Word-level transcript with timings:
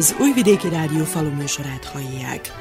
Az 0.00 0.14
Újvidéki 0.20 0.68
Rádió 0.68 1.04
faluműsorát 1.04 1.84
hallják. 1.84 2.52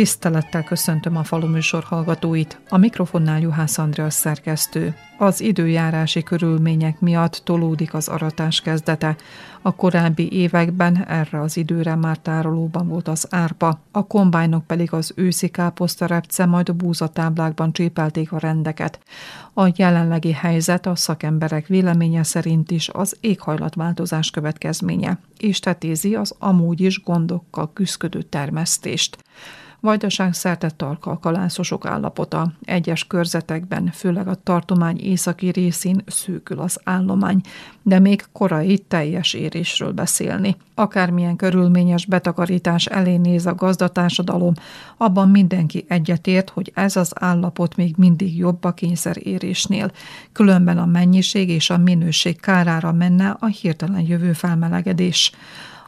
Tisztelettel 0.00 0.64
köszöntöm 0.64 1.16
a 1.16 1.24
faluműsor 1.24 1.82
hallgatóit. 1.82 2.60
A 2.68 2.76
mikrofonnál 2.76 3.40
Juhász 3.40 3.78
András 3.78 4.14
szerkesztő. 4.14 4.94
Az 5.18 5.40
időjárási 5.40 6.22
körülmények 6.22 7.00
miatt 7.00 7.40
tolódik 7.44 7.94
az 7.94 8.08
aratás 8.08 8.60
kezdete. 8.60 9.16
A 9.62 9.74
korábbi 9.74 10.32
években 10.32 11.04
erre 11.04 11.40
az 11.40 11.56
időre 11.56 11.94
már 11.94 12.18
tárolóban 12.18 12.88
volt 12.88 13.08
az 13.08 13.26
árpa, 13.30 13.80
a 13.90 14.06
kombájnok 14.06 14.66
pedig 14.66 14.92
az 14.92 15.12
őszi 15.16 15.48
káposztarepce, 15.48 16.46
majd 16.46 16.68
a 16.68 16.72
búzatáblákban 16.72 17.72
csépelték 17.72 18.32
a 18.32 18.38
rendeket. 18.38 18.98
A 19.54 19.72
jelenlegi 19.76 20.32
helyzet 20.32 20.86
a 20.86 20.96
szakemberek 20.96 21.66
véleménye 21.66 22.22
szerint 22.22 22.70
is 22.70 22.88
az 22.88 23.16
éghajlatváltozás 23.20 24.30
következménye, 24.30 25.18
és 25.38 25.58
tetézi 25.58 26.14
az 26.14 26.34
amúgy 26.38 26.80
is 26.80 27.02
gondokkal 27.02 27.72
küzdködő 27.72 28.22
termesztést. 28.22 29.18
Vajdaság 29.80 30.34
szerte 30.34 30.70
tarka 30.70 31.10
a 31.10 31.18
kalászosok 31.18 31.86
állapota. 31.86 32.52
Egyes 32.64 33.06
körzetekben, 33.06 33.90
főleg 33.94 34.28
a 34.28 34.34
tartomány 34.34 34.98
északi 34.98 35.48
részén 35.48 36.02
szűkül 36.06 36.60
az 36.60 36.80
állomány, 36.84 37.40
de 37.82 37.98
még 37.98 38.24
korai 38.32 38.78
teljes 38.78 39.34
érésről 39.34 39.92
beszélni. 39.92 40.56
Akármilyen 40.74 41.36
körülményes 41.36 42.06
betakarítás 42.06 42.86
elé 42.86 43.16
néz 43.16 43.46
a 43.46 43.54
gazdatársadalom, 43.54 44.52
abban 44.96 45.28
mindenki 45.28 45.84
egyetért, 45.88 46.50
hogy 46.50 46.72
ez 46.74 46.96
az 46.96 47.12
állapot 47.14 47.76
még 47.76 47.94
mindig 47.96 48.36
jobb 48.36 48.64
a 48.64 48.72
kényszerérésnél. 48.72 49.90
Különben 50.32 50.78
a 50.78 50.86
mennyiség 50.86 51.48
és 51.48 51.70
a 51.70 51.78
minőség 51.78 52.40
kárára 52.40 52.92
menne 52.92 53.36
a 53.38 53.46
hirtelen 53.46 54.06
jövő 54.06 54.32
felmelegedés. 54.32 55.32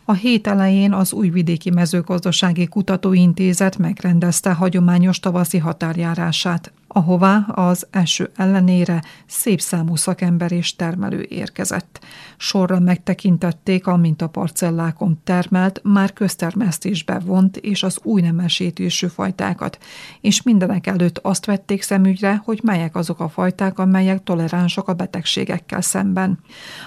A 0.04 0.12
hét 0.12 0.46
elején 0.46 0.92
az 0.92 1.12
Újvidéki 1.12 1.70
Mezőgazdasági 1.70 2.66
Kutatóintézet 2.66 3.78
megrendezte 3.78 4.52
hagyományos 4.52 5.20
tavaszi 5.20 5.58
határjárását 5.58 6.72
ahová 6.92 7.46
az 7.48 7.86
eső 7.90 8.30
ellenére 8.36 9.02
szép 9.26 9.60
számú 9.60 9.96
szakember 9.96 10.52
és 10.52 10.76
termelő 10.76 11.26
érkezett. 11.28 12.04
Sorra 12.36 12.78
megtekintették, 12.78 13.86
a 13.86 14.26
parcellákon 14.32 15.20
termelt, 15.24 15.80
már 15.84 16.12
köztermesztésbe 16.12 17.18
vont 17.18 17.56
és 17.56 17.82
az 17.82 17.98
új 18.02 18.20
nemesítésű 18.20 19.06
fajtákat, 19.06 19.78
és 20.20 20.42
mindenek 20.42 20.86
előtt 20.86 21.18
azt 21.18 21.46
vették 21.46 21.82
szemügyre, 21.82 22.42
hogy 22.44 22.60
melyek 22.62 22.96
azok 22.96 23.20
a 23.20 23.28
fajták, 23.28 23.78
amelyek 23.78 24.22
toleránsak 24.22 24.88
a 24.88 24.94
betegségekkel 24.94 25.80
szemben. 25.80 26.38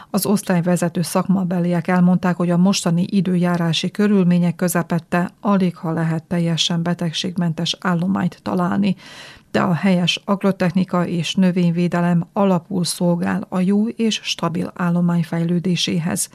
Az 0.09 0.25
osztályvezető 0.25 1.01
szakmabeliek 1.01 1.87
elmondták, 1.87 2.35
hogy 2.35 2.49
a 2.49 2.57
mostani 2.57 3.05
időjárási 3.09 3.91
körülmények 3.91 4.55
közepette 4.55 5.31
alig 5.41 5.75
ha 5.75 5.91
lehet 5.91 6.23
teljesen 6.23 6.83
betegségmentes 6.83 7.77
állományt 7.79 8.39
találni, 8.41 8.95
de 9.55 9.61
a 9.61 9.73
helyes 9.73 10.21
agrotechnika 10.25 11.07
és 11.07 11.35
növényvédelem 11.35 12.27
alapul 12.33 12.83
szolgál 12.83 13.45
a 13.49 13.59
jó 13.59 13.87
és 13.87 14.19
stabil 14.23 14.71
állomány 14.75 15.23
fejlődéséhez. 15.23 16.29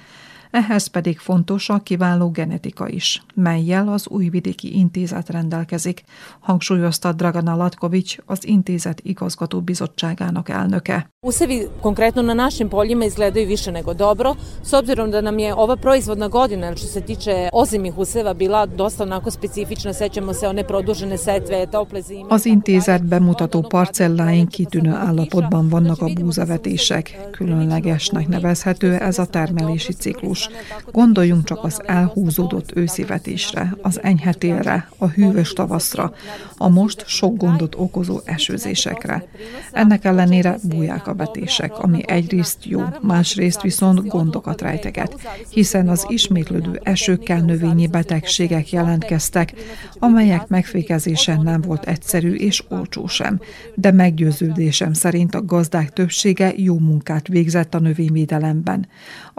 Ehhez 0.51 0.87
pedig 0.87 1.19
fontos 1.19 1.69
a 1.69 1.79
kiváló 1.79 2.31
genetika 2.31 2.89
is, 2.89 3.23
melyel 3.34 3.89
az 3.89 4.09
Újvidéki 4.09 4.79
Intézet 4.79 5.31
rendelkezik, 5.31 6.03
hangsúlyozta 6.41 7.12
Dragana 7.12 7.56
Latkovics, 7.56 8.16
az 8.27 8.47
intézet 8.47 9.00
igazgató 9.03 9.61
bizottságának 9.61 10.49
elnöke. 10.49 11.11
Usevi 11.27 11.69
konkretno 11.81 12.22
na 12.22 12.34
našim 12.34 12.69
poljima 12.69 13.05
izgledaju 13.05 13.47
više 13.47 13.72
nego 13.72 13.94
dobro, 13.94 14.34
s 14.62 14.72
obzirom 14.72 15.11
da 15.11 15.21
nam 15.21 15.38
je 15.38 15.55
ova 15.55 15.77
proizvodna 15.77 16.28
godina, 16.28 16.77
što 16.77 16.87
se 16.87 17.00
tiče 17.00 17.49
ozimih 17.53 17.99
useva, 17.99 18.34
bila 18.34 18.67
dosta 18.67 19.03
onako 19.03 19.31
specifična, 19.31 19.93
sećamo 19.93 20.32
se 20.32 20.49
one 20.49 20.67
produžene 20.67 21.19
setve, 21.19 21.67
tople 21.67 22.03
zime. 22.03 22.28
Az 22.31 22.47
intézet 22.47 23.03
bemutató 23.03 23.62
parcelláink 23.62 24.49
kitűnő 24.49 24.94
állapotban 24.94 25.69
vannak 25.69 26.03
a 26.03 26.09
búzavetések. 26.21 27.19
Különlegesnek 27.31 28.28
nevezhető 28.28 28.94
ez 28.94 29.19
a 29.19 29.27
termelési 29.27 29.93
ciklus 29.93 30.40
fontos. 30.45 30.93
Gondoljunk 30.93 31.45
csak 31.45 31.65
az 31.65 31.81
elhúzódott 31.87 32.77
őszivetésre, 32.77 33.77
az 33.83 34.03
enyhetélre, 34.03 34.89
a 34.99 35.06
hűvös 35.06 35.53
tavaszra, 35.53 36.12
a 36.56 36.69
most 36.69 37.05
sok 37.06 37.37
gondot 37.37 37.75
okozó 37.78 38.21
esőzésekre. 38.25 39.25
Ennek 39.73 40.05
ellenére 40.05 40.59
búják 40.62 41.06
a 41.06 41.15
vetések, 41.15 41.79
ami 41.79 42.03
egyrészt 42.06 42.65
jó, 42.65 42.83
másrészt 43.00 43.62
viszont 43.62 44.06
gondokat 44.06 44.61
rejteget, 44.61 45.17
hiszen 45.49 45.89
az 45.89 46.06
ismétlődő 46.09 46.81
esőkkel 46.83 47.41
növényi 47.41 47.87
betegségek 47.87 48.71
jelentkeztek, 48.73 49.53
amelyek 49.99 50.49
megfékezése 50.49 51.37
nem 51.43 51.61
volt 51.61 51.87
egyszerű 51.87 52.34
és 52.34 52.65
olcsó 52.69 53.06
sem, 53.06 53.41
de 53.75 53.91
meggyőződésem 53.91 54.93
szerint 54.93 55.34
a 55.34 55.45
gazdák 55.45 55.93
többsége 55.93 56.53
jó 56.56 56.79
munkát 56.79 57.29
végzett 57.29 57.75
a 57.75 57.79
növényvédelemben. 57.79 58.89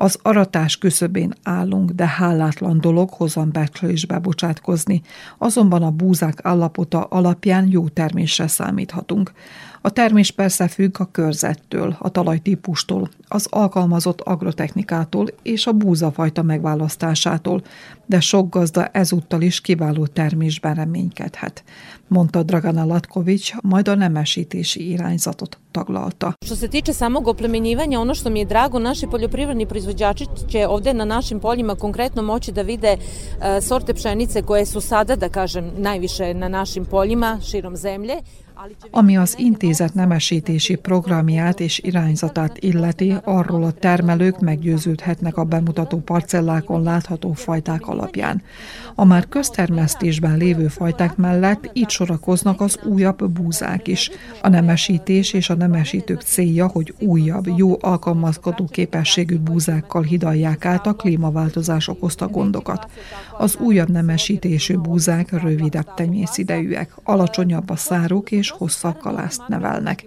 Az 0.02 0.20
aratás 0.22 0.78
küszöbén 0.78 1.34
állunk, 1.44 1.92
de 1.92 2.08
hálátlan 2.08 2.82
dolog 2.82 3.10
hozambecsülésbe 3.10 4.20
bocsátkozni, 4.20 5.02
azonban 5.38 5.84
a 5.84 5.92
búzák 5.92 6.40
állapota 6.44 7.04
alapján 7.04 7.68
jó 7.70 7.88
termésre 7.88 8.48
számíthatunk. 8.48 9.32
A 9.82 9.90
termés 9.90 10.32
persze 10.32 10.68
függ 10.68 10.96
a 11.00 11.12
körzettől, 11.12 11.96
a 12.00 12.10
talajtípustól, 12.10 13.10
az 13.28 13.48
alkalmazott 13.50 14.22
agrotechnikától 14.22 15.28
és 15.42 15.68
a 15.68 15.72
búzafajta 15.72 16.42
megválasztásától, 16.42 17.62
de 18.06 18.20
sok 18.20 18.50
gazda 18.50 18.86
ezúttal 18.86 19.42
is 19.42 19.62
kiváló 19.62 20.06
termésben 20.06 20.76
reménykedhet, 20.76 21.64
mondta 22.12 22.44
Dragana 22.44 22.86
Latković, 22.86 23.54
majd 23.64 23.88
a 23.88 23.96
nemesítési 23.96 24.80
irányzatot 24.92 25.58
taglalta. 25.72 26.34
Što 26.46 26.56
se 26.56 26.68
tiče 26.68 26.94
samog 26.94 27.28
oplemenjivanja, 27.28 28.00
ono 28.00 28.16
što 28.16 28.30
mi 28.30 28.40
je 28.40 28.46
drago, 28.46 28.80
naši 28.80 29.08
poljoprivredni 29.08 29.66
proizvođači 29.66 30.26
će 30.50 30.68
ovde 30.68 30.94
na 30.94 31.06
našim 31.06 31.40
poljima 31.40 31.76
konkretno 31.76 32.22
moći 32.22 32.52
da 32.52 32.62
vide 32.62 32.98
uh, 32.98 33.44
sorte 33.64 33.94
pšenice 33.94 34.42
koje 34.42 34.66
su 34.66 34.82
sada, 34.82 35.16
da 35.16 35.30
kažem, 35.30 35.72
najviše 35.78 36.34
na 36.34 36.50
našim 36.50 36.86
poljima 36.86 37.40
širom 37.42 37.76
zemlje. 37.76 38.16
Ami 38.92 39.18
az 39.18 39.36
intézet 39.38 39.94
nemesítési 39.94 40.76
programját 40.76 41.60
és 41.60 41.80
irányzatát 41.80 42.58
illeti, 42.58 43.16
arról 43.24 43.64
a 43.64 43.72
termelők 43.72 44.40
meggyőződhetnek 44.40 45.38
a 45.38 45.44
bemutató 45.44 45.98
parcellákon 45.98 46.84
látható 46.84 47.34
fajták 47.34 47.88
alapján. 47.88 48.42
A 48.96 49.06
már 49.06 49.28
köztermesztésben 49.28 50.38
lévő 50.38 50.68
fajták 50.68 51.16
mellett 51.16 51.70
itt 51.74 51.90
sorakoznak 51.90 52.62
az 52.62 52.80
újabb 52.84 53.32
búzák 53.32 53.88
is. 53.88 54.10
A 54.42 54.50
nemesítés 54.50 55.34
és 55.34 55.50
a 55.50 55.56
nemesítők 55.56 56.22
célja, 56.22 56.68
hogy 56.68 56.94
újabb, 57.00 57.48
jó 57.58 57.78
alkalmazkodó 57.82 58.66
képességű 58.66 59.38
búzákkal 59.38 60.02
hidalják 60.02 60.66
át 60.66 60.88
a 60.88 60.94
klímaváltozás 60.94 61.88
okozta 61.88 62.28
gondokat. 62.28 62.90
Az 63.38 63.56
újabb 63.56 63.90
nemesítésű 63.90 64.78
búzák 64.78 65.42
rövidebb 65.42 65.94
tenyészidejűek, 65.94 66.92
alacsonyabb 67.04 67.70
a 67.70 67.76
száruk 67.76 68.32
és 68.32 68.50
hosszabb 68.50 68.98
kalászt 68.98 69.48
nevelnek. 69.48 70.06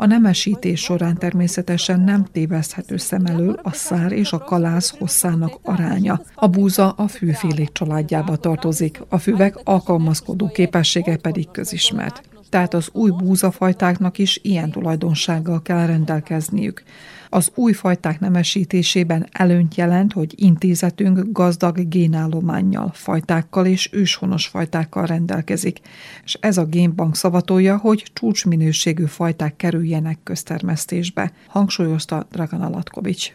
A 0.00 0.06
nemesítés 0.06 0.80
során 0.80 1.16
természetesen 1.16 2.00
nem 2.00 2.26
téveszthető 2.32 2.96
szem 2.96 3.26
elől 3.26 3.60
a 3.62 3.72
szár 3.72 4.12
és 4.12 4.32
a 4.32 4.38
kalász 4.38 4.94
hosszának 4.98 5.58
aránya. 5.62 6.20
A 6.34 6.46
búza 6.46 6.90
a 6.90 7.08
fűfélék 7.08 7.72
családjába 7.72 8.36
tartozik, 8.36 9.00
a 9.08 9.18
füvek 9.18 9.56
alkalmazkodó 9.64 10.48
képessége 10.48 11.16
pedig 11.16 11.50
közismert. 11.50 12.20
Tehát 12.48 12.74
az 12.74 12.88
új 12.92 13.10
búzafajtáknak 13.10 14.18
is 14.18 14.38
ilyen 14.42 14.70
tulajdonsággal 14.70 15.62
kell 15.62 15.86
rendelkezniük. 15.86 16.82
Az 17.28 17.50
új 17.54 17.72
fajták 17.72 18.20
nemesítésében 18.20 19.28
előnyt 19.32 19.74
jelent, 19.74 20.12
hogy 20.12 20.32
intézetünk 20.36 21.32
gazdag 21.32 21.88
génállományjal, 21.88 22.90
fajtákkal 22.94 23.66
és 23.66 23.88
őshonos 23.92 24.46
fajtákkal 24.46 25.06
rendelkezik, 25.06 25.80
és 26.24 26.38
ez 26.40 26.58
a 26.58 26.64
génbank 26.64 27.16
szavatolja, 27.16 27.76
hogy 27.76 28.04
csúcsminőségű 28.12 29.04
fajták 29.04 29.56
kerüljenek 29.56 30.18
köztermesztésbe, 30.22 31.32
hangsúlyozta 31.46 32.26
Dragan 32.30 32.62
Alatkovics. 32.62 33.32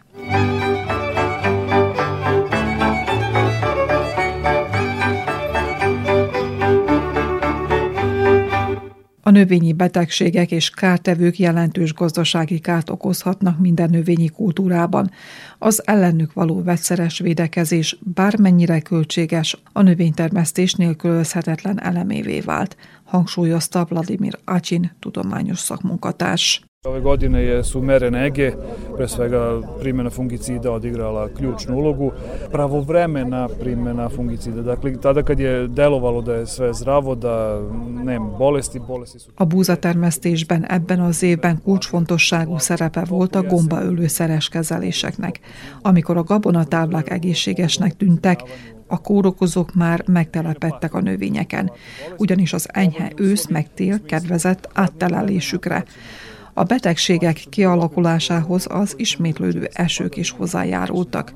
Növényi 9.34 9.72
betegségek 9.72 10.50
és 10.50 10.70
kártevők 10.70 11.38
jelentős 11.38 11.94
gazdasági 11.94 12.58
kárt 12.58 12.90
okozhatnak 12.90 13.58
minden 13.58 13.90
növényi 13.90 14.28
kultúrában. 14.28 15.10
Az 15.58 15.82
ellenük 15.86 16.32
való 16.32 16.62
vegyszeres 16.62 17.18
védekezés 17.18 17.98
bármennyire 18.00 18.80
költséges, 18.80 19.56
a 19.72 19.82
növénytermesztés 19.82 20.74
nélkülözhetetlen 20.74 21.82
elemévé 21.82 22.40
vált, 22.40 22.76
hangsúlyozta 23.04 23.84
Vladimir 23.84 24.38
Acsin 24.44 24.92
tudományos 24.98 25.58
szakmunkatárs. 25.58 26.64
Ove 26.88 27.00
godine 27.00 27.64
su 27.64 27.82
mere 27.82 28.10
nege, 28.10 28.52
pre 28.96 29.08
svega 29.08 29.60
primjena 29.80 30.10
fungicida 30.10 30.72
odigrala 30.72 31.28
ključnu 31.28 31.76
ulogu, 31.76 32.12
pravovremena 32.52 33.48
primjena 33.60 34.08
fungicida. 34.08 34.62
Dakle, 34.62 35.00
tada 35.00 35.22
kad 35.22 35.40
je 35.40 35.68
delovalo 35.68 36.22
da 36.22 36.34
je 36.34 36.46
sve 36.46 36.72
zdravo, 36.74 37.14
da 37.14 37.60
nem 38.04 38.22
bolesti, 38.38 38.78
bolesti 38.78 39.18
su... 39.18 39.30
A 39.34 39.44
búzatermesztésben 39.44 40.64
ebben 40.68 41.00
az 41.00 41.22
évben 41.22 41.62
kulcsfontosságú 41.62 42.58
szerepe 42.58 43.04
volt 43.08 43.34
a 43.34 43.42
gombaölőszeres 43.42 44.48
kezeléseknek. 44.48 45.40
Amikor 45.82 46.16
a 46.16 46.22
gabonatáblák 46.22 47.10
egészségesnek 47.10 47.96
tűntek, 47.96 48.42
a 48.86 49.00
kórokozók 49.00 49.74
már 49.74 50.02
megtelepettek 50.06 50.94
a 50.94 51.00
növényeken, 51.00 51.70
ugyanis 52.16 52.52
az 52.52 52.68
enyhe 52.72 53.12
ősz 53.16 53.46
meg 53.46 53.74
tél 53.74 54.02
kedvezett 54.02 54.68
áttelelésükre. 54.72 55.84
A 56.54 56.62
betegségek 56.62 57.44
kialakulásához 57.50 58.66
az 58.70 58.94
ismétlődő 58.96 59.68
esők 59.72 60.16
is 60.16 60.30
hozzájárultak. 60.30 61.32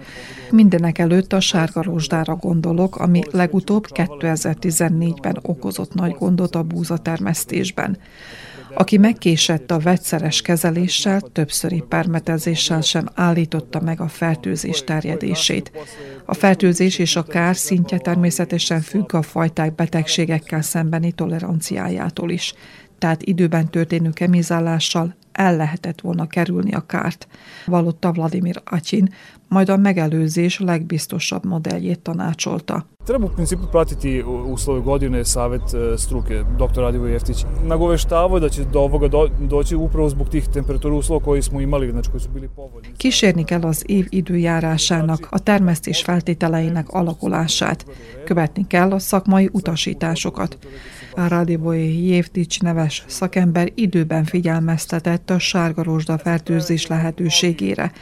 Mindenek 0.50 0.98
előtt 0.98 1.32
a 1.32 1.40
sárga 1.40 1.82
rozsdára 1.82 2.36
gondolok, 2.36 2.96
ami 2.96 3.22
legutóbb 3.30 3.86
2014-ben 3.94 5.38
okozott 5.42 5.94
nagy 5.94 6.12
gondot 6.12 6.54
a 6.54 6.62
búzatermesztésben. 6.62 7.98
Aki 8.74 8.98
megkésett 8.98 9.70
a 9.70 9.78
vegyszeres 9.78 10.42
kezeléssel, 10.42 11.20
többszöri 11.20 11.84
permetezéssel 11.88 12.80
sem 12.80 13.06
állította 13.14 13.80
meg 13.80 14.00
a 14.00 14.08
fertőzés 14.08 14.84
terjedését. 14.84 15.72
A 16.24 16.34
fertőzés 16.34 16.98
és 16.98 17.16
a 17.16 17.22
kár 17.22 17.56
szintje 17.56 17.98
természetesen 17.98 18.80
függ 18.80 19.14
a 19.14 19.22
fajták 19.22 19.74
betegségekkel 19.74 20.62
szembeni 20.62 21.12
toleranciájától 21.12 22.30
is 22.30 22.54
tehát 22.98 23.22
időben 23.22 23.70
történő 23.70 24.10
kemizálással 24.10 25.14
el 25.32 25.56
lehetett 25.56 26.00
volna 26.00 26.26
kerülni 26.26 26.72
a 26.72 26.86
kárt, 26.86 27.28
vallotta 27.66 28.12
Vladimir 28.12 28.62
Acsin, 28.64 29.14
majd 29.48 29.68
a 29.68 29.76
megelőzés 29.76 30.60
legbiztosabb 30.60 31.44
modelljét 31.44 32.00
tanácsolta. 32.00 32.86
Treba 33.04 33.24
u 33.24 33.28
principu 33.28 33.66
pratiti 33.66 34.24
uslove 34.46 34.80
godine 34.80 35.24
savet 35.24 35.74
e, 35.74 35.98
struke, 35.98 36.44
dr. 36.58 36.80
Radivoj 36.80 37.10
Jeftić. 37.10 37.44
Nagoveštavaju 37.64 38.40
da 38.40 38.48
će 38.48 38.64
do 38.64 38.80
ovoga 38.80 39.08
do, 39.08 39.28
doći 39.40 39.74
upravo 39.76 40.08
zbog 40.08 40.28
tih 40.28 40.48
temperatura 40.48 40.94
uslova 40.94 41.24
koji 41.24 41.42
smo 41.42 41.60
imali, 41.60 41.90
znači 41.90 42.10
koji 42.10 42.20
su 42.20 42.28
bili 42.28 42.48
povoljni. 42.48 42.88
Kísérni 42.98 43.44
kell 43.44 43.66
az 43.66 43.84
év 43.88 44.06
időjárásának, 44.10 45.28
a 45.30 45.38
termesztés 45.38 46.02
feltételeinek 46.02 46.86
alakulását. 46.90 47.84
Követni 48.24 48.66
kell 48.66 48.92
a 48.92 48.98
szakmai 48.98 49.48
utasításokat. 49.52 50.58
A 51.16 51.28
Radivoj 51.28 51.78
Jeftić 51.78 52.58
neves 52.58 53.04
szakember 53.06 53.72
időben 53.74 54.24
figyelmeztetett 54.24 55.30
a 55.30 55.38
sárgarosda 55.38 56.18
fertőzés 56.18 56.86
lehetőségére, 56.86 57.92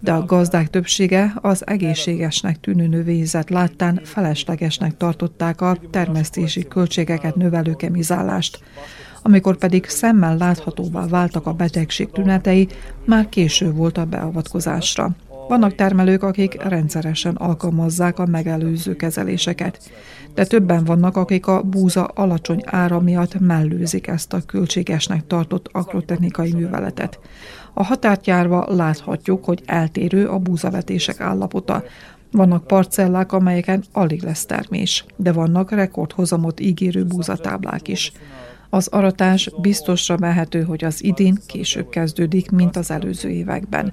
de 0.00 0.12
a 0.12 0.24
gazdák 0.24 0.70
többsége 0.88 1.32
az 1.40 1.66
egészségesnek 1.66 2.60
tűnő 2.60 2.86
növényzet 2.86 3.50
láttán 3.50 4.00
feleslegesnek 4.04 4.96
tartották 4.96 5.60
a 5.60 5.76
termesztési 5.90 6.68
költségeket 6.68 7.34
növelő 7.34 7.74
kemizálást. 7.74 8.60
Amikor 9.22 9.56
pedig 9.56 9.86
szemmel 9.86 10.36
láthatóvá 10.36 11.06
váltak 11.06 11.46
a 11.46 11.52
betegség 11.52 12.10
tünetei, 12.10 12.68
már 13.04 13.28
késő 13.28 13.72
volt 13.72 13.98
a 13.98 14.04
beavatkozásra. 14.04 15.16
Vannak 15.48 15.74
termelők, 15.74 16.22
akik 16.22 16.62
rendszeresen 16.62 17.34
alkalmazzák 17.34 18.18
a 18.18 18.26
megelőző 18.26 18.96
kezeléseket, 18.96 19.90
de 20.34 20.44
többen 20.44 20.84
vannak, 20.84 21.16
akik 21.16 21.46
a 21.46 21.62
búza 21.62 22.04
alacsony 22.04 22.62
ára 22.64 23.00
miatt 23.00 23.40
mellőzik 23.40 24.06
ezt 24.06 24.32
a 24.32 24.42
költségesnek 24.46 25.26
tartott 25.26 25.68
agrotechnikai 25.72 26.52
műveletet. 26.52 27.18
A 27.74 27.84
határt 27.84 28.26
járva 28.26 28.74
láthatjuk, 28.74 29.44
hogy 29.44 29.62
eltérő 29.66 30.28
a 30.28 30.38
búzavetések 30.38 31.20
állapota. 31.20 31.84
Vannak 32.32 32.66
parcellák, 32.66 33.32
amelyeken 33.32 33.84
alig 33.92 34.22
lesz 34.22 34.46
termés, 34.46 35.04
de 35.16 35.32
vannak 35.32 35.70
rekordhozamot 35.70 36.60
ígérő 36.60 37.04
búzatáblák 37.04 37.88
is. 37.88 38.12
Az 38.70 38.86
aratás 38.86 39.50
biztosra 39.60 40.16
mehető, 40.18 40.62
hogy 40.62 40.84
az 40.84 41.04
idén 41.04 41.38
később 41.46 41.88
kezdődik, 41.88 42.50
mint 42.50 42.76
az 42.76 42.90
előző 42.90 43.28
években. 43.28 43.92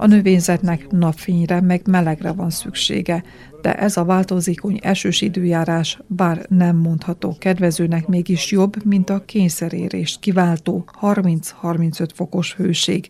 A 0.00 0.06
növényzetnek 0.06 0.90
napfényre 0.90 1.60
meg 1.60 1.80
melegre 1.86 2.32
van 2.32 2.50
szüksége, 2.50 3.24
de 3.62 3.74
ez 3.74 3.96
a 3.96 4.04
változékony 4.04 4.78
esős 4.82 5.20
időjárás 5.20 5.98
bár 6.06 6.46
nem 6.48 6.76
mondható 6.76 7.36
kedvezőnek 7.38 8.06
mégis 8.06 8.50
jobb, 8.50 8.84
mint 8.84 9.10
a 9.10 9.24
kényszerérést 9.24 10.20
kiváltó 10.20 10.84
30-35 11.00 12.08
fokos 12.14 12.54
hőség, 12.54 13.08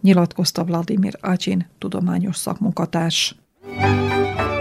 nyilatkozta 0.00 0.64
Vladimir 0.64 1.16
Acsin, 1.20 1.66
tudományos 1.78 2.36
szakmunkatárs. 2.36 3.36
A 4.36 4.51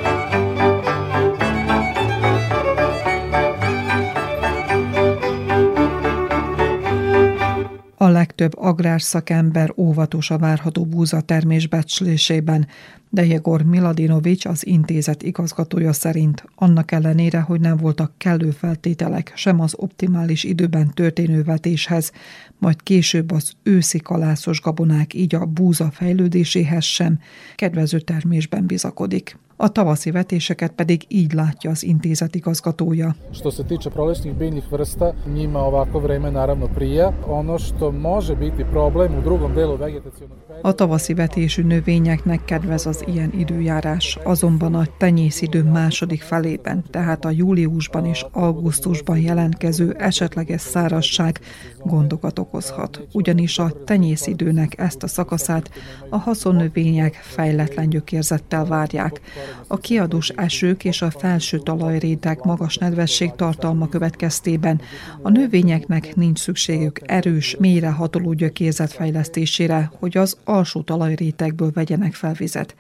legtöbb 8.32 8.64
agrárszakember 8.64 9.74
óvatos 9.76 10.32
a 10.32 10.38
várható 10.38 10.86
búzatermés 10.86 11.68
becslésében, 11.68 12.68
de 13.10 13.26
Jegor 13.26 13.62
Miladinovics, 13.62 14.46
az 14.46 14.66
intézet 14.68 15.24
igazgatója 15.24 15.94
szerint 15.94 16.44
annak 16.56 16.92
ellenére, 16.92 17.40
hogy 17.40 17.60
nem 17.60 17.78
voltak 17.78 18.12
kellő 18.18 18.52
feltételek 18.52 19.32
sem 19.36 19.60
az 19.60 19.74
optimális 19.78 20.44
időben 20.44 20.92
történő 20.94 21.44
vetéshez, 21.44 22.12
majd 22.58 22.84
később 22.84 23.32
az 23.32 23.52
őszi 23.64 24.00
kalászos 24.00 24.62
gabonák 24.62 25.14
így 25.14 25.36
a 25.36 25.46
búza 25.46 25.92
fejlődéséhez 25.92 26.84
sem, 26.84 27.20
kedvező 27.56 28.00
termésben 28.00 28.66
bizakodik. 28.66 29.38
A 29.64 29.70
tavaszi 29.70 30.12
vetéseket 30.12 30.72
pedig 30.72 31.06
így 31.08 31.34
látja 31.34 31.70
az 31.70 31.84
intézet 31.84 32.36
igazgatója. 32.36 33.16
Što 33.32 33.52
se 33.52 33.64
tiče 33.64 33.90
prolećnih 33.90 34.34
biljnih 34.34 34.64
vrsta, 34.72 35.14
njima 35.34 35.60
ovako 35.60 36.00
vreme 36.00 36.32
naravno 36.32 36.68
prija. 36.68 37.12
Ono 37.28 37.60
što 37.60 37.92
može 37.92 38.36
biti 38.36 38.66
problem 38.72 39.18
u 39.18 39.22
drugom 39.22 39.54
delu 39.54 39.76
vegetacionog 39.76 40.38
A 40.64 40.72
tavaszi 40.72 41.14
vetésű 41.14 41.64
növényeknek 41.64 42.46
kedvez 42.46 42.86
az 42.86 43.04
ilyen 43.08 43.32
időjárás, 43.38 44.18
azonban 44.24 44.76
a 44.76 44.86
tenyészidő 44.98 45.64
második 45.64 46.22
felében, 46.22 46.84
tehát 46.90 47.26
a 47.26 47.30
júliusban 47.30 48.06
és 48.06 48.26
augusztusban 48.32 49.20
jelentkező 49.20 49.96
esetleges 49.98 50.62
szárazság 50.62 51.40
gondokat 51.84 52.40
okozhat, 52.40 53.08
ugyanis 53.14 53.60
a 53.60 53.72
tenyészidőnek 53.86 54.80
ezt 54.80 55.04
a 55.04 55.08
szakaszát 55.08 55.70
a 56.10 56.18
haszonnövények 56.18 57.14
fejletlen 57.14 57.90
gyökérzettel 57.90 58.66
várják. 58.66 59.22
A 59.68 59.78
kiadós 59.78 60.30
esők 60.30 60.84
és 60.84 61.02
a 61.02 61.12
felső 61.12 61.60
talajréteg 61.60 62.40
magas 62.44 62.78
nedvesség 62.78 63.32
tartalma 63.36 63.90
következtében 63.90 64.82
a 65.22 65.30
növényeknek 65.30 66.16
nincs 66.16 66.40
szükségük 66.40 67.00
erős, 67.06 67.56
mélyre 67.60 67.90
hatoló 67.90 68.34
gyökérzet 68.34 68.92
fejlesztésére, 68.92 69.92
hogy 70.00 70.18
az 70.18 70.38
alsó 70.44 70.82
talajrétegből 70.82 71.72
vegyenek 71.74 72.14
fel 72.14 72.34
vizet. 72.34 72.76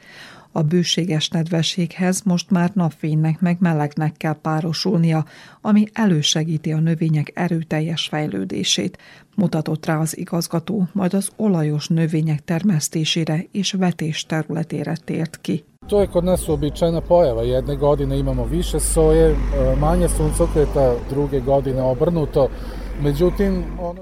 A 0.52 0.62
bőséges 0.62 1.30
nedvességhez 1.30 2.22
most 2.22 2.50
már 2.50 2.72
napfénynek 2.74 3.40
meg 3.40 3.58
melegnek 3.60 4.18
kell 4.18 4.36
párosulnia, 4.42 5.26
ami 5.62 5.86
elősegíti 5.94 6.72
a 6.72 6.80
növények 6.80 7.32
erőteljes 7.34 8.08
fejlődését, 8.08 8.98
mutatott 9.36 9.86
rá 9.86 9.98
az 10.00 10.18
igazgató, 10.18 10.88
majd 10.94 11.14
az 11.14 11.30
olajos 11.36 11.88
növények 11.88 12.44
termesztésére 12.44 13.46
és 13.52 13.72
vetés 13.72 14.26
területére 14.26 14.96
tért 15.06 15.40
ki. 15.42 15.64
To 15.88 16.00
je 16.00 16.08
kod 16.08 16.24
nas 16.24 16.48
uobičajena 16.48 17.02
pojava. 17.02 17.42
Jedne 17.42 17.76
godine 17.76 18.18
imamo 18.18 18.46
više 18.46 18.80
soje, 18.80 19.36
manje 19.80 20.08
suncokreta, 20.08 20.94
druge 21.10 21.40
godine 21.40 21.82
obrnuto. 21.82 22.50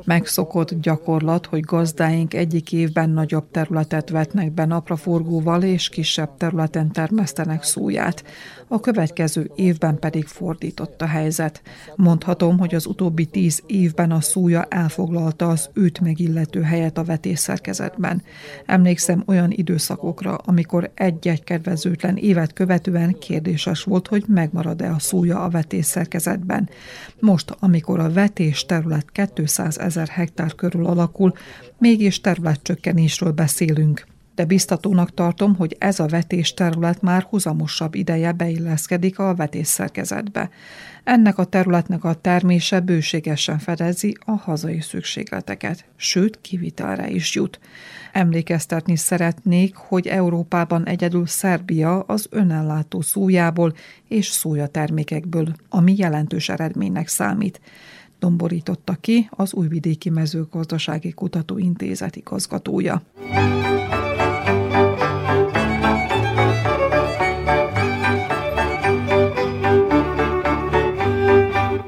Megszokott 0.06 0.82
gyakorlat, 0.82 1.46
hogy 1.46 1.60
gazdáink 1.60 2.34
egyik 2.34 2.72
évben 2.72 3.10
nagyobb 3.10 3.52
területet 3.52 4.10
vetnek 4.10 4.52
be 4.52 4.66
napraforgóval, 4.66 5.64
és 5.64 5.90
kisebb 5.90 6.38
területen 6.38 6.92
termesztenek 6.92 7.64
szóját. 7.64 8.24
A 8.68 8.80
következő 8.80 9.52
évben 9.56 10.00
pedig 10.00 10.26
fordított 10.26 11.02
a 11.02 11.06
helyzet. 11.06 11.62
Mondhatom, 11.96 12.58
hogy 12.58 12.76
az 12.76 12.86
utóbbi 12.86 13.26
tíz 13.26 13.64
évben 13.66 14.12
a 14.12 14.22
szója 14.22 14.64
elfoglalta 14.64 15.48
az 15.48 15.70
őt 15.74 16.00
megillető 16.00 16.62
helyet 16.62 16.98
a 16.98 17.04
vetésszerkezetben. 17.04 18.24
Emlékszem 18.66 19.24
olyan 19.26 19.52
időszakokra, 19.52 20.36
amikor 20.36 20.92
egy-egy 20.94 21.44
kedvezőtlen 21.44 22.18
évet 22.18 22.54
követően 22.54 23.16
kérdéses 23.20 23.84
volt, 23.84 24.08
hogy 24.08 24.24
megmarad-e 24.28 24.92
a 24.92 25.00
szója 25.00 25.44
a 25.44 25.50
vetésszerkezetben. 25.50 26.70
Most, 27.20 27.56
amikor 27.60 28.00
a 28.00 28.12
vetés 28.12 28.66
terület 28.66 28.88
terület 28.90 29.34
200 29.34 29.78
ezer 29.78 30.08
hektár 30.08 30.56
körül 30.56 30.86
alakul, 30.86 31.34
mégis 31.78 32.22
területcsökkenésről 32.22 33.32
beszélünk. 33.32 34.08
de 34.36 34.46
biztatónak 34.46 35.14
tartom, 35.14 35.56
hogy 35.56 35.76
ez 35.80 36.00
a 36.00 36.08
vetés 36.08 36.54
terület 36.54 37.02
már 37.02 37.22
huzamosabb 37.30 37.96
ideje 37.96 38.32
beilleszkedik 38.32 39.20
a 39.20 39.36
vetészszerkezetbe. 39.36 40.50
Ennek 41.04 41.38
a 41.38 41.44
területnek 41.44 42.04
a 42.04 42.14
termése 42.14 42.80
bőségesen 42.80 43.60
fedezi 43.60 44.18
a 44.26 44.32
hazai 44.32 44.82
szükségleteket, 44.82 45.86
sőt 45.96 46.42
kivitelre 46.42 47.10
is 47.10 47.36
jut. 47.36 47.60
Emlékeztetni 48.12 48.96
szeretnék, 48.96 49.76
hogy 49.76 50.08
Európában 50.08 50.86
egyedül 50.86 51.28
Szerbia 51.28 52.00
az 52.00 52.28
önellátó 52.30 53.02
szójából 53.02 53.74
és 54.08 54.28
szója 54.28 54.68
termékekből, 54.68 55.56
ami 55.70 55.94
jelentős 55.98 56.50
eredménynek 56.50 57.08
számít 57.08 57.60
domborította 58.20 58.94
ki 58.94 59.30
az 59.32 59.54
Újvidéki 59.54 60.10
Mezőgazdasági 60.10 61.12
Kutatóintézet 61.12 62.16
igazgatója. 62.16 63.02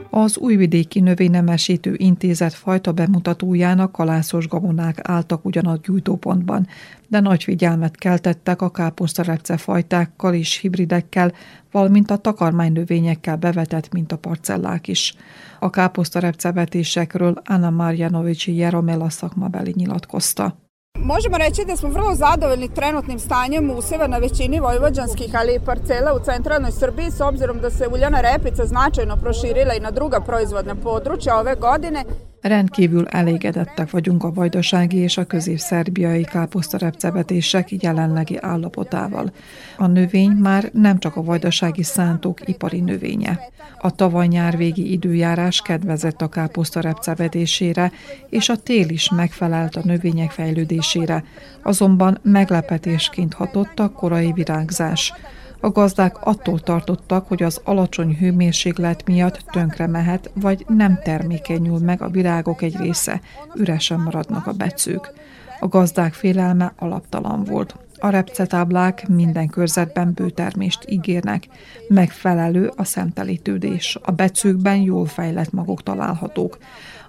Az 0.10 0.38
Újvidéki 0.38 1.00
Növénynemesítő 1.00 1.94
Intézet 1.98 2.54
fajta 2.54 2.92
bemutatójának 2.92 3.92
kalászos 3.92 4.48
gabonák 4.48 5.00
álltak 5.02 5.46
ugyan 5.46 5.66
a 5.66 5.80
gyújtópontban, 5.84 6.68
de 7.12 7.20
nagy 7.20 7.44
figyelmet 7.44 7.96
keltettek 7.96 8.62
a 8.62 8.70
káposztarepce 8.70 9.58
fajtákkal 9.58 10.34
és 10.34 10.58
hibridekkel, 10.58 11.32
valamint 11.72 12.12
a 12.12 12.18
takarmánynövényekkel 12.18 13.36
bevetett 13.36 13.92
mintaparcellák 13.92 14.88
is. 14.88 15.16
A 15.60 15.70
káposztarepce 15.70 16.52
vetésekről 16.52 17.42
Anna 17.46 17.70
Marjanovici 17.70 18.56
Jeromela 18.56 19.10
szakmabeli 19.10 19.74
nyilatkozta. 19.76 20.56
Možemo 21.00 21.38
reći 21.38 21.66
da 21.66 21.76
smo 21.76 21.90
vrlo 21.90 22.16
zadovoljni 22.16 22.74
trenutnim 22.74 23.20
stanjem 23.20 23.70
useva 23.70 24.08
na 24.08 24.18
većini 24.18 24.60
vojvođanskih, 24.60 25.32
ali 25.36 25.56
i 25.56 25.66
parcela 25.66 26.14
u 26.14 26.24
centralnoj 26.26 26.72
Srbiji, 26.72 27.12
s 27.12 27.22
obzirom 27.22 27.60
da 27.60 27.70
se 27.70 27.88
uljana 27.88 28.22
repica 28.22 28.66
značajno 28.66 29.18
proširila 29.18 29.74
i 29.74 29.80
na 29.80 29.92
druga 29.92 30.20
proizvodna 30.20 30.76
područja 30.76 31.38
ove 31.40 31.56
godine. 31.56 32.04
Rendkívül 32.42 33.08
elégedettek 33.08 33.90
vagyunk 33.90 34.24
a 34.24 34.34
vajdasági 34.34 34.98
és 34.98 35.18
a 35.18 35.26
közép-szerbiai 35.26 36.24
káposztarepcevetések 36.24 37.72
jelenlegi 37.72 38.38
állapotával. 38.40 39.32
A 39.78 39.88
növény 39.88 40.32
már 40.32 40.70
nem 40.74 41.00
csak 41.00 41.16
a 41.16 41.24
vajdasági 41.24 41.84
szántók 41.84 42.48
ipari 42.48 42.80
növénye. 42.80 43.40
A 43.80 43.96
tavaly 43.96 44.28
nyár 44.28 44.58
végi 44.58 44.92
időjárás 44.92 45.62
kedvezett 45.62 46.22
a 46.22 46.30
káposztarepcevetésére, 46.30 47.92
és 48.30 48.50
a 48.50 48.58
tél 48.58 48.90
is 48.90 49.10
megfelelt 49.10 49.76
a 49.76 49.82
növények 49.84 50.32
fejlődésére, 50.32 51.24
azonban 51.64 52.20
meglepetésként 52.22 53.34
hatott 53.34 53.80
a 53.80 53.92
korai 53.92 54.32
virágzás. 54.32 55.14
A 55.64 55.70
gazdák 55.70 56.26
attól 56.26 56.60
tartottak, 56.60 57.28
hogy 57.28 57.44
az 57.44 57.62
alacsony 57.64 58.16
hőmérséklet 58.16 59.06
miatt 59.06 59.38
tönkre 59.52 59.88
mehet, 59.88 60.32
vagy 60.34 60.66
nem 60.68 61.00
termékenyül 61.04 61.78
meg 61.78 62.02
a 62.02 62.10
virágok 62.10 62.62
egy 62.62 62.78
része, 62.78 63.22
üresen 63.56 64.00
maradnak 64.00 64.48
a 64.48 64.52
becők. 64.52 65.14
A 65.60 65.68
gazdák 65.68 66.14
félelme 66.14 66.74
alaptalan 66.78 67.44
volt. 67.44 67.76
A 68.00 68.10
repcetáblák 68.10 69.08
minden 69.08 69.48
körzetben 69.48 70.12
bőtermést 70.14 70.86
ígérnek, 70.90 71.48
megfelelő 71.88 72.72
a 72.76 72.84
szemtelítődés, 72.84 73.98
a 74.02 74.12
becőkben 74.12 74.78
jól 74.78 75.06
fejlett 75.06 75.52
magok 75.52 75.84
találhatók. 75.84 76.58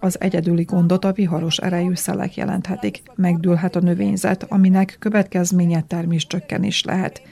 Az 0.01 0.21
egyedüli 0.21 0.63
gondot 0.63 1.05
a 1.05 1.13
viharos 1.13 1.59
erejű 1.59 1.95
szelek 1.95 2.37
jelenthetik, 2.37 3.03
megdőlhet 3.15 3.77
a 3.77 3.81
növényzet, 3.81 4.47
aminek 4.49 4.97
következménye 4.99 5.83
terméscsökkenés 5.83 6.85
lehet. 6.85 7.23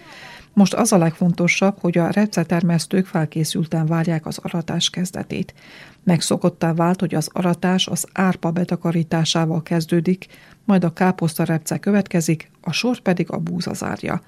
Most 0.53 0.75
az 0.75 0.93
a 0.93 0.99
legfontosabb, 0.99 1.79
hogy 1.81 1.99
a 1.99 2.11
repcetermesztők 2.11 3.07
felkészülten 3.07 3.87
várják 3.87 4.27
az 4.27 4.39
aratás 4.43 4.91
kezdetét. 4.91 5.55
Megszokottá 6.05 6.75
vált, 6.75 7.01
hogy 7.01 7.15
az 7.15 7.29
aratás 7.33 7.87
az 7.87 8.07
árpa 8.13 8.51
betakarításával 8.51 9.63
kezdődik, 9.63 10.27
majd 10.65 10.85
a 10.85 10.93
káposzta 10.93 11.45
repce 11.45 11.79
következik, 11.79 12.51
a 12.61 12.73
sor 12.73 12.99
pedig 12.99 13.31
a 13.31 13.39
búza 13.39 13.75
zárja. 13.75 14.23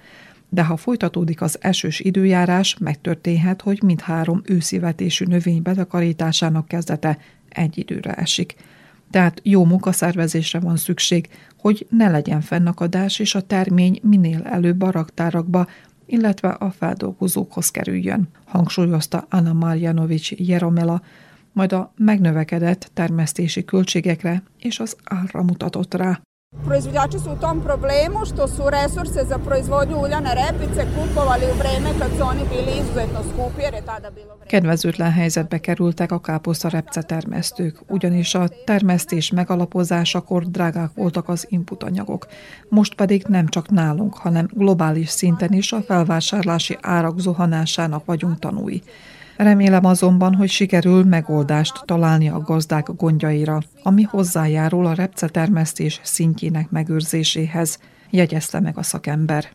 De 0.49 0.65
ha 0.65 0.77
folytatódik 0.77 1.41
az 1.41 1.59
esős 1.61 2.01
időjárás, 2.01 2.77
megtörténhet, 2.79 3.63
hogy 3.63 3.83
mindhárom 3.83 4.43
őszivetésű 4.45 5.25
növény 5.25 5.63
betakarításának 5.63 6.69
kezdete 6.69 7.19
egy 7.49 7.79
időre 7.79 8.15
esik. 8.15 8.55
Tehát 9.11 9.41
jó 9.43 9.65
munkaszervezésre 9.65 10.61
van 10.61 10.77
szükség, 10.77 11.29
hogy 11.59 11.87
ne 11.91 12.11
legyen 12.11 12.41
fennakadás, 12.41 13.19
és 13.19 13.35
a 13.35 13.41
termény 13.41 14.01
minél 14.03 14.43
előbb 14.43 14.83
a 14.83 14.91
raktárakba, 14.91 15.67
illetve 16.13 16.49
a 16.49 16.71
feldolgozókhoz 16.71 17.71
kerüljön, 17.71 18.29
hangsúlyozta 18.45 19.27
Anna 19.31 19.53
Marjanovics 19.53 20.33
Jeromela, 20.33 21.03
majd 21.53 21.73
a 21.73 21.93
megnövekedett 21.97 22.91
termesztési 22.95 23.65
költségekre 23.65 24.43
és 24.59 24.81
az 24.81 24.97
árra 25.05 25.43
mutatott 25.43 25.95
rá. 25.95 26.21
Proizvođači 26.65 27.19
su 27.19 27.33
u 27.33 27.37
tom 27.37 27.61
problemu 27.61 28.19
što 28.25 28.49
su 28.49 28.63
resurse 28.71 29.25
za 29.29 29.39
proizvodnju 29.39 29.97
uljane 30.03 30.35
repice 30.35 30.87
kupovali 30.97 31.45
u 31.53 31.59
vreme 31.59 31.99
kad 31.99 32.11
su 32.19 32.23
oni 32.25 32.41
bili 32.51 32.79
izuzetno 32.81 33.21
skupi, 33.23 33.63
jer 33.63 33.75
je 33.75 33.83
tada 33.83 34.11
bilo 34.11 34.35
vreme. 34.37 34.51
Kedvezőtlen 34.51 35.13
helyzetbe 35.13 35.59
kerültek 35.59 36.13
a 36.13 36.19
káposzta 36.19 36.69
repce 36.69 37.03
termesztők, 37.03 37.75
ugyanis 37.89 38.35
a 38.35 38.49
termesztés 38.65 39.31
megalapozásakor 39.31 40.45
drágák 40.45 40.91
voltak 40.95 41.29
az 41.29 41.47
inputanyagok. 41.49 42.27
Most 42.69 42.95
pedig 42.95 43.25
nem 43.29 43.49
csak 43.49 43.71
nálunk, 43.71 44.15
hanem 44.15 44.49
globális 44.53 45.09
szinten 45.09 45.53
is 45.53 45.73
a 45.73 45.83
felvásárlási 45.83 46.79
árak 46.81 47.19
zuhanásának 47.19 48.05
vagyunk 48.05 48.39
tanúi. 48.39 48.83
Remélem 49.37 49.85
azonban, 49.85 50.35
hogy 50.35 50.49
sikerül 50.49 51.05
megoldást 51.05 51.83
találni 51.85 52.29
a 52.29 52.41
gazdák 52.41 52.89
gondjaira, 52.97 53.61
ami 53.83 54.03
hozzájárul 54.03 54.87
a 54.87 54.93
repcetermesztés 54.93 56.01
szintjének 56.03 56.71
megőrzéséhez, 56.71 57.79
jegyezte 58.11 58.61
meg 58.61 58.79
a 58.79 58.83
szakember. 58.83 59.49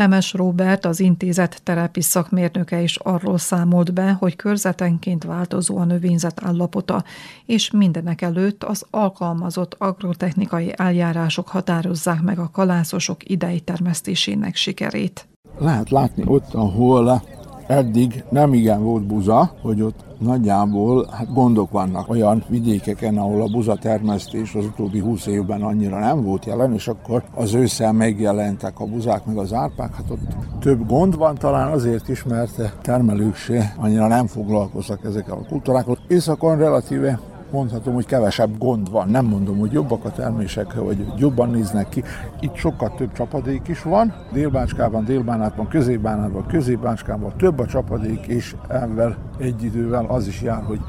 Nemes 0.00 0.32
Róbert, 0.32 0.84
az 0.84 1.00
intézet 1.00 1.60
terepi 1.62 2.00
szakmérnöke 2.00 2.80
is 2.80 2.96
arról 2.96 3.38
számolt 3.38 3.92
be, 3.92 4.12
hogy 4.12 4.36
körzetenként 4.36 5.24
változó 5.24 5.76
a 5.76 5.84
növényzet 5.84 6.44
állapota, 6.44 7.04
és 7.46 7.70
mindenek 7.70 8.22
előtt 8.22 8.64
az 8.64 8.86
alkalmazott 8.90 9.74
agrotechnikai 9.78 10.72
eljárások 10.76 11.48
határozzák 11.48 12.22
meg 12.22 12.38
a 12.38 12.50
kalászosok 12.52 13.28
idei 13.30 13.60
termesztésének 13.60 14.56
sikerét. 14.56 15.28
Lehet 15.58 15.90
látni 15.90 16.22
ott, 16.26 16.54
ahol 16.54 17.22
eddig 17.70 18.24
nem 18.30 18.54
igen 18.54 18.82
volt 18.82 19.02
buza, 19.02 19.50
hogy 19.62 19.82
ott 19.82 20.04
nagyjából 20.18 21.06
hát 21.10 21.32
gondok 21.32 21.70
vannak 21.70 22.08
olyan 22.08 22.44
vidékeken, 22.48 23.18
ahol 23.18 23.42
a 23.42 23.50
buza 23.50 23.74
termesztés 23.74 24.54
az 24.54 24.64
utóbbi 24.64 24.98
20 24.98 25.26
évben 25.26 25.62
annyira 25.62 25.98
nem 25.98 26.24
volt 26.24 26.44
jelen, 26.44 26.72
és 26.72 26.88
akkor 26.88 27.22
az 27.34 27.54
ősszel 27.54 27.92
megjelentek 27.92 28.80
a 28.80 28.84
buzák 28.84 29.24
meg 29.24 29.36
az 29.36 29.52
árpák, 29.52 29.94
hát 29.94 30.10
ott 30.10 30.20
több 30.60 30.86
gond 30.86 31.16
van 31.16 31.34
talán 31.34 31.72
azért 31.72 32.08
is, 32.08 32.24
mert 32.24 32.78
termelők 32.82 33.34
se 33.34 33.74
annyira 33.76 34.06
nem 34.06 34.26
foglalkoznak 34.26 35.04
ezekkel 35.04 35.34
a 35.34 35.48
kultúrákkal. 35.48 35.98
Északon 36.08 36.58
relatíve 36.58 37.20
mondhatom, 37.52 37.94
hogy 37.94 38.06
kevesebb 38.06 38.58
gond 38.58 38.90
van. 38.90 39.08
Nem 39.08 39.24
mondom, 39.24 39.58
hogy 39.58 39.72
jobbak 39.72 40.04
a 40.04 40.10
termések, 40.10 40.74
vagy 40.74 41.06
jobban 41.16 41.50
néznek 41.50 41.88
ki. 41.88 42.02
Itt 42.40 42.54
sokkal 42.54 42.94
több 42.96 43.12
csapadék 43.12 43.68
is 43.68 43.82
van. 43.82 44.14
Délbácskában, 44.32 45.04
Délbánátban, 45.04 45.68
Középbánátban, 45.68 46.46
Középbácskában 46.46 47.32
több 47.36 47.58
a 47.58 47.66
csapadék, 47.66 48.26
és 48.26 48.56
ebben 48.68 49.16
egy 49.38 49.62
idővel 49.62 50.04
az 50.04 50.26
is 50.26 50.42
jár, 50.42 50.62
hogy 50.62 50.80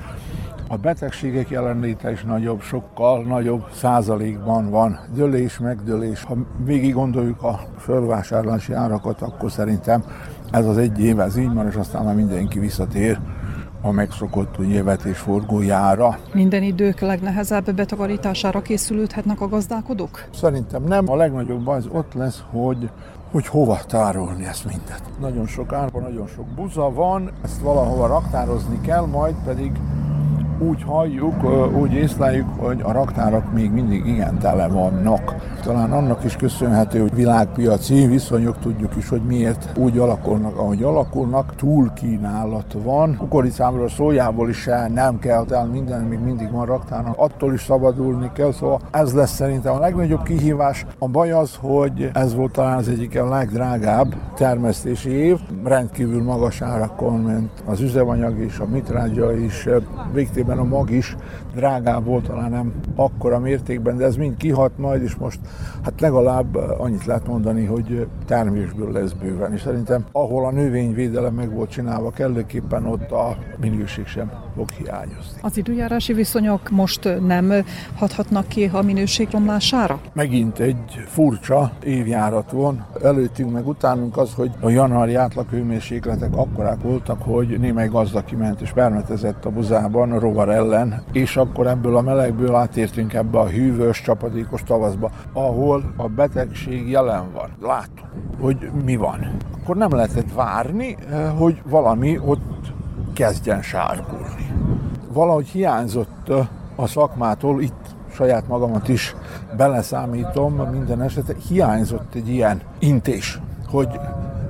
A 0.72 0.78
betegségek 0.78 1.50
jelenléte 1.50 2.12
is 2.12 2.24
nagyobb, 2.24 2.62
sokkal 2.62 3.24
nagyobb 3.24 3.66
százalékban 3.74 4.70
van 4.70 5.00
dőlés, 5.14 5.60
megdőlés. 5.60 6.24
Ha 6.24 6.36
végig 6.66 6.94
gondoljuk 6.94 7.44
a 7.44 7.60
fölvásárlási 7.78 8.74
árakat, 8.74 9.22
akkor 9.22 9.52
szerintem 9.52 10.04
ez 10.52 10.66
az 10.66 10.78
egy 10.78 11.00
év, 11.00 11.20
ez 11.20 11.38
így 11.38 11.54
van, 11.54 11.68
és 11.68 11.76
aztán 11.76 12.06
már 12.06 12.16
mindenki 12.16 12.60
visszatér 12.60 13.20
a 13.82 13.92
megszokott 13.92 14.58
ugye, 14.58 14.84
vetésforgójára. 14.84 16.18
Minden 16.34 16.64
idők 16.64 17.00
legnehezebb 17.00 17.72
betakarítására 17.76 18.62
készülődhetnek 18.62 19.42
a 19.42 19.48
gazdálkodók? 19.48 20.26
Szerintem 20.34 20.84
nem. 20.84 21.10
A 21.10 21.16
legnagyobb 21.16 21.64
baj 21.64 21.78
az 21.78 21.88
ott 21.92 22.14
lesz, 22.14 22.44
hogy 22.52 22.90
hogy 23.32 23.48
hova 23.48 23.80
tárolni 23.88 24.46
ezt 24.46 24.66
mindet. 24.66 25.04
Nagyon 25.20 25.48
sok 25.48 25.74
árva, 25.74 26.00
nagyon 26.00 26.28
sok 26.28 26.46
buza 26.46 26.94
van, 26.94 27.32
ezt 27.44 27.62
valahova 27.62 28.08
raktározni 28.08 28.82
kell, 28.82 29.06
majd 29.06 29.36
pedig 29.46 29.72
úgy 30.62 30.84
halljuk, 30.84 31.36
úgy 31.76 31.94
észleljük, 31.94 32.48
hogy 32.58 32.82
a 32.84 32.92
raktárak 32.92 33.54
még 33.54 33.72
mindig 33.72 34.06
igen 34.06 34.38
tele 34.38 34.68
vannak. 34.68 35.36
Talán 35.64 35.92
annak 35.92 36.24
is 36.24 36.36
köszönhető, 36.36 37.00
hogy 37.00 37.16
világpiaci 37.16 38.06
viszonyok 38.06 38.60
tudjuk 38.60 38.96
is, 38.96 39.10
hogy 39.10 39.22
miért 39.22 39.78
úgy 39.78 39.98
alakulnak, 39.98 40.58
ahogy 40.58 40.84
alakulnak. 40.84 41.56
Túl 41.56 41.92
kínálat 41.94 42.76
van. 42.84 43.18
Kukoricámról, 43.18 43.90
szójából 43.90 44.50
is 44.50 44.70
nem 44.94 45.20
kell, 45.20 45.46
tehát 45.46 45.72
minden 45.72 46.02
még 46.02 46.20
mindig 46.20 46.52
van 46.52 46.66
raktárnak. 46.66 47.18
Attól 47.18 47.54
is 47.54 47.62
szabadulni 47.62 48.30
kell, 48.34 48.52
szóval 48.52 48.80
ez 48.92 49.14
lesz 49.14 49.34
szerintem 49.34 49.74
a 49.74 49.80
legnagyobb 49.80 50.24
kihívás. 50.24 50.86
A 51.00 51.08
baj 51.08 51.32
az, 51.32 51.58
hogy 51.62 52.10
ez 52.14 52.36
volt 52.36 52.52
talán 52.52 52.78
az 52.78 52.88
egyik 52.88 53.20
a 53.20 53.30
legdrágább 53.30 54.16
termesztési 54.36 55.10
év. 55.10 55.40
Rendkívül 55.64 56.24
magas 56.24 56.62
árakon 56.62 57.20
ment 57.20 57.64
az 57.66 57.82
üzemanyag 57.82 58.40
is, 58.40 58.60
a 58.60 58.66
mitrágya 58.66 59.38
is, 59.38 59.68
végtében 60.14 60.51
a 60.58 60.64
mag 60.64 60.90
is 60.90 61.16
drágább 61.56 62.06
volt, 62.06 62.28
talán 62.28 62.52
nem 62.52 62.74
akkora 62.96 63.40
mértékben, 63.40 63.98
de 63.98 64.06
ez 64.06 64.16
mind 64.16 64.38
kihat 64.38 64.78
majd, 64.78 65.02
és 65.02 65.16
most 65.16 65.40
hát 65.84 66.02
legalább 66.02 66.56
annyit 66.56 67.06
lehet 67.06 67.28
mondani, 67.28 67.66
hogy 67.66 68.08
termésből 68.26 68.92
lesz 68.92 69.12
bőven, 69.12 69.54
és 69.54 69.62
szerintem 69.62 70.06
ahol 70.12 70.46
a 70.46 70.52
növényvédelem 70.52 71.34
meg 71.34 71.54
volt 71.54 71.70
csinálva 71.70 72.12
kellőképpen, 72.12 72.86
ott 72.86 73.12
a 73.12 73.38
minőség 73.60 74.06
sem 74.06 74.32
fog 74.56 74.70
hiányozni. 74.72 75.40
Az 75.42 75.58
időjárási 75.58 76.14
viszonyok 76.14 76.70
most 76.70 77.10
nem 77.28 77.54
hathatnak 77.96 78.48
ki 78.48 78.70
a 78.74 78.82
minőség 78.82 79.28
romlására? 79.32 80.00
Megint 80.14 80.60
egy 80.60 81.04
furcsa 81.08 81.72
évjárat 81.84 82.52
van. 82.52 82.86
Előttünk 83.04 83.52
meg 83.52 83.68
utánunk 83.68 84.18
az, 84.18 84.34
hogy 84.34 84.52
a 84.60 84.70
januári 84.70 85.16
átlaghőmérsékletek 85.16 86.36
akkorák 86.36 86.82
voltak, 86.82 87.22
hogy 87.22 87.60
némely 87.60 87.88
gazda 87.88 88.24
kiment 88.24 88.62
és 88.62 88.72
permetezett 88.72 89.46
a 89.46 89.50
buzában 89.50 90.12
a 90.12 90.20
rovar 90.20 90.50
ellen, 90.50 91.04
és 91.12 91.38
akkor 91.38 91.68
ebből 91.68 91.96
a 91.96 92.02
melegből 92.02 92.56
átértünk 92.56 93.14
ebbe 93.14 93.40
a 93.40 93.48
hűvös, 93.48 94.02
csapadékos 94.02 94.64
tavaszba, 94.64 95.12
ahol 95.34 95.94
a 95.98 96.08
betegség 96.08 96.90
jelen 96.90 97.32
van. 97.34 97.50
Látom, 97.62 98.10
hogy 98.40 98.70
mi 98.86 98.96
van. 98.96 99.32
Akkor 99.62 99.76
nem 99.76 99.96
lehetett 99.96 100.34
várni, 100.34 100.98
eh, 101.12 101.32
hogy 101.38 101.62
valami 101.70 102.20
ott 102.26 102.74
kezdjen 103.14 103.62
sárgulni. 103.62 104.54
Valahogy 105.14 105.48
hiányzott 105.48 106.32
a 106.76 106.88
szakmától, 106.88 107.62
itt 107.62 107.96
saját 108.14 108.48
magamat 108.48 108.88
is 108.88 109.16
beleszámítom 109.58 110.54
minden 110.54 111.02
esetre, 111.02 111.36
hiányzott 111.48 112.16
egy 112.16 112.30
ilyen 112.30 112.62
intés, 112.80 113.40
hogy 113.68 114.00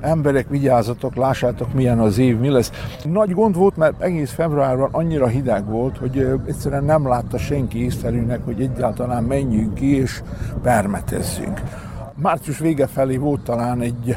emberek, 0.00 0.48
vigyázzatok, 0.48 1.14
lássátok 1.14 1.72
milyen 1.74 1.98
az 1.98 2.18
év, 2.18 2.38
mi 2.38 2.48
lesz. 2.48 2.70
Nagy 3.04 3.30
gond 3.30 3.56
volt, 3.56 3.76
mert 3.76 4.02
egész 4.02 4.32
februárban 4.32 4.88
annyira 4.92 5.26
hideg 5.26 5.66
volt, 5.66 5.98
hogy 5.98 6.40
egyszerűen 6.46 6.84
nem 6.84 7.08
látta 7.08 7.38
senki 7.38 7.84
észszerűnek, 7.84 8.44
hogy 8.44 8.60
egyáltalán 8.60 9.24
menjünk 9.24 9.74
ki 9.74 9.96
és 9.96 10.22
permetezzünk. 10.62 11.60
Március 12.14 12.58
vége 12.58 12.86
felé 12.86 13.16
volt 13.16 13.40
talán 13.40 13.80
egy 13.80 14.16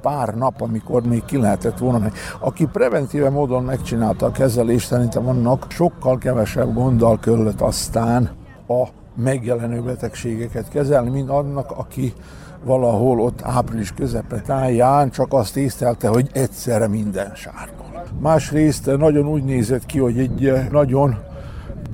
pár 0.00 0.34
nap, 0.34 0.60
amikor 0.60 1.06
még 1.06 1.24
ki 1.24 1.36
lehetett 1.36 1.78
volna. 1.78 2.08
Aki 2.40 2.66
preventíve 2.72 3.30
módon 3.30 3.64
megcsinálta 3.64 4.26
a 4.26 4.30
kezelést, 4.30 4.86
szerintem 4.86 5.28
annak 5.28 5.66
sokkal 5.68 6.18
kevesebb 6.18 6.74
gonddal 6.74 7.18
kellett 7.18 7.60
aztán 7.60 8.30
a 8.68 8.84
megjelenő 9.16 9.82
betegségeket 9.82 10.68
kezelni, 10.68 11.10
mint 11.10 11.30
annak, 11.30 11.70
aki 11.70 12.12
valahol 12.64 13.20
ott 13.20 13.42
április 13.42 13.92
közepe 13.92 14.40
táján 14.40 15.10
csak 15.10 15.32
azt 15.32 15.56
észlelte, 15.56 16.08
hogy 16.08 16.30
egyszerre 16.32 16.88
minden 16.88 17.32
sárgul. 17.34 17.86
Másrészt 18.20 18.96
nagyon 18.96 19.26
úgy 19.26 19.44
nézett 19.44 19.86
ki, 19.86 19.98
hogy 19.98 20.18
egy 20.18 20.52
nagyon 20.70 21.16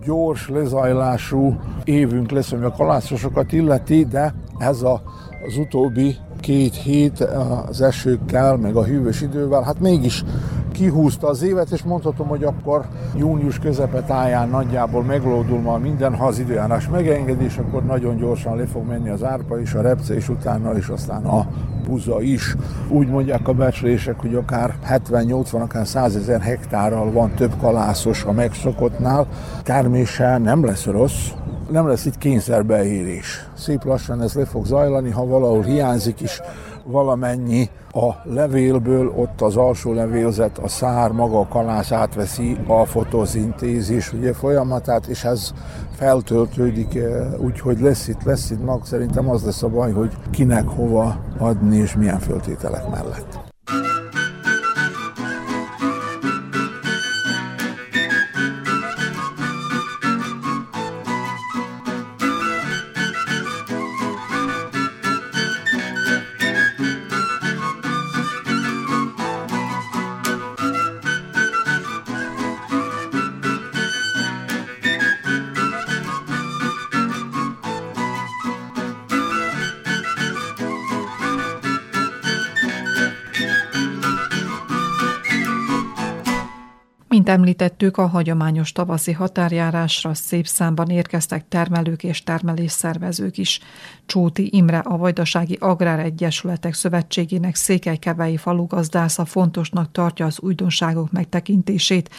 gyors 0.05 0.49
lezajlású 0.49 1.57
évünk 1.85 2.31
lesz, 2.31 2.53
ami 2.53 2.65
a 2.65 2.73
kalászosokat 2.73 3.53
illeti, 3.53 4.05
de 4.05 4.35
ez 4.59 4.83
a, 4.83 5.03
az 5.47 5.57
utóbbi 5.57 6.17
két 6.43 6.75
hét 6.75 7.21
az 7.69 7.81
esőkkel, 7.81 8.57
meg 8.57 8.77
a 8.77 8.85
hűvös 8.85 9.21
idővel, 9.21 9.63
hát 9.63 9.81
mégis 9.81 10.25
kihúzta 10.73 11.29
az 11.29 11.43
évet, 11.43 11.71
és 11.71 11.83
mondhatom, 11.83 12.29
hogy 12.29 12.45
akkor 12.45 12.85
június 13.17 13.59
közepe 13.59 14.01
táján 14.01 14.49
nagyjából 14.49 15.03
meglódul 15.03 15.61
ma 15.61 15.79
minden, 15.79 16.15
ha 16.15 16.27
az 16.27 16.39
időjárás 16.39 16.89
megengedés, 16.89 17.59
akkor 17.59 17.85
nagyon 17.85 18.17
gyorsan 18.17 18.57
le 18.57 18.67
fog 18.67 18.87
menni 18.87 19.09
az 19.09 19.25
árpa 19.25 19.61
és 19.61 19.75
a 19.75 19.81
repce, 19.81 20.15
és 20.15 20.29
utána 20.29 20.77
is 20.77 20.89
aztán 20.89 21.25
a 21.25 21.47
buza 21.87 22.21
is. 22.21 22.57
Úgy 22.89 23.09
mondják 23.09 23.49
a 23.49 23.53
becslések, 23.53 24.21
hogy 24.21 24.35
akár 24.35 24.75
70-80, 24.89 25.61
akár 25.61 25.87
100 25.87 26.17
ezer 26.17 26.41
hektárral 26.41 27.13
van 27.13 27.35
több 27.35 27.53
kalászos 27.61 28.25
a 28.25 28.33
megszokottnál. 28.33 29.27
Termése 29.63 30.39
nem 30.39 30.65
lesz 30.65 30.87
rossz, 30.87 31.29
nem 31.73 31.87
lesz 31.87 32.05
itt 32.05 32.19
kényszerbeérés. 32.19 33.47
Szép 33.55 33.85
lassan 33.85 34.23
ez 34.23 34.35
le 34.35 34.45
fog 34.45 34.67
zajlani, 34.67 35.11
ha 35.11 35.27
valahol 35.27 35.63
hiányzik 35.63 36.21
is 36.21 36.41
valamennyi 36.85 37.71
a 37.93 38.11
levélből, 38.25 39.13
ott 39.17 39.41
az 39.41 39.57
alsó 39.57 39.93
levélzet, 39.93 40.59
a 40.59 40.69
szár, 40.69 41.11
maga 41.11 41.41
a 41.41 41.49
kalász 41.49 41.93
átveszi 41.93 42.57
a 42.67 42.85
fotozintézis 42.85 44.13
ugye, 44.13 44.33
folyamatát, 44.33 45.07
és 45.07 45.25
ez 45.25 45.53
feltöltődik, 45.97 46.99
úgyhogy 47.39 47.81
lesz 47.81 48.09
itt, 48.09 48.23
lesz 48.23 48.51
itt 48.51 48.65
mag, 48.65 48.87
szerintem 48.87 49.31
az 49.31 49.45
lesz 49.45 49.63
a 49.63 49.69
baj, 49.69 49.93
hogy 49.93 50.11
kinek 50.31 50.69
hova 50.69 51.21
adni 51.39 51.77
és 51.77 51.97
milyen 51.97 52.19
föltételek 52.19 52.91
mellett. 52.91 53.52
Mint 87.23 87.35
említettük, 87.35 87.97
a 87.97 88.07
hagyományos 88.07 88.73
tavaszi 88.73 89.13
határjárásra 89.13 90.15
szép 90.15 90.47
számban 90.47 90.91
érkeztek 90.91 91.49
termelők 91.49 92.05
és 92.05 92.23
termelésszervezők 92.23 93.39
is. 93.39 93.61
Csóti 94.07 94.49
Imre, 94.53 94.79
a 94.79 94.97
Vajdasági 94.97 95.57
Agrár 95.61 95.99
Egyesületek 95.99 96.75
Szövetségének 96.75 97.55
székelykevei 97.55 98.37
falugazdásza 98.37 99.25
fontosnak 99.25 99.93
tartja 99.93 100.27
az 100.27 100.41
újdonságok 100.41 101.13
megtekintését, 101.13 102.11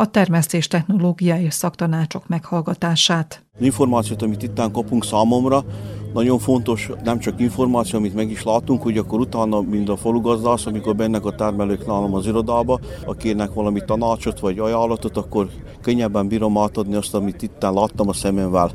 a 0.00 0.10
termesztés 0.10 0.66
technológiai 0.66 1.50
szaktanácsok 1.50 2.28
meghallgatását. 2.28 3.42
Az 3.58 3.64
információt, 3.64 4.22
amit 4.22 4.42
itt 4.42 4.60
kapunk 4.72 5.04
számomra, 5.04 5.64
nagyon 6.12 6.38
fontos, 6.38 6.90
nem 7.04 7.18
csak 7.18 7.40
információ, 7.40 7.98
amit 7.98 8.14
meg 8.14 8.30
is 8.30 8.42
látunk, 8.42 8.82
hogy 8.82 8.98
akkor 8.98 9.20
utána, 9.20 9.60
mint 9.60 9.88
a 9.88 9.96
falugazdász, 9.96 10.66
amikor 10.66 10.96
bennek 10.96 11.24
a 11.24 11.34
termelők 11.34 11.86
nálam 11.86 12.14
az 12.14 12.26
irodába, 12.26 12.80
a 13.06 13.14
kérnek 13.14 13.52
valami 13.52 13.80
tanácsot 13.86 14.40
vagy 14.40 14.58
ajánlatot, 14.58 15.16
akkor 15.16 15.48
könnyebben 15.80 16.28
bírom 16.28 16.58
átadni 16.58 16.94
azt, 16.94 17.14
amit 17.14 17.42
itt 17.42 17.62
láttam 17.62 18.08
a 18.08 18.12
szememvel. 18.12 18.70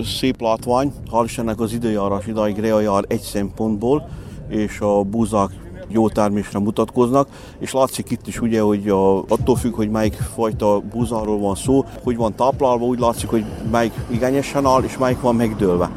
Szép 0.00 0.40
látvány, 0.40 0.92
hál' 1.12 1.24
Istennek 1.24 1.60
az 1.60 1.72
időjárás 1.72 2.26
idáig 2.26 2.56
jár 2.56 3.04
egy 3.08 3.20
szempontból, 3.20 4.08
és 4.48 4.80
a 4.80 5.02
búzák 5.02 5.65
jó 5.88 6.08
termésre 6.08 6.58
mutatkoznak, 6.58 7.28
és 7.58 7.72
látszik 7.72 8.10
itt 8.10 8.26
is 8.26 8.40
ugye, 8.40 8.60
hogy 8.60 8.88
a, 8.88 9.18
attól 9.18 9.56
függ, 9.56 9.74
hogy 9.74 9.90
melyik 9.90 10.14
fajta 10.14 10.80
búzáról 10.92 11.38
van 11.38 11.54
szó, 11.54 11.84
hogy 12.02 12.16
van 12.16 12.34
táplálva, 12.34 12.84
úgy 12.84 12.98
látszik, 12.98 13.28
hogy 13.28 13.44
melyik 13.70 13.92
igényesen 14.08 14.66
áll, 14.66 14.82
és 14.82 14.98
melyik 14.98 15.20
van 15.20 15.34
megdőlve 15.34 15.90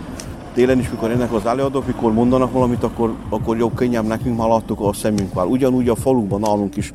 télen 0.54 0.80
is, 0.80 0.90
mikor 0.90 1.12
ennek 1.12 1.34
az 1.34 1.46
előadók, 1.46 1.88
mikor 1.88 2.14
mondanak 2.14 2.52
valamit, 2.52 2.84
akkor, 2.84 3.14
akkor 3.30 3.58
jobb, 3.58 3.74
könnyebb 3.74 4.06
nekünk, 4.06 4.38
már 4.38 4.48
láttuk 4.48 4.80
a 4.80 4.94
szemünkkel. 4.94 5.46
Ugyanúgy 5.46 5.90
a 5.90 5.96
faluban 5.96 6.40
nálunk 6.40 6.76
is 6.76 6.92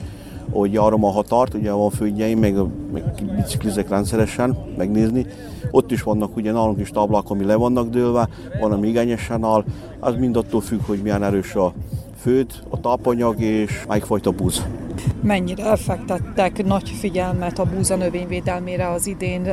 ahogy 0.52 0.72
járom 0.72 1.04
a 1.04 1.10
határt, 1.10 1.54
ugye 1.54 1.72
van 1.72 1.90
földjeim, 1.90 2.38
meg, 2.38 2.54
meg 2.92 3.04
biciklizek 3.36 3.88
rendszeresen 3.88 4.56
megnézni. 4.76 5.26
Ott 5.70 5.90
is 5.90 6.02
vannak 6.02 6.36
ugye 6.36 6.52
nálunk 6.52 6.80
is 6.80 6.90
táblák, 6.90 7.30
ami 7.30 7.44
le 7.44 7.54
vannak 7.54 7.88
dőlve, 7.88 8.28
van, 8.60 8.72
ami 8.72 8.88
igényesen 8.88 9.44
áll. 9.44 9.64
Az 10.00 10.14
mind 10.14 10.36
attól 10.36 10.60
függ, 10.60 10.80
hogy 10.86 11.02
milyen 11.02 11.22
erős 11.22 11.54
a 11.54 11.72
föld, 12.24 12.52
a 12.68 12.80
tápanyag 12.80 13.40
és 13.40 13.84
melyik 13.88 14.04
fajta 14.04 14.30
búz. 14.30 14.66
Mennyire 15.22 15.64
elfektettek 15.64 16.64
nagy 16.64 16.88
figyelmet 16.88 17.58
a 17.58 17.64
búza 17.64 17.96
növényvédelmére 17.96 18.90
az 18.90 19.06
idén 19.06 19.46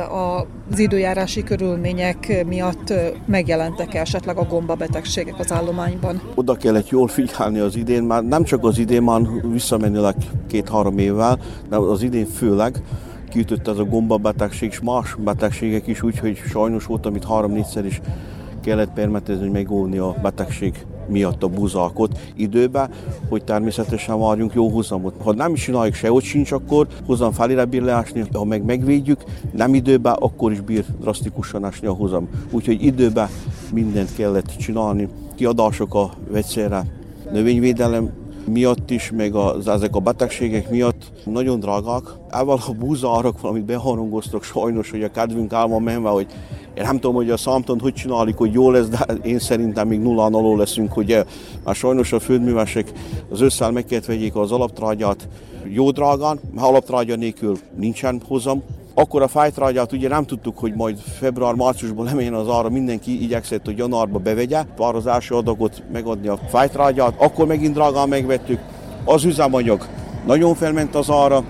az 0.70 0.78
időjárási 0.78 1.42
körülmények 1.42 2.44
miatt 2.46 2.92
megjelentek 3.26 3.94
-e 3.94 4.00
esetleg 4.00 4.36
a 4.36 4.44
gombabetegségek 4.44 5.38
az 5.38 5.52
állományban? 5.52 6.20
Oda 6.34 6.54
kellett 6.54 6.88
jól 6.88 7.08
figyelni 7.08 7.58
az 7.58 7.76
idén, 7.76 8.02
már 8.02 8.24
nem 8.24 8.44
csak 8.44 8.64
az 8.64 8.78
idén, 8.78 9.02
már 9.02 9.20
visszamenőleg 9.52 10.14
két-három 10.48 10.98
évvel, 10.98 11.38
de 11.68 11.76
az 11.76 12.02
idén 12.02 12.26
főleg, 12.26 12.82
kiütött 13.28 13.68
ez 13.68 13.78
a 13.78 13.84
gombabetegség, 13.84 14.70
és 14.70 14.80
más 14.80 15.16
betegségek 15.24 15.86
is, 15.86 16.02
úgyhogy 16.02 16.36
sajnos 16.36 16.86
volt, 16.86 17.06
amit 17.06 17.24
három-négyszer 17.24 17.84
is 17.84 18.00
kellett 18.62 18.92
permetezni, 18.92 19.42
hogy 19.42 19.52
megóvni 19.52 19.98
a 19.98 20.14
betegség 20.22 20.86
miatt 21.08 21.42
a 21.42 21.48
buzalkot 21.48 22.18
időbe, 22.36 22.90
hogy 23.28 23.44
természetesen 23.44 24.20
várjunk 24.20 24.54
jó 24.54 24.70
húzamot. 24.70 25.14
Ha 25.22 25.32
nem 25.32 25.52
is 25.52 25.62
csináljuk 25.62 25.94
se, 25.94 26.08
hogy 26.08 26.22
sincs, 26.22 26.52
akkor 26.52 26.86
húzam 27.06 27.32
felére 27.32 27.64
bír 27.64 27.82
leásni, 27.82 28.24
ha 28.32 28.44
meg 28.44 28.64
megvédjük, 28.64 29.24
nem 29.52 29.74
időbe, 29.74 30.10
akkor 30.10 30.52
is 30.52 30.60
bír 30.60 30.84
drasztikusan 31.00 31.64
ásni 31.64 31.86
a 31.86 31.92
húzam. 31.92 32.28
Úgyhogy 32.50 32.84
időbe 32.84 33.28
mindent 33.72 34.14
kellett 34.14 34.56
csinálni. 34.56 35.08
Kiadások 35.34 35.94
a 35.94 36.10
vegyszerre, 36.30 36.84
növényvédelem 37.32 38.21
miatt 38.44 38.90
is, 38.90 39.10
meg 39.16 39.34
az, 39.34 39.68
ezek 39.68 39.96
a 39.96 40.00
betegségek 40.00 40.70
miatt 40.70 41.12
nagyon 41.24 41.60
drágák. 41.60 42.02
Evel 42.30 42.58
a 42.66 42.72
búza 42.78 43.32
valamit 43.40 43.64
beharangoztak 43.64 44.42
sajnos, 44.42 44.90
hogy 44.90 45.02
a 45.02 45.10
kedvünk 45.10 45.52
álma 45.52 45.78
menve, 45.78 46.08
hogy 46.08 46.26
én 46.74 46.82
nem 46.84 46.94
tudom, 46.94 47.14
hogy 47.14 47.30
a 47.30 47.36
számton 47.36 47.80
hogy 47.80 47.94
csináljuk, 47.94 48.38
hogy 48.38 48.52
jó 48.52 48.70
lesz, 48.70 48.88
de 48.88 48.98
én 49.22 49.38
szerintem 49.38 49.88
még 49.88 50.00
nullán 50.00 50.34
alól 50.34 50.56
leszünk, 50.56 50.92
hogy 50.92 51.24
már 51.64 51.74
sajnos 51.74 52.12
a 52.12 52.20
földművesek 52.20 52.92
az 53.30 53.40
összel 53.40 53.70
meg 53.70 53.84
kellett 53.84 54.04
vegyék 54.04 54.36
az 54.36 54.52
alaptrágyát 54.52 55.28
jó 55.68 55.90
drágán, 55.90 56.40
mert 56.54 56.66
alaptrágya 56.66 57.16
nélkül 57.16 57.58
nincsen 57.76 58.22
hozam, 58.26 58.62
akkor 58.94 59.22
a 59.22 59.28
fájtrágyát 59.28 59.92
ugye 59.92 60.08
nem 60.08 60.24
tudtuk, 60.24 60.58
hogy 60.58 60.74
majd 60.74 60.98
február-márciusban 60.98 62.04
lemenjen 62.04 62.34
az 62.34 62.48
ára, 62.48 62.68
mindenki 62.68 63.22
igyekszett, 63.22 63.64
hogy 63.64 63.78
januárba 63.78 64.18
bevegye, 64.18 64.62
pár 64.76 64.94
az 64.94 65.06
első 65.06 65.34
adagot 65.34 65.82
megadni 65.92 66.28
a 66.28 66.38
fájtrágyát, 66.48 67.14
akkor 67.16 67.46
megint 67.46 67.74
drágán 67.74 68.08
megvettük. 68.08 68.60
Az 69.04 69.24
üzemanyag 69.24 69.86
nagyon 70.26 70.54
felment 70.54 70.94
az 70.94 71.10
ára, 71.10 71.44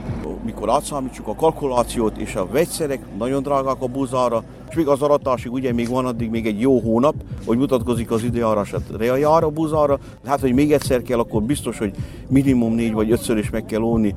mikor 0.44 0.70
átszámítsuk 0.70 1.28
a 1.28 1.35
kalkulációt 1.35 2.16
és 2.16 2.35
a 2.35 2.46
vegyszerek, 2.46 3.00
nagyon 3.18 3.42
drágák 3.42 3.81
a 3.83 3.87
búzára, 3.87 4.42
és 4.68 4.74
még 4.74 4.87
az 4.87 5.02
aratásig 5.02 5.52
ugye 5.52 5.72
még 5.72 5.88
van 5.88 6.07
addig 6.07 6.31
még 6.31 6.46
egy 6.46 6.61
jó 6.61 6.81
hónap, 6.81 7.14
hogy 7.46 7.59
mutatkozik 7.59 8.11
az 8.11 8.22
időjárás 8.22 8.72
a 8.72 9.50
búzára, 9.50 9.98
hát 10.26 10.40
hogy 10.40 10.52
még 10.52 10.72
egyszer 10.72 11.02
kell, 11.02 11.18
akkor 11.18 11.42
biztos, 11.42 11.78
hogy 11.78 11.92
minimum 12.28 12.74
négy 12.74 12.92
vagy 12.92 13.11
ötször 13.11 13.37
is 13.37 13.50
meg 13.50 13.64
kell 13.64 13.81
óni 13.81 14.14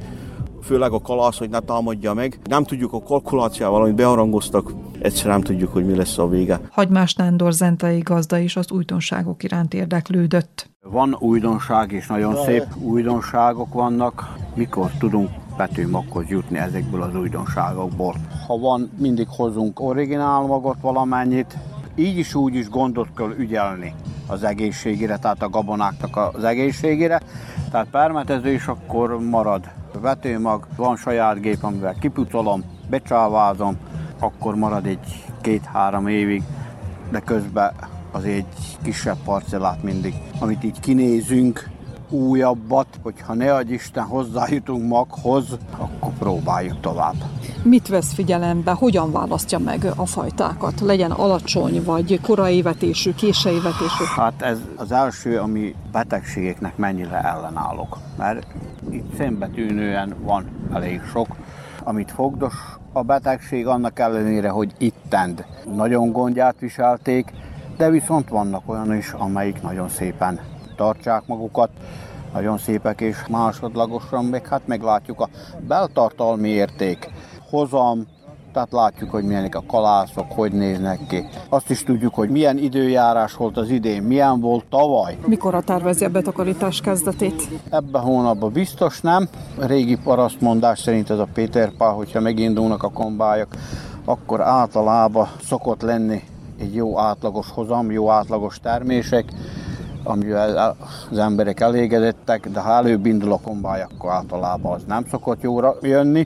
főleg 0.66 0.92
a 0.92 1.02
kalász, 1.02 1.38
hogy 1.38 1.50
ne 1.50 1.60
támadja 1.60 2.14
meg. 2.14 2.40
Nem 2.44 2.64
tudjuk 2.64 2.94
a 2.94 3.02
kalkulációval, 3.02 3.82
amit 3.82 3.96
beharangoztak, 3.96 4.72
egyszer 5.02 5.28
nem 5.28 5.42
tudjuk, 5.42 5.74
hogy 5.74 5.86
mi 5.86 5.96
lesz 5.96 6.18
a 6.18 6.28
vége. 6.28 6.60
Hagymás 6.72 7.14
Nándor 7.14 7.52
zentai 7.52 8.00
gazda 8.00 8.38
is 8.38 8.56
az 8.56 8.72
újdonságok 8.72 9.44
iránt 9.44 9.74
érdeklődött. 9.74 10.70
Van 10.82 11.16
újdonság, 11.20 11.92
és 11.92 12.08
nagyon 12.08 12.36
szép 12.36 12.66
újdonságok 12.80 13.74
vannak. 13.74 14.36
Mikor 14.56 14.92
tudunk 15.00 15.30
betűmaghoz 15.58 16.26
jutni 16.28 16.58
ezekből 16.58 17.02
az 17.02 17.16
újdonságokból. 17.16 18.16
Ha 18.48 18.58
van, 18.58 18.90
mindig 18.98 19.28
hozunk 19.30 19.80
originál 19.80 20.42
magot 20.42 20.78
valamennyit, 20.82 21.58
így 21.96 22.18
is 22.18 22.36
úgy 22.36 22.56
is 22.56 22.70
gondot 22.70 23.08
kell 23.16 23.34
ügyelni 23.38 23.94
az 24.28 24.44
egészségére, 24.44 25.18
tehát 25.18 25.44
a 25.44 25.50
gabonáknak 25.50 26.36
az 26.36 26.44
egészségére. 26.44 27.22
Tehát 27.72 27.88
permetező 27.92 28.52
is 28.52 28.68
akkor 28.68 29.20
marad 29.20 29.64
vetőmag, 30.00 30.68
van 30.76 30.96
saját 30.96 31.42
gép, 31.42 31.64
amivel 31.64 31.96
kipucolom, 32.00 32.64
becsávázom, 32.90 33.78
akkor 34.20 34.56
marad 34.56 34.86
egy 34.86 35.24
két-három 35.42 36.08
évig, 36.08 36.44
de 37.12 37.20
közben 37.20 37.74
az 38.12 38.24
egy 38.24 38.78
kisebb 38.84 39.18
parcellát 39.24 39.84
mindig, 39.84 40.14
amit 40.40 40.64
így 40.64 40.80
kinézünk, 40.80 41.70
újabbat, 42.16 42.88
hogyha 43.02 43.34
ne 43.34 43.54
adj 43.54 43.74
Isten 43.74 44.04
hozzájutunk 44.04 44.88
maghoz, 44.88 45.58
akkor 45.78 46.12
próbáljuk 46.20 46.80
tovább. 46.80 47.16
Mit 47.64 47.88
vesz 47.88 48.14
figyelembe, 48.14 48.72
hogyan 48.72 49.12
választja 49.12 49.60
meg 49.60 49.88
a 49.96 50.06
fajtákat? 50.06 50.82
Legyen 50.82 51.12
alacsony, 51.12 51.84
vagy 51.84 52.20
korai 52.22 52.62
vetésű, 52.62 53.14
késői 53.14 53.60
vetésű? 53.60 54.04
Hát 54.16 54.42
ez 54.42 54.58
az 54.76 54.92
első, 54.92 55.40
ami 55.40 55.76
betegségeknek 55.92 56.78
mennyire 56.78 57.22
ellenállok. 57.22 57.98
Mert 58.18 58.48
itt 58.90 59.16
szembetűnően 59.18 60.16
van 60.22 60.46
elég 60.74 61.02
sok, 61.12 61.28
amit 61.84 62.12
fogdos 62.12 62.54
a 62.94 63.02
betegség, 63.02 63.68
annak 63.68 64.00
ellenére, 64.00 64.50
hogy 64.50 64.74
ittend 64.78 65.46
nagyon 65.76 66.12
gondját 66.12 66.56
viselték, 66.60 67.32
de 67.78 67.90
viszont 67.90 68.30
vannak 68.30 68.62
olyan 68.66 68.96
is, 68.96 69.12
amelyik 69.12 69.62
nagyon 69.62 69.90
szépen 69.90 70.40
tartsák 70.76 71.24
magukat, 71.26 71.70
nagyon 72.34 72.58
szépek 72.58 73.02
és 73.02 73.18
másodlagosan, 73.30 74.26
meg 74.26 74.48
hát 74.48 74.68
meglátjuk 74.68 75.20
a 75.20 75.30
beltartalmi 75.68 76.50
érték, 76.50 77.10
hozam, 77.50 78.06
tehát 78.56 78.72
látjuk, 78.72 79.10
hogy 79.10 79.24
milyenek 79.24 79.56
a 79.56 79.64
kalászok, 79.68 80.32
hogy 80.32 80.52
néznek 80.52 81.00
ki. 81.08 81.26
Azt 81.50 81.70
is 81.70 81.84
tudjuk, 81.84 82.14
hogy 82.14 82.30
milyen 82.30 82.58
időjárás 82.58 83.36
volt 83.36 83.58
az 83.58 83.70
idén, 83.70 84.04
milyen 84.04 84.40
volt 84.40 84.66
tavaly. 84.70 85.18
Mikor 85.26 85.56
a 85.56 85.62
tervezi 85.62 86.06
a 86.06 86.10
betakarítás 86.10 86.82
kezdetét? 86.82 87.48
Ebben 87.70 88.02
hónapban 88.02 88.52
biztos 88.52 89.02
nem. 89.02 89.28
A 89.60 89.66
régi 89.66 89.98
parasztmondás 90.04 90.80
szerint 90.80 91.10
ez 91.10 91.20
a 91.20 91.28
Péter 91.34 91.72
Pál, 91.78 91.94
hogyha 91.94 92.20
megindulnak 92.20 92.84
a 92.84 92.90
kombályok, 92.90 93.48
akkor 94.06 94.42
általában 94.42 95.28
szokott 95.44 95.82
lenni 95.82 96.24
egy 96.60 96.76
jó 96.76 97.00
átlagos 97.00 97.52
hozam, 97.52 97.92
jó 97.92 98.10
átlagos 98.10 98.60
termések, 98.60 99.26
amivel 100.06 100.76
az 101.12 101.18
emberek 101.18 101.60
elégedettek, 101.60 102.50
de 102.50 102.60
ha 102.60 102.72
előbb 102.72 103.06
indul 103.06 103.32
a 103.32 103.40
kombály, 103.44 103.82
akkor 103.82 104.12
általában 104.12 104.74
az 104.74 104.84
nem 104.88 105.06
szokott 105.12 105.42
jóra 105.42 105.76
jönni. 105.82 106.26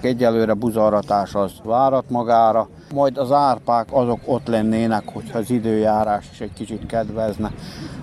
Egyelőre 0.00 0.54
buzaratás 0.54 1.34
az 1.34 1.52
várat 1.64 2.04
magára, 2.10 2.68
majd 2.94 3.18
az 3.18 3.32
árpák 3.32 3.86
azok 3.90 4.20
ott 4.24 4.46
lennének, 4.46 5.02
hogyha 5.12 5.38
az 5.38 5.50
időjárás 5.50 6.28
is 6.32 6.40
egy 6.40 6.52
kicsit 6.52 6.86
kedvezne, 6.86 7.50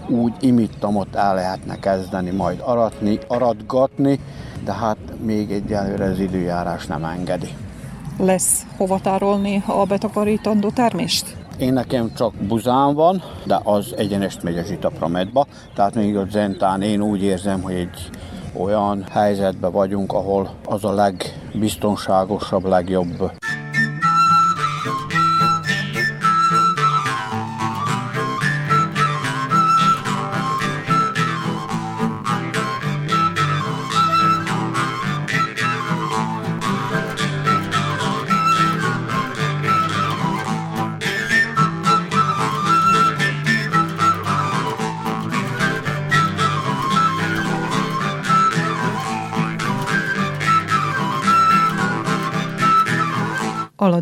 úgy 0.09 0.33
imittamot 0.39 1.15
el 1.15 1.35
lehetne 1.35 1.79
kezdeni 1.79 2.29
majd 2.29 2.61
aratni, 2.65 3.19
aratgatni, 3.27 4.19
de 4.63 4.73
hát 4.73 4.97
még 5.23 5.51
egyelőre 5.51 6.05
az 6.05 6.19
időjárás 6.19 6.85
nem 6.85 7.03
engedi. 7.03 7.49
Lesz 8.17 8.65
hova 8.77 8.99
tárolni 8.99 9.63
a 9.65 9.85
betakarítandó 9.85 10.69
termést? 10.69 11.36
Én 11.57 11.73
nekem 11.73 12.13
csak 12.13 12.33
buzán 12.33 12.93
van, 12.93 13.23
de 13.43 13.59
az 13.63 13.93
egyenest 13.95 14.43
megy 14.43 14.57
a 14.57 14.63
zsitapramedba, 14.63 15.45
tehát 15.75 15.95
még 15.95 16.17
a 16.17 16.25
zentán 16.29 16.81
én 16.81 17.01
úgy 17.01 17.21
érzem, 17.21 17.61
hogy 17.61 17.73
egy 17.73 18.09
olyan 18.53 19.03
helyzetben 19.11 19.71
vagyunk, 19.71 20.13
ahol 20.13 20.49
az 20.65 20.83
a 20.83 20.93
legbiztonságosabb, 20.93 22.65
legjobb 22.65 23.31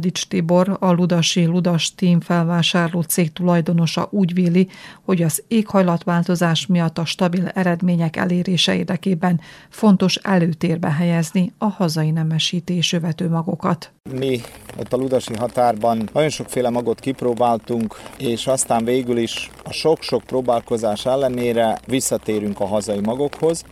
Aladics 0.06 0.28
Tibor, 0.28 0.78
a 0.80 0.91
Ludasi 0.91 1.46
Ludas 1.46 1.96
Team 1.96 2.20
felvásárló 2.20 3.02
cég 3.02 3.34
tulajdonosa 3.34 4.08
úgy 4.12 4.34
véli, 4.34 4.68
hogy 5.02 5.22
az 5.22 5.44
éghajlatváltozás 5.48 6.65
miatt 6.65 6.98
a 6.98 7.06
stabil 7.06 7.48
eredmények 7.48 8.15
elérése 8.15 8.76
érdekében 8.76 9.41
fontos 9.70 10.15
előtérbe 10.15 10.91
helyezni 10.91 11.54
a 11.58 11.65
hazai 11.65 12.12
nemesítésű 12.12 13.00
vetőmagokat. 13.00 13.91
Mi 14.12 14.41
ott 14.80 14.94
a 14.94 14.98
Ludasi 14.98 15.34
határban 15.36 16.10
nagyon 16.13 16.30
sokféle 16.30 16.70
magot 16.70 17.00
kipróbáltunk, 17.00 17.96
és 18.18 18.48
aztán 18.48 18.86
végül 18.86 19.18
is 19.18 19.50
a 19.63 19.72
sok-sok 19.72 20.24
próbálkozás 20.24 21.06
ellenére 21.06 21.80
visszatérünk 21.88 22.60
a 22.60 22.65
hazai 22.65 23.00
magokhoz, 23.00 23.63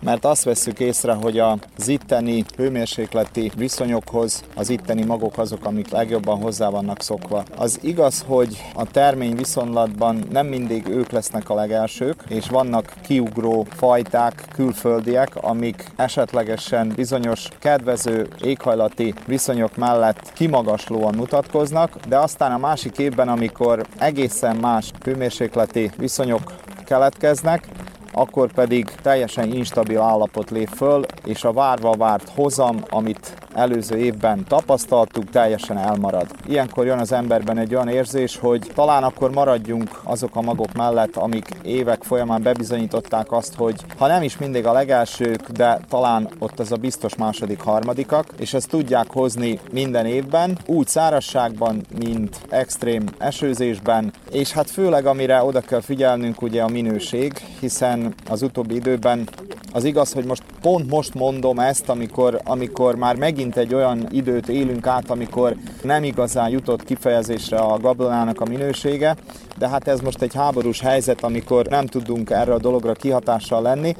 mert 0.00 0.24
azt 0.24 0.44
veszük 0.44 0.80
észre, 0.80 1.12
hogy 1.12 1.38
az 1.38 1.88
itteni 1.88 2.44
hőmérsékleti 2.56 3.52
viszonyokhoz 3.56 4.44
az 4.54 4.70
itteni 4.70 5.04
magok 5.04 5.38
azok, 5.38 5.64
amik 5.64 5.90
legjobban 5.90 6.42
hozzá 6.42 6.68
vannak 6.68 7.02
szokva. 7.02 7.44
Az 7.56 7.78
igaz, 7.82 8.24
hogy 8.26 8.62
a 8.74 8.84
termény 8.84 9.36
viszonylatban 9.36 10.24
nem 10.30 10.46
mindig 10.46 10.88
ők 10.88 11.10
lesznek 11.10 11.50
a 11.50 11.54
legelsők, 11.54 12.22
és 12.28 12.48
vannak 12.48 12.92
kiugró 13.02 13.66
fajták, 13.70 14.44
külföldiek, 14.54 15.36
amik 15.36 15.90
esetlegesen 15.96 16.92
bizonyos 16.96 17.48
kedvező 17.58 18.28
éghajlati 18.40 19.14
viszonyok 19.26 19.76
mellett 19.76 20.32
kimagaslóan 20.34 21.14
mutatkoznak, 21.14 21.96
de 22.08 22.18
aztán 22.18 22.52
a 22.52 22.58
másik 22.58 22.98
évben, 22.98 23.28
amikor 23.28 23.86
egészen 23.98 24.56
más 24.56 24.90
hőmérsékleti 25.04 25.90
viszonyok 25.96 26.52
keletkeznek, 26.84 27.68
akkor 28.18 28.52
pedig 28.52 28.84
teljesen 29.02 29.52
instabil 29.52 30.00
állapot 30.00 30.50
lép 30.50 30.68
föl, 30.68 31.04
és 31.24 31.44
a 31.44 31.52
várva 31.52 31.92
várt 31.92 32.28
hozam, 32.34 32.82
amit 32.88 33.45
előző 33.56 33.96
évben 33.96 34.44
tapasztaltuk, 34.48 35.30
teljesen 35.30 35.78
elmarad. 35.78 36.26
Ilyenkor 36.46 36.86
jön 36.86 36.98
az 36.98 37.12
emberben 37.12 37.58
egy 37.58 37.74
olyan 37.74 37.88
érzés, 37.88 38.36
hogy 38.36 38.70
talán 38.74 39.02
akkor 39.02 39.30
maradjunk 39.30 40.00
azok 40.02 40.36
a 40.36 40.40
magok 40.40 40.72
mellett, 40.72 41.16
amik 41.16 41.48
évek 41.62 42.02
folyamán 42.02 42.42
bebizonyították 42.42 43.32
azt, 43.32 43.54
hogy 43.54 43.74
ha 43.98 44.06
nem 44.06 44.22
is 44.22 44.38
mindig 44.38 44.66
a 44.66 44.72
legelsők, 44.72 45.48
de 45.50 45.80
talán 45.88 46.28
ott 46.38 46.58
az 46.58 46.72
a 46.72 46.76
biztos 46.76 47.14
második, 47.16 47.60
harmadikak, 47.60 48.26
és 48.38 48.54
ezt 48.54 48.68
tudják 48.68 49.10
hozni 49.10 49.60
minden 49.72 50.06
évben, 50.06 50.58
úgy 50.66 50.86
szárazságban, 50.86 51.80
mint 51.98 52.40
extrém 52.48 53.04
esőzésben, 53.18 54.12
és 54.30 54.52
hát 54.52 54.70
főleg 54.70 55.06
amire 55.06 55.42
oda 55.42 55.60
kell 55.60 55.80
figyelnünk 55.80 56.42
ugye 56.42 56.62
a 56.62 56.68
minőség, 56.68 57.32
hiszen 57.60 58.14
az 58.28 58.42
utóbbi 58.42 58.74
időben 58.74 59.28
az 59.76 59.84
igaz, 59.84 60.12
hogy 60.12 60.24
most 60.24 60.42
pont 60.60 60.90
most 60.90 61.14
mondom 61.14 61.58
ezt, 61.58 61.88
amikor, 61.88 62.40
amikor 62.44 62.94
már 62.94 63.16
megint 63.16 63.56
egy 63.56 63.74
olyan 63.74 64.06
időt 64.10 64.48
élünk 64.48 64.86
át, 64.86 65.10
amikor 65.10 65.56
nem 65.82 66.04
igazán 66.04 66.48
jutott 66.48 66.84
kifejezésre 66.84 67.56
a 67.56 67.78
gabonának 67.78 68.40
a 68.40 68.44
minősége, 68.44 69.16
de 69.58 69.68
hát 69.68 69.88
ez 69.88 70.00
most 70.00 70.22
egy 70.22 70.34
háborús 70.34 70.80
helyzet, 70.80 71.22
amikor 71.22 71.66
nem 71.66 71.86
tudunk 71.86 72.30
erre 72.30 72.52
a 72.52 72.58
dologra 72.58 72.92
kihatással 72.92 73.62
lenni, 73.62 73.96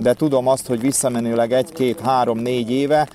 de 0.00 0.14
tudom 0.14 0.46
azt, 0.46 0.66
hogy 0.66 0.80
visszamenőleg 0.80 1.52
egy, 1.52 1.72
két, 1.72 2.00
három, 2.00 2.38
négy 2.38 2.70
éve 2.70 3.08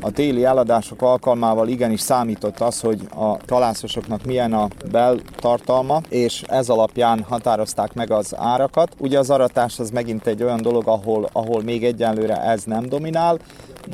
a 0.00 0.10
téli 0.10 0.44
eladások 0.44 1.02
alkalmával 1.02 1.68
igenis 1.68 2.00
számított 2.00 2.60
az, 2.60 2.80
hogy 2.80 3.00
a 3.14 3.36
kalászosoknak 3.46 4.24
milyen 4.24 4.52
a 4.52 4.68
beltartalma, 4.90 6.00
és 6.08 6.42
ez 6.46 6.68
alapján 6.68 7.24
határozták 7.28 7.94
meg 7.94 8.10
az 8.10 8.34
árakat. 8.36 8.94
Ugye 8.98 9.18
az 9.18 9.30
aratás 9.30 9.78
az 9.78 9.90
megint 9.90 10.26
egy 10.26 10.42
olyan 10.42 10.62
dolog, 10.62 10.88
ahol, 10.88 11.28
ahol 11.32 11.62
még 11.62 11.84
egyenlőre 11.84 12.42
ez 12.42 12.62
nem 12.64 12.88
dominál, 12.88 13.38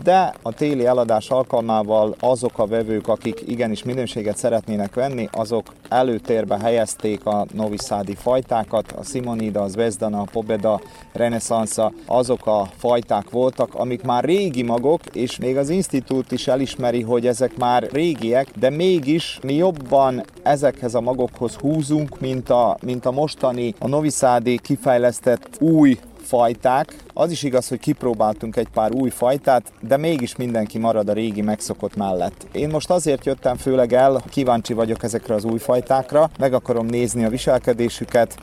de 0.03 0.35
a 0.43 0.53
téli 0.53 0.87
eladás 0.87 1.31
alkalmával 1.31 2.15
azok 2.21 2.59
a 2.59 2.67
vevők, 2.67 3.09
akik 3.09 3.43
igenis 3.47 3.83
minőséget 3.83 4.37
szeretnének 4.37 4.95
venni, 4.95 5.29
azok 5.33 5.73
előtérbe 5.89 6.59
helyezték 6.59 7.27
a 7.27 7.47
noviszádi 7.53 8.15
fajtákat, 8.15 8.93
a 8.93 9.05
Simonida, 9.05 9.63
a 9.63 9.69
Zvezdana, 9.69 10.21
a 10.21 10.27
Pobeda, 10.33 10.81
Renesansa, 11.13 11.93
azok 12.07 12.47
a 12.47 12.69
fajták 12.77 13.31
voltak, 13.31 13.75
amik 13.75 14.03
már 14.03 14.25
régi 14.25 14.63
magok, 14.63 15.01
és 15.13 15.39
még 15.39 15.57
az 15.57 15.69
institút 15.69 16.33
is 16.33 16.47
elismeri, 16.47 17.03
hogy 17.03 17.27
ezek 17.27 17.57
már 17.57 17.89
régiek, 17.93 18.49
de 18.59 18.71
mégis 18.71 19.39
mi 19.43 19.55
jobban 19.55 20.25
ezekhez 20.43 20.95
a 20.95 21.01
magokhoz 21.01 21.55
húzunk, 21.55 22.21
mint 22.21 22.51
a, 22.51 22.77
mint 22.83 23.07
a 23.07 23.11
mostani, 23.11 23.75
a 23.79 23.89
noviszádi 23.89 24.59
kifejlesztett 24.59 25.49
új 25.61 25.99
fajták. 26.25 26.97
Az 27.15 27.31
is 27.31 27.43
igaz, 27.43 27.69
hogy 27.69 27.79
kipróbáltunk 27.79 28.57
egy 28.57 28.69
pár 28.69 28.93
új 28.93 29.11
fajtát, 29.11 29.73
de 29.81 29.97
mégis 29.97 30.37
mindenki 30.37 30.79
marad 30.79 31.09
a 31.09 31.13
régi 31.13 31.43
megszokott 31.43 31.97
mellett. 31.97 32.47
Én 32.53 32.69
most 32.69 32.91
azért 32.91 33.27
jöttem 33.27 33.57
főleg 33.57 33.93
el, 33.93 34.23
kíváncsi 34.31 34.73
vagyok 34.73 35.03
ezekre 35.03 35.35
az 35.35 35.45
új 35.45 35.59
fajtákra, 35.59 36.31
meg 36.39 36.53
akarom 36.53 36.87
nézni 36.87 37.25
a 37.25 37.29
viselkedésüket, 37.29 38.37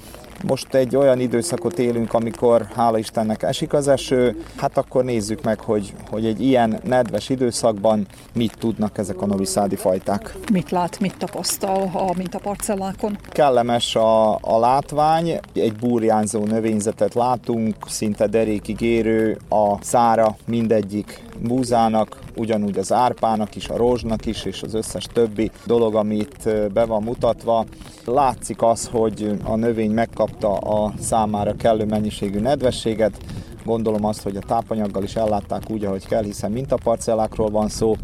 most 0.43 0.73
egy 0.73 0.95
olyan 0.95 1.19
időszakot 1.19 1.79
élünk, 1.79 2.13
amikor 2.13 2.67
hála 2.75 2.97
Istennek 2.97 3.43
esik 3.43 3.73
az 3.73 3.87
eső, 3.87 4.43
hát 4.57 4.77
akkor 4.77 5.03
nézzük 5.03 5.43
meg, 5.43 5.59
hogy, 5.59 5.93
hogy 6.09 6.25
egy 6.25 6.41
ilyen 6.41 6.79
nedves 6.83 7.29
időszakban 7.29 8.07
mit 8.33 8.57
tudnak 8.59 8.97
ezek 8.97 9.21
a 9.21 9.25
noviszádi 9.25 9.75
fajták. 9.75 10.35
Mit 10.51 10.69
lát, 10.69 10.99
mit 10.99 11.17
tapasztal 11.17 11.89
a 11.93 12.13
mintaparcellákon? 12.17 13.17
Kellemes 13.29 13.95
a, 13.95 14.35
a 14.35 14.59
látvány, 14.59 15.39
egy 15.53 15.75
burjánzó 15.75 16.45
növényzetet 16.45 17.13
látunk, 17.13 17.75
szinte 17.87 18.27
derékig 18.27 18.81
érő 18.81 19.37
a 19.49 19.83
szára 19.83 20.35
mindegyik 20.45 21.23
búzának, 21.41 22.19
ugyanúgy 22.35 22.77
az 22.77 22.93
árpának 22.93 23.55
is, 23.55 23.69
a 23.69 23.77
rózsnak 23.77 24.25
is, 24.25 24.45
és 24.45 24.63
az 24.63 24.73
összes 24.73 25.05
többi 25.13 25.51
dolog, 25.65 25.95
amit 25.95 26.71
be 26.73 26.85
van 26.85 27.03
mutatva. 27.03 27.65
Látszik 28.05 28.61
az, 28.61 28.87
hogy 28.87 29.39
a 29.43 29.55
növény 29.55 29.91
megkapta 29.91 30.57
a 30.57 30.93
számára 30.99 31.55
kellő 31.55 31.85
mennyiségű 31.85 32.39
nedvességet, 32.39 33.17
gondolom 33.65 34.05
azt, 34.05 34.23
hogy 34.23 34.35
a 34.35 34.45
tápanyaggal 34.47 35.03
is 35.03 35.15
ellátták 35.15 35.69
úgy, 35.69 35.85
ahogy 35.85 36.07
kell, 36.07 36.23
hiszen 36.23 36.51
mintaparcellákról 36.51 37.49
van 37.49 37.69
szó. 37.69 37.95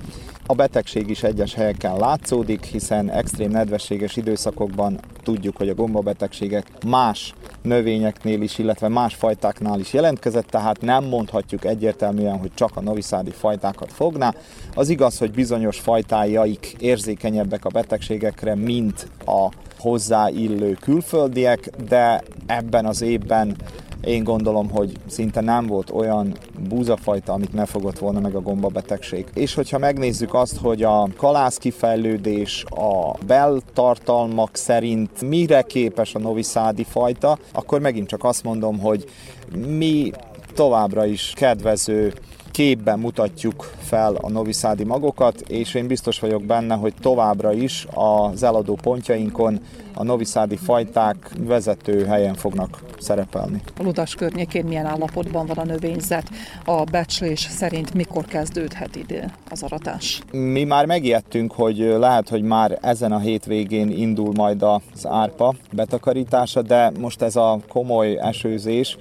A 0.50 0.54
betegség 0.54 1.10
is 1.10 1.24
egyes 1.24 1.54
helyeken 1.54 1.98
látszódik, 1.98 2.64
hiszen 2.64 3.12
extrém 3.12 3.52
nedvességes 3.52 4.16
időszakokban 4.16 5.00
tudjuk, 5.24 5.58
hogy 5.58 5.70
a 5.70 5.74
gombabetegségek 5.74 6.68
más 6.86 7.34
növényeknél 7.62 8.42
is, 8.42 8.58
illetve 8.58 8.88
más 8.88 9.16
fajtáknál 9.16 9.80
is 9.80 9.94
jelentkezett, 9.94 10.48
tehát 10.48 10.82
nem 10.82 11.04
mondhatjuk 11.04 11.66
egyértelműen, 11.66 12.38
hogy 12.38 12.52
csak 12.54 12.72
a 12.78 12.82
noviszádi 12.82 13.32
fajtákat 13.32 13.92
fogná. 13.94 14.34
Az 14.76 14.90
igaz, 14.90 15.18
hogy 15.18 15.32
bizonyos 15.32 15.80
fajtájaik 15.80 16.76
érzékenyebbek 16.80 17.66
a 17.66 17.70
betegségekre, 17.70 18.56
mint 18.56 19.08
a 19.26 19.50
hozzáillő 19.80 20.78
külföldiek, 20.82 21.70
de 21.88 22.24
ebben 22.46 22.86
az 22.86 23.02
évben 23.02 23.56
én 24.04 24.24
gondolom, 24.24 24.70
hogy 24.70 24.92
szinte 25.08 25.42
nem 25.42 25.66
volt 25.66 25.90
olyan 25.90 26.38
búzafajta, 26.70 27.34
amit 27.34 27.54
ne 27.54 27.66
fogott 27.66 28.00
volna 28.00 28.20
meg 28.20 28.36
a 28.36 28.42
gombabetegség. 28.42 29.26
És 29.34 29.54
hogyha 29.54 29.78
megnézzük 29.78 30.34
azt, 30.34 30.58
hogy 30.58 30.84
a 30.84 31.08
kalász 31.18 31.58
kifejlődés 31.58 32.66
a 32.70 33.18
beltartalmak 33.26 34.56
szerint 34.56 35.22
mire 35.22 35.62
képes 35.62 36.16
a 36.16 36.20
noviszádi 36.20 36.84
fajta, 36.84 37.38
akkor 37.52 37.80
megint 37.80 38.08
csak 38.08 38.24
azt 38.24 38.44
mondom, 38.44 38.80
hogy 38.80 39.06
mi 39.68 40.12
továbbra 40.54 41.06
is 41.06 41.34
kedvező 41.36 42.14
képben 42.58 43.00
mutatjuk 43.00 43.72
fel 43.78 44.16
a 44.16 44.30
noviszádi 44.30 44.84
magokat, 44.84 45.40
és 45.40 45.74
én 45.74 45.88
biztos 45.88 46.20
vagyok 46.20 46.44
benne, 46.44 46.76
hogy 46.76 46.94
továbbra 47.02 47.54
is 47.54 47.88
az 47.94 48.44
eladó 48.44 48.78
pontjainkon 48.82 49.60
a 49.98 50.04
noviszádi 50.04 50.56
fajták 50.56 51.32
vezető 51.40 52.06
helyen 52.06 52.34
fognak 52.34 52.84
szerepelni. 53.00 53.62
A 53.80 53.84
Ludas 53.84 54.16
környékén 54.16 54.66
milyen 54.66 54.86
állapotban 54.86 55.46
van 55.46 55.58
a 55.58 55.64
növényzet? 55.64 56.30
A 56.66 56.84
becslés 56.84 57.40
szerint 57.40 57.94
mikor 57.94 58.26
kezdődhet 58.26 58.96
ide 58.96 59.34
az 59.50 59.64
aratás? 59.64 60.22
Mi 60.32 60.64
már 60.64 60.86
megijedtünk, 60.86 61.52
hogy 61.52 61.78
lehet, 61.78 62.30
hogy 62.30 62.42
már 62.42 62.78
ezen 62.82 63.12
a 63.12 63.20
hétvégén 63.20 63.90
indul 63.90 64.34
majd 64.34 64.64
az 64.64 65.08
árpa 65.08 65.56
betakarítása, 65.72 66.62
de 66.62 66.92
most 67.00 67.22
ez 67.22 67.36
a 67.36 67.60
komoly 67.70 68.18
esőzés, 68.22 68.98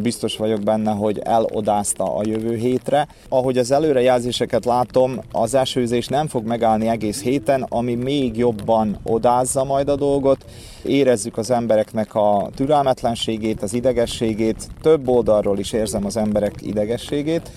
biztos 0.00 0.36
vagyok 0.36 0.60
benne, 0.60 0.90
hogy 0.90 1.18
elodázta 1.18 2.16
a 2.16 2.22
jövő 2.24 2.56
hétre. 2.56 2.97
Ahogy 3.28 3.58
az 3.58 3.70
előrejelzéseket 3.70 4.64
látom, 4.64 5.20
az 5.32 5.54
esőzés 5.54 6.06
nem 6.06 6.28
fog 6.28 6.46
megállni 6.46 6.88
egész 6.88 7.22
héten, 7.22 7.66
ami 7.68 7.94
még 7.94 8.36
jobban 8.36 8.98
odázza 9.02 9.64
majd 9.64 9.88
a 9.88 9.96
dolgot, 9.96 10.44
érezzük 10.84 11.36
az 11.36 11.50
embereknek 11.50 12.14
a 12.14 12.50
türelmetlenségét, 12.54 13.62
az 13.62 13.74
idegességét, 13.74 14.68
több 14.82 15.08
oldalról 15.08 15.58
is 15.58 15.72
érzem 15.72 16.04
az 16.04 16.16
emberek 16.16 16.54
idegességét. 16.60 17.50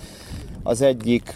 Az 0.64 0.82
egyik 0.82 1.36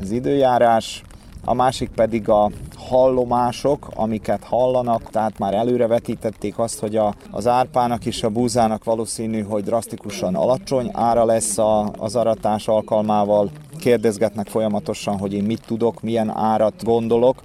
az 0.00 0.10
időjárás, 0.10 1.02
a 1.44 1.54
másik 1.54 1.88
pedig 1.88 2.28
a 2.28 2.50
hallomások, 2.76 3.90
amiket 3.94 4.44
hallanak, 4.44 5.10
tehát 5.10 5.38
már 5.38 5.54
előre 5.54 5.86
vetítették 5.86 6.58
azt, 6.58 6.78
hogy 6.78 6.96
a, 6.96 7.14
az 7.30 7.46
árpának 7.46 8.06
és 8.06 8.22
a 8.22 8.28
búzának 8.28 8.84
valószínű, 8.84 9.42
hogy 9.42 9.64
drasztikusan 9.64 10.34
alacsony 10.34 10.90
ára 10.92 11.24
lesz 11.24 11.58
a, 11.58 11.90
az 11.98 12.16
aratás 12.16 12.68
alkalmával. 12.68 13.50
Kérdezgetnek 13.78 14.48
folyamatosan, 14.48 15.18
hogy 15.18 15.32
én 15.32 15.44
mit 15.44 15.62
tudok, 15.66 16.02
milyen 16.02 16.36
árat 16.36 16.84
gondolok. 16.84 17.42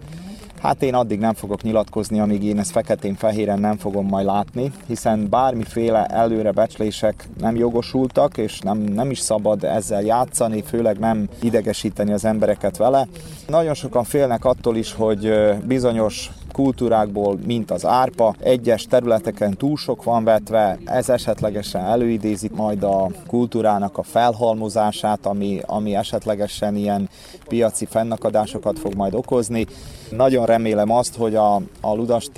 Hát 0.62 0.82
én 0.84 0.94
addig 0.94 1.20
nem 1.20 1.34
fogok 1.34 1.62
nyilatkozni, 1.62 2.20
amíg 2.20 2.44
én 2.44 2.60
ezt 2.60 2.72
feketén-fehéren 2.72 3.60
nem 3.60 3.78
fogom 3.78 4.08
majd 4.08 4.26
látni, 4.26 4.72
hiszen 4.88 5.30
bármiféle 5.30 6.06
előre 6.06 6.52
becslések 6.52 7.28
nem 7.40 7.56
jogosultak, 7.56 8.38
és 8.38 8.60
nem, 8.60 8.78
nem 8.78 9.12
is 9.12 9.20
szabad 9.20 9.64
ezzel 9.64 10.02
játszani, 10.02 10.62
főleg 10.62 11.00
nem 11.00 11.30
idegesíteni 11.42 12.12
az 12.12 12.26
embereket 12.26 12.78
vele. 12.78 13.08
Nagyon 13.48 13.74
sokan 13.74 14.04
félnek 14.04 14.46
attól 14.46 14.76
is, 14.76 14.94
hogy 14.94 15.34
bizonyos 15.66 16.32
kultúrákból, 16.58 17.38
mint 17.46 17.72
az 17.72 17.86
árpa. 17.86 18.36
Egyes 18.40 18.86
területeken 18.86 19.58
túl 19.58 19.78
sok 19.78 20.04
van 20.04 20.24
vetve, 20.24 20.78
ez 20.86 21.10
esetlegesen 21.10 21.82
előidézik 21.82 22.52
majd 22.52 22.84
a 22.84 23.12
kultúrának 23.28 23.98
a 23.98 24.04
felhalmozását, 24.04 25.26
ami, 25.26 25.60
ami 25.66 25.96
esetlegesen 25.96 26.76
ilyen 26.76 27.10
piaci 27.48 27.86
fennakadásokat 27.86 28.80
fog 28.80 28.94
majd 28.96 29.14
okozni. 29.14 29.66
Nagyon 30.10 30.46
remélem 30.46 30.92
azt, 30.92 31.16
hogy 31.16 31.36
a, 31.36 31.56
a 31.82 31.96
Ludas 31.96 32.30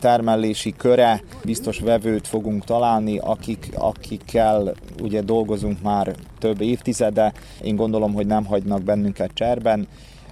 termelési 0.00 0.74
köre 0.76 1.22
biztos 1.44 1.78
vevőt 1.78 2.26
fogunk 2.26 2.64
találni, 2.64 3.18
akik, 3.18 3.68
akikkel 3.74 4.74
ugye 5.02 5.20
dolgozunk 5.20 5.82
már 5.82 6.14
több 6.38 6.60
évtizede. 6.60 7.32
Én 7.62 7.76
gondolom, 7.76 8.14
hogy 8.14 8.26
nem 8.26 8.44
hagynak 8.44 8.82
bennünket 8.82 9.30
cserben. 9.34 9.88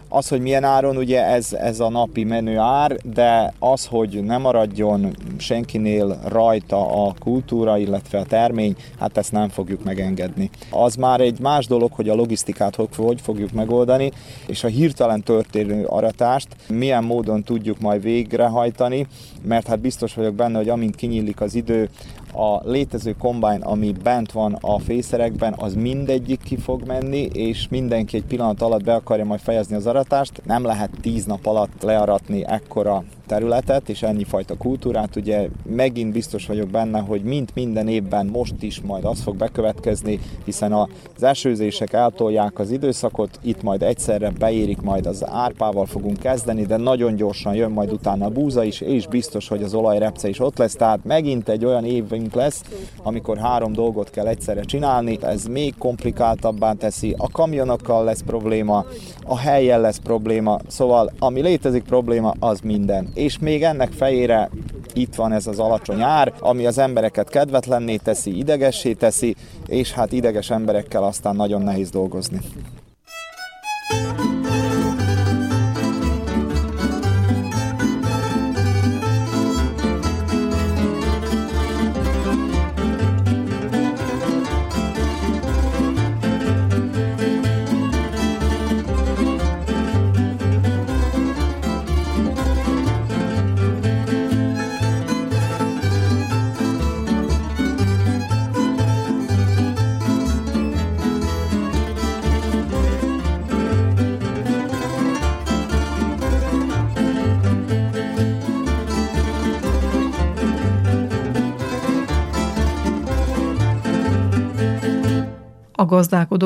Az, 0.08 0.28
hogy 0.28 0.40
milyen 0.40 0.64
áron, 0.64 0.96
ugye 0.96 1.24
ez, 1.24 1.52
ez 1.52 1.80
a 1.80 1.88
napi 1.88 2.24
menő 2.24 2.58
ár, 2.58 2.96
de 3.14 3.52
az, 3.58 3.86
hogy 3.86 4.22
nem 4.24 4.40
maradjon 4.40 5.16
senkinél 5.38 6.18
rajta 6.28 7.06
a 7.06 7.14
kultúra, 7.18 7.78
illetve 7.78 8.18
a 8.18 8.24
termény, 8.24 8.76
hát 8.98 9.16
ezt 9.16 9.32
nem 9.32 9.48
fogjuk 9.48 9.84
megengedni. 9.84 10.50
Az 10.70 10.94
már 10.94 11.20
egy 11.20 11.38
más 11.40 11.66
dolog, 11.66 11.92
hogy 11.92 12.08
a 12.08 12.14
logisztikát 12.14 12.74
hogy 12.96 13.20
fogjuk 13.20 13.52
megoldani, 13.52 14.12
és 14.46 14.64
a 14.64 14.68
hirtelen 14.68 15.22
történő 15.22 15.84
aratást 15.84 16.48
milyen 16.68 17.04
módon 17.04 17.42
tudjuk 17.42 17.80
majd 17.80 18.02
végrehajtani, 18.02 19.06
mert 19.42 19.66
hát 19.66 19.80
biztos 19.80 20.14
vagyok 20.14 20.34
benne, 20.34 20.56
hogy 20.56 20.68
amint 20.68 20.96
kinyílik 20.96 21.40
az 21.40 21.54
idő, 21.54 21.88
a 22.36 22.60
létező 22.64 23.14
kombány, 23.18 23.60
ami 23.60 23.92
bent 24.02 24.32
van 24.32 24.58
a 24.60 24.78
fészerekben, 24.78 25.54
az 25.58 25.74
mindegyik 25.74 26.40
ki 26.42 26.56
fog 26.56 26.82
menni, 26.86 27.22
és 27.32 27.68
mindenki 27.68 28.16
egy 28.16 28.24
pillanat 28.24 28.62
alatt 28.62 28.84
be 28.84 28.94
akarja 28.94 29.24
majd 29.24 29.40
fejezni 29.40 29.76
az 29.76 29.86
aratást. 29.86 30.42
Nem 30.44 30.64
lehet 30.64 30.90
tíz 31.00 31.24
nap 31.24 31.46
alatt 31.46 31.82
learatni 31.82 32.44
ekkora 32.46 33.04
területet 33.26 33.88
és 33.88 34.02
ennyi 34.02 34.24
fajta 34.24 34.56
kultúrát. 34.56 35.16
Ugye 35.16 35.48
megint 35.62 36.12
biztos 36.12 36.46
vagyok 36.46 36.68
benne, 36.68 36.98
hogy 37.00 37.22
mint 37.22 37.54
minden 37.54 37.88
évben 37.88 38.26
most 38.26 38.62
is 38.62 38.80
majd 38.80 39.04
az 39.04 39.20
fog 39.20 39.36
bekövetkezni, 39.36 40.20
hiszen 40.44 40.72
az 40.72 41.22
esőzések 41.22 41.92
eltolják 41.92 42.58
az 42.58 42.70
időszakot, 42.70 43.38
itt 43.42 43.62
majd 43.62 43.82
egyszerre 43.82 44.30
beérik, 44.38 44.80
majd 44.80 45.06
az 45.06 45.24
árpával 45.28 45.86
fogunk 45.86 46.18
kezdeni, 46.18 46.66
de 46.66 46.76
nagyon 46.76 47.14
gyorsan 47.14 47.54
jön 47.54 47.70
majd 47.70 47.92
utána 47.92 48.24
a 48.24 48.30
búza 48.30 48.64
is, 48.64 48.80
és 48.80 49.06
biztos, 49.06 49.48
hogy 49.48 49.62
az 49.62 49.74
olajrepce 49.74 50.28
is 50.28 50.40
ott 50.40 50.58
lesz, 50.58 50.74
tehát 50.74 51.04
megint 51.04 51.48
egy 51.48 51.64
olyan 51.64 51.84
évünk 51.84 52.34
lesz, 52.34 52.62
amikor 53.02 53.38
három 53.38 53.72
dolgot 53.72 54.10
kell 54.10 54.26
egyszerre 54.26 54.62
csinálni, 54.62 55.18
ez 55.22 55.44
még 55.44 55.74
komplikáltabbá 55.78 56.72
teszi, 56.72 57.14
a 57.18 57.30
kamionokkal 57.30 58.04
lesz 58.04 58.22
probléma, 58.22 58.84
a 59.24 59.38
helyen 59.38 59.80
lesz 59.80 59.98
probléma, 59.98 60.58
szóval 60.66 61.12
ami 61.18 61.40
létezik 61.40 61.82
probléma, 61.82 62.34
az 62.38 62.60
minden 62.60 63.08
és 63.16 63.38
még 63.38 63.62
ennek 63.62 63.92
fejére 63.92 64.50
itt 64.92 65.14
van 65.14 65.32
ez 65.32 65.46
az 65.46 65.58
alacsony 65.58 66.02
ár, 66.02 66.32
ami 66.40 66.66
az 66.66 66.78
embereket 66.78 67.28
kedvetlenné 67.28 67.96
teszi, 67.96 68.38
idegessé 68.38 68.92
teszi, 68.92 69.34
és 69.66 69.92
hát 69.92 70.12
ideges 70.12 70.50
emberekkel 70.50 71.04
aztán 71.04 71.36
nagyon 71.36 71.62
nehéz 71.62 71.90
dolgozni. 71.90 72.40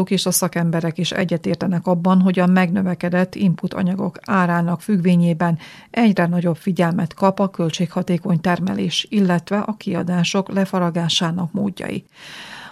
Gazdálkodók 0.01 0.11
és 0.11 0.27
a 0.27 0.31
szakemberek 0.31 0.99
is 0.99 1.13
egyetértenek 1.13 1.87
abban, 1.87 2.21
hogy 2.21 2.39
a 2.39 2.47
megnövekedett 2.47 3.35
input 3.35 3.75
anyagok 3.75 4.19
árának 4.25 4.81
függvényében 4.81 5.59
egyre 5.91 6.27
nagyobb 6.27 6.57
figyelmet 6.57 7.15
kap 7.15 7.41
a 7.41 7.51
költséghatékony 7.51 8.41
termelés, 8.41 9.07
illetve 9.11 9.59
a 9.59 9.77
kiadások 9.77 10.49
lefaragásának 10.49 11.53
módjai. 11.53 12.05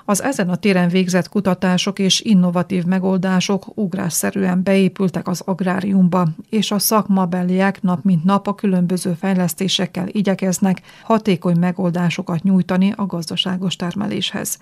Az 0.04 0.22
ezen 0.22 0.48
a 0.48 0.56
téren 0.56 0.88
végzett 0.88 1.28
kutatások 1.28 1.98
és 1.98 2.20
innovatív 2.20 2.84
megoldások 2.84 3.76
ugrásszerűen 3.76 4.62
beépültek 4.62 5.28
az 5.28 5.42
agráriumba, 5.44 6.28
és 6.50 6.70
a 6.70 6.78
szakmabeliek 6.78 7.82
nap 7.82 8.04
mint 8.04 8.24
nap 8.24 8.46
a 8.46 8.54
különböző 8.54 9.12
fejlesztésekkel 9.12 10.06
igyekeznek 10.08 10.80
hatékony 11.02 11.58
megoldásokat 11.58 12.42
nyújtani 12.42 12.92
a 12.96 13.06
gazdaságos 13.06 13.76
termeléshez. 13.76 14.58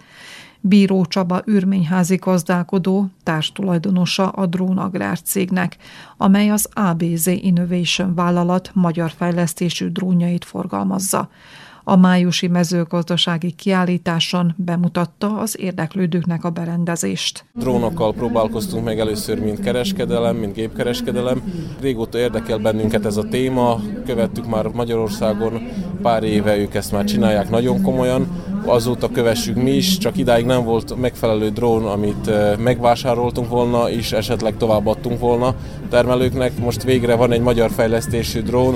Bíró 0.61 1.05
Csaba 1.05 1.43
űrményházi 1.51 2.17
gazdálkodó, 2.17 3.07
társtulajdonosa 3.23 4.29
a 4.29 4.47
Drón 4.47 4.79
Agrár 4.79 5.21
cégnek, 5.23 5.77
amely 6.17 6.51
az 6.51 6.69
ABZ 6.73 7.27
Innovation 7.27 8.15
vállalat 8.15 8.71
magyar 8.75 9.11
fejlesztésű 9.11 9.87
drónjait 9.89 10.45
forgalmazza. 10.45 11.29
A 11.89 11.97
májusi 11.97 12.47
mezőgazdasági 12.49 13.51
kiállításon 13.51 14.55
bemutatta 14.57 15.39
az 15.39 15.57
érdeklődőknek 15.61 16.45
a 16.45 16.51
berendezést. 16.51 17.45
Drónokkal 17.55 18.13
próbálkoztunk 18.13 18.85
meg 18.85 18.99
először, 18.99 19.39
mint 19.39 19.61
kereskedelem, 19.61 20.37
mint 20.37 20.55
gépkereskedelem. 20.55 21.43
Régóta 21.81 22.19
érdekel 22.19 22.59
bennünket 22.59 23.07
ez 23.07 23.17
a 23.17 23.23
téma, 23.23 23.81
követtük 24.07 24.47
már 24.47 24.67
Magyarországon, 24.67 25.69
pár 26.03 26.23
éve 26.23 26.57
ők 26.57 26.75
ezt 26.75 26.93
már 26.93 27.05
csinálják 27.05 27.51
nagyon 27.51 27.83
komolyan, 27.83 28.29
azóta 28.65 29.11
kövessük 29.11 29.57
mi 29.57 29.71
is, 29.71 29.99
csak 29.99 30.17
idáig 30.17 30.45
nem 30.45 30.65
volt 30.65 30.97
megfelelő 31.01 31.51
drón, 31.51 31.87
amit 31.87 32.31
megvásároltunk 32.59 33.49
volna, 33.49 33.91
és 33.91 34.13
esetleg 34.13 34.57
továbbadtunk 34.57 35.21
volna 35.21 35.55
termelőknek. 35.91 36.59
Most 36.59 36.83
végre 36.83 37.15
van 37.15 37.33
egy 37.33 37.41
magyar 37.41 37.71
fejlesztésű 37.71 38.41
drón, 38.41 38.75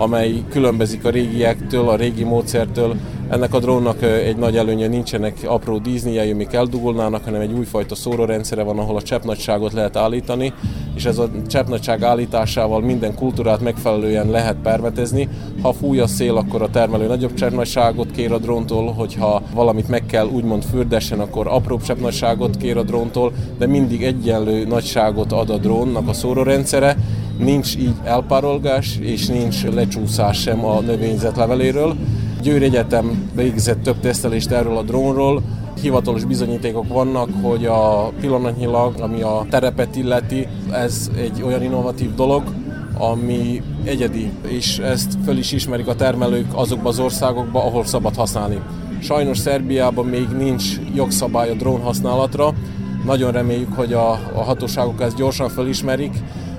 amely 0.00 0.42
különbözik 0.50 1.04
a 1.04 1.10
régiektől, 1.10 1.88
a 1.88 1.96
régi 1.96 2.24
módszertől. 2.24 2.96
Ennek 3.30 3.54
a 3.54 3.58
drónnak 3.58 4.02
egy 4.02 4.36
nagy 4.36 4.56
előnye 4.56 4.86
nincsenek 4.86 5.36
apró 5.44 5.78
díszniai, 5.78 6.30
amik 6.30 6.52
eldugulnának, 6.52 7.24
hanem 7.24 7.40
egy 7.40 7.52
újfajta 7.52 7.94
szórórendszere 7.94 8.62
van, 8.62 8.78
ahol 8.78 8.96
a 8.96 9.02
cseppnagyságot 9.02 9.72
lehet 9.72 9.96
állítani, 9.96 10.52
és 10.94 11.04
ez 11.04 11.18
a 11.18 11.28
cseppnagyság 11.46 12.02
állításával 12.02 12.80
minden 12.80 13.14
kultúrát 13.14 13.60
megfelelően 13.60 14.30
lehet 14.30 14.56
permetezni. 14.62 15.28
Ha 15.62 15.72
fúj 15.72 16.00
a 16.00 16.06
szél, 16.06 16.36
akkor 16.36 16.62
a 16.62 16.70
termelő 16.70 17.06
nagyobb 17.06 17.34
cseppnagyságot 17.34 18.10
kér 18.10 18.32
a 18.32 18.38
dróntól, 18.38 18.92
hogyha 18.92 19.42
valamit 19.54 19.88
meg 19.88 20.06
kell 20.06 20.26
úgymond 20.26 20.64
fürdessen, 20.64 21.20
akkor 21.20 21.46
apróbb 21.46 21.82
cseppnagyságot 21.82 22.56
kér 22.56 22.76
a 22.76 22.82
dróntól, 22.82 23.32
de 23.58 23.66
mindig 23.66 24.04
egyenlő 24.04 24.64
nagyságot 24.64 25.32
ad 25.32 25.50
a 25.50 25.58
drónnak 25.58 26.08
a 26.08 26.12
szórórendszere, 26.12 26.96
nincs 27.38 27.76
így 27.76 27.94
elpárolgás, 28.04 28.98
és 29.00 29.26
nincs 29.26 29.64
lecsúszás 29.64 30.40
sem 30.40 30.64
a 30.64 30.80
növényzet 30.80 31.36
leveléről. 31.36 31.96
Győr 32.42 32.62
Egyetem 32.62 33.30
végzett 33.34 33.82
több 33.82 34.00
tesztelést 34.00 34.50
erről 34.50 34.76
a 34.76 34.82
drónról, 34.82 35.42
hivatalos 35.80 36.24
bizonyítékok 36.24 36.88
vannak, 36.88 37.28
hogy 37.42 37.66
a 37.66 38.12
pillanatnyilag, 38.20 39.00
ami 39.00 39.22
a 39.22 39.46
terepet 39.50 39.96
illeti, 39.96 40.46
ez 40.70 41.10
egy 41.16 41.42
olyan 41.42 41.62
innovatív 41.62 42.14
dolog, 42.14 42.42
ami 42.98 43.62
egyedi, 43.84 44.30
és 44.46 44.78
ezt 44.78 45.18
föl 45.24 45.38
is 45.38 45.52
ismerik 45.52 45.86
a 45.86 45.94
termelők 45.94 46.46
azokba 46.52 46.88
az 46.88 46.98
országokba, 46.98 47.64
ahol 47.64 47.84
szabad 47.84 48.14
használni. 48.14 48.60
Sajnos 49.00 49.38
Szerbiában 49.38 50.06
még 50.06 50.28
nincs 50.28 50.64
jogszabály 50.94 51.50
a 51.50 51.54
drón 51.54 51.80
használatra, 51.80 52.54
nagyon 53.04 53.32
reméljük, 53.32 53.72
hogy 53.72 53.92
a, 53.92 54.10
a 54.10 54.42
hatóságok 54.42 55.00
ezt 55.00 55.16
gyorsan 55.16 55.48
felismerik, 55.48 56.12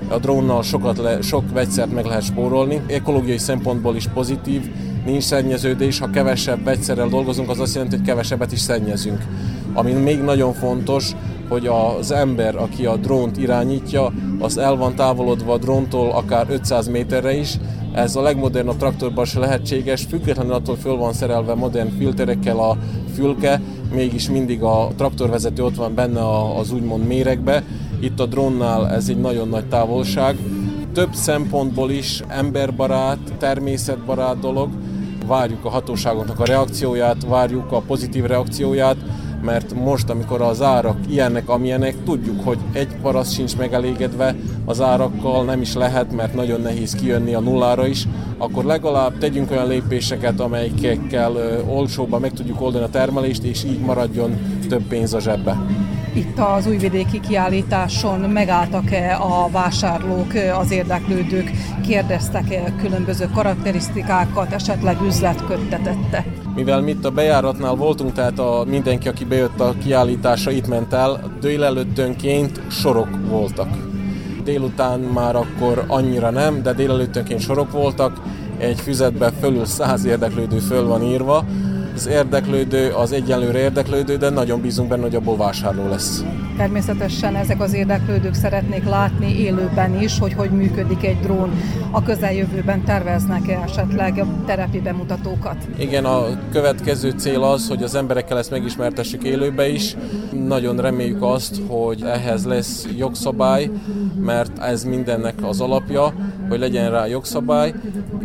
a 0.08 0.18
drónnal 0.18 0.62
sokat 0.62 0.98
le, 0.98 1.20
sok 1.20 1.52
vegyszert 1.52 1.92
meg 1.92 2.04
lehet 2.04 2.22
spórolni. 2.22 2.82
Ekológiai 2.86 3.38
szempontból 3.38 3.96
is 3.96 4.06
pozitív, 4.06 4.70
nincs 5.04 5.22
szennyeződés, 5.22 5.98
ha 5.98 6.10
kevesebb 6.10 6.64
vegyszerrel 6.64 7.08
dolgozunk, 7.08 7.50
az 7.50 7.60
azt 7.60 7.74
jelenti, 7.74 7.96
hogy 7.96 8.06
kevesebbet 8.06 8.52
is 8.52 8.60
szennyezünk. 8.60 9.24
Ami 9.72 9.92
még 9.92 10.20
nagyon 10.20 10.52
fontos, 10.52 11.12
hogy 11.48 11.66
az 11.66 12.10
ember, 12.10 12.56
aki 12.56 12.86
a 12.86 12.96
drónt 12.96 13.36
irányítja, 13.36 14.12
az 14.38 14.58
el 14.58 14.76
van 14.76 14.94
távolodva 14.94 15.52
a 15.52 15.58
dróntól 15.58 16.10
akár 16.10 16.46
500 16.50 16.88
méterre 16.88 17.34
is, 17.34 17.58
ez 17.92 18.16
a 18.16 18.22
legmodernabb 18.22 18.76
traktorban 18.76 19.24
se 19.24 19.38
lehetséges, 19.38 20.04
függetlenül 20.08 20.52
attól 20.52 20.76
föl 20.76 20.96
van 20.96 21.12
szerelve 21.12 21.54
modern 21.54 21.96
filterekkel 21.98 22.58
a 22.58 22.76
fülke, 23.14 23.60
mégis 23.94 24.30
mindig 24.30 24.62
a 24.62 24.88
traktorvezető 24.96 25.64
ott 25.64 25.74
van 25.74 25.94
benne 25.94 26.20
az 26.58 26.72
úgymond 26.72 27.06
méregbe. 27.06 27.62
Itt 28.00 28.20
a 28.20 28.26
drónnál 28.26 28.88
ez 28.88 29.08
egy 29.08 29.20
nagyon 29.20 29.48
nagy 29.48 29.68
távolság, 29.68 30.36
több 30.92 31.14
szempontból 31.14 31.90
is 31.90 32.22
emberbarát, 32.28 33.18
természetbarát 33.38 34.38
dolog. 34.38 34.70
Várjuk 35.26 35.64
a 35.64 35.68
hatóságoknak 35.68 36.40
a 36.40 36.44
reakcióját, 36.44 37.26
várjuk 37.26 37.72
a 37.72 37.80
pozitív 37.80 38.24
reakcióját, 38.24 38.96
mert 39.42 39.74
most, 39.74 40.10
amikor 40.10 40.40
az 40.40 40.62
árak 40.62 40.96
ilyenek, 41.08 41.48
amilyenek, 41.48 41.94
tudjuk, 42.04 42.44
hogy 42.44 42.58
egy 42.72 42.96
paraszt 43.02 43.32
sincs 43.32 43.56
megelégedve 43.56 44.34
az 44.64 44.80
árakkal, 44.80 45.44
nem 45.44 45.60
is 45.60 45.74
lehet, 45.74 46.12
mert 46.12 46.34
nagyon 46.34 46.60
nehéz 46.60 46.94
kijönni 46.94 47.34
a 47.34 47.40
nullára 47.40 47.86
is, 47.86 48.08
akkor 48.38 48.64
legalább 48.64 49.18
tegyünk 49.18 49.50
olyan 49.50 49.66
lépéseket, 49.66 50.40
amelyekkel 50.40 51.32
olcsóban 51.68 52.20
meg 52.20 52.32
tudjuk 52.32 52.60
oldani 52.60 52.84
a 52.84 52.88
termelést, 52.88 53.42
és 53.42 53.64
így 53.64 53.80
maradjon 53.80 54.60
több 54.68 54.82
pénz 54.82 55.14
a 55.14 55.20
zsebbe. 55.20 55.56
Itt 56.14 56.38
az 56.38 56.66
újvidéki 56.66 57.20
kiállításon 57.20 58.20
megálltak-e 58.20 59.16
a 59.16 59.48
vásárlók, 59.50 60.32
az 60.58 60.70
érdeklődők, 60.70 61.50
kérdeztek-e 61.86 62.74
különböző 62.80 63.28
karakterisztikákat, 63.34 64.52
esetleg 64.52 64.96
üzlet 65.06 65.46
köttetette? 65.46 66.24
Mivel 66.54 66.80
mi 66.80 66.90
itt 66.90 67.04
a 67.04 67.10
bejáratnál 67.10 67.74
voltunk, 67.74 68.12
tehát 68.12 68.38
a, 68.38 68.64
mindenki, 68.66 69.08
aki 69.08 69.24
bejött 69.24 69.60
a 69.60 69.74
kiállításra, 69.82 70.50
itt 70.50 70.66
ment 70.66 70.92
el, 70.92 71.36
délelőttönként 71.40 72.60
sorok 72.70 73.08
voltak. 73.28 73.68
Délután 74.44 75.00
már 75.00 75.36
akkor 75.36 75.84
annyira 75.86 76.30
nem, 76.30 76.62
de 76.62 76.72
délelőttönként 76.72 77.40
sorok 77.40 77.72
voltak, 77.72 78.20
egy 78.58 78.80
füzetbe 78.80 79.32
fölül 79.40 79.64
száz 79.64 80.04
érdeklődő 80.04 80.58
föl 80.58 80.86
van 80.86 81.02
írva, 81.02 81.44
az 81.94 82.06
érdeklődő 82.06 82.90
az 82.90 83.12
egyenlőre 83.12 83.58
érdeklődő, 83.58 84.16
de 84.16 84.30
nagyon 84.30 84.60
bízunk 84.60 84.88
benne, 84.88 85.02
hogy 85.02 85.14
abból 85.14 85.36
vásárló 85.36 85.88
lesz. 85.88 86.24
Természetesen 86.56 87.36
ezek 87.36 87.60
az 87.60 87.74
érdeklődők 87.74 88.34
szeretnék 88.34 88.84
látni 88.84 89.38
élőben 89.38 90.02
is, 90.02 90.18
hogy 90.18 90.32
hogy 90.32 90.50
működik 90.50 91.04
egy 91.04 91.20
drón. 91.20 91.50
A 91.90 92.02
közeljövőben 92.02 92.84
terveznek-e 92.84 93.60
esetleg 93.64 94.24
terepi 94.46 94.80
bemutatókat? 94.80 95.56
Igen, 95.78 96.04
a 96.04 96.26
következő 96.52 97.10
cél 97.10 97.42
az, 97.42 97.68
hogy 97.68 97.82
az 97.82 97.94
emberekkel 97.94 98.38
ezt 98.38 98.50
megismertessük 98.50 99.22
élőbe 99.22 99.68
is. 99.68 99.96
Nagyon 100.46 100.76
reméljük 100.76 101.22
azt, 101.22 101.60
hogy 101.66 102.02
ehhez 102.02 102.44
lesz 102.44 102.86
jogszabály, 102.96 103.70
mert 104.20 104.58
ez 104.58 104.84
mindennek 104.84 105.34
az 105.42 105.60
alapja, 105.60 106.12
hogy 106.48 106.58
legyen 106.58 106.90
rá 106.90 107.06
jogszabály. 107.06 107.74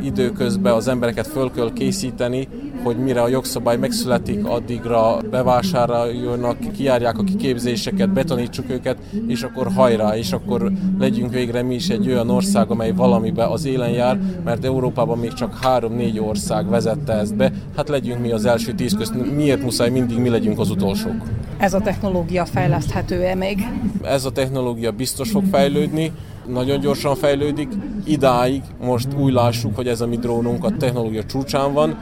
Időközben 0.03 0.73
az 0.73 0.87
embereket 0.87 1.27
föl 1.27 1.51
kell 1.51 1.73
készíteni, 1.73 2.47
hogy 2.83 2.97
mire 2.97 3.21
a 3.21 3.27
jogszabály 3.27 3.77
megszületik, 3.77 4.45
addigra 4.45 5.17
bevásároljanak, 5.29 6.57
kiárják 6.71 7.17
a 7.17 7.23
kiképzéseket, 7.23 8.09
betanítsuk 8.17 8.69
őket, 8.69 8.97
és 9.27 9.41
akkor 9.41 9.71
hajrá, 9.73 10.17
és 10.17 10.31
akkor 10.31 10.71
legyünk 10.99 11.31
végre 11.31 11.61
mi 11.61 11.75
is 11.75 11.89
egy 11.89 12.07
olyan 12.07 12.29
ország, 12.29 12.69
amely 12.71 12.91
valamibe 12.91 13.45
az 13.45 13.65
élen 13.65 13.89
jár, 13.89 14.19
mert 14.43 14.65
Európában 14.65 15.17
még 15.17 15.33
csak 15.33 15.57
három-négy 15.61 16.19
ország 16.19 16.69
vezette 16.69 17.13
ezt 17.13 17.35
be, 17.35 17.51
hát 17.75 17.89
legyünk 17.89 18.21
mi 18.21 18.31
az 18.31 18.45
első 18.45 18.73
tíz 18.73 18.93
közt, 18.93 19.35
miért 19.35 19.61
muszáj 19.61 19.89
mindig 19.89 20.17
mi 20.17 20.29
legyünk 20.29 20.59
az 20.59 20.69
utolsók? 20.69 21.15
Ez 21.57 21.73
a 21.73 21.79
technológia 21.79 22.45
fejleszthető-e 22.45 23.35
még? 23.35 23.67
Ez 24.03 24.25
a 24.25 24.31
technológia 24.31 24.91
biztos 24.91 25.29
fog 25.29 25.43
fejlődni, 25.51 26.11
nagyon 26.47 26.79
gyorsan 26.79 27.15
fejlődik. 27.15 27.67
Idáig 28.03 28.61
most 28.85 29.07
úgy 29.19 29.33
lássuk, 29.33 29.75
hogy 29.75 29.87
ez 29.87 30.01
a 30.01 30.07
mi 30.07 30.17
drónunk 30.17 30.63
a 30.63 30.71
technológia 30.77 31.23
csúcsán 31.23 31.73
van, 31.73 31.97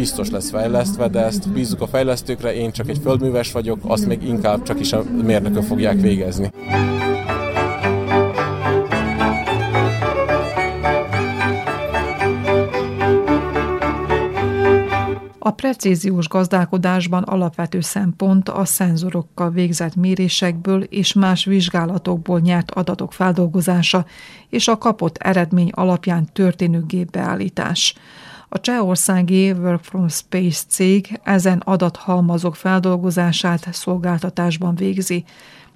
biztos 0.00 0.30
lesz 0.30 0.50
fejlesztve, 0.50 1.08
de 1.08 1.24
ezt 1.24 1.52
bízunk 1.52 1.82
a 1.82 1.86
fejlesztőkre, 1.86 2.54
én 2.54 2.72
csak 2.72 2.88
egy 2.88 2.98
földműves 3.02 3.52
vagyok, 3.52 3.78
azt 3.82 4.06
még 4.06 4.22
inkább 4.22 4.62
csak 4.62 4.80
is 4.80 4.92
a 4.92 5.02
mérnökök 5.02 5.62
fogják 5.62 6.00
végezni. 6.00 6.50
A 15.38 15.50
precíziós 15.50 16.28
gazdálkodásban 16.28 17.22
alapvető 17.22 17.80
szempont 17.80 18.48
a 18.48 18.64
szenzorokkal 18.64 19.50
végzett 19.50 19.94
mérésekből 19.94 20.82
és 20.82 21.12
más 21.12 21.44
vizsgálatokból 21.44 22.40
nyert 22.40 22.70
adatok 22.70 23.12
feldolgozása 23.12 24.06
és 24.48 24.68
a 24.68 24.78
kapott 24.78 25.16
eredmény 25.16 25.70
alapján 25.74 26.28
történő 26.32 26.84
gépbeállítás. 26.86 27.94
A 28.52 28.60
csehországi 28.60 29.50
Work 29.50 29.82
from 29.82 30.08
Space 30.08 30.62
cég 30.68 31.20
ezen 31.22 31.62
adathalmazok 31.64 32.56
feldolgozását 32.56 33.68
szolgáltatásban 33.72 34.74
végzi, 34.74 35.24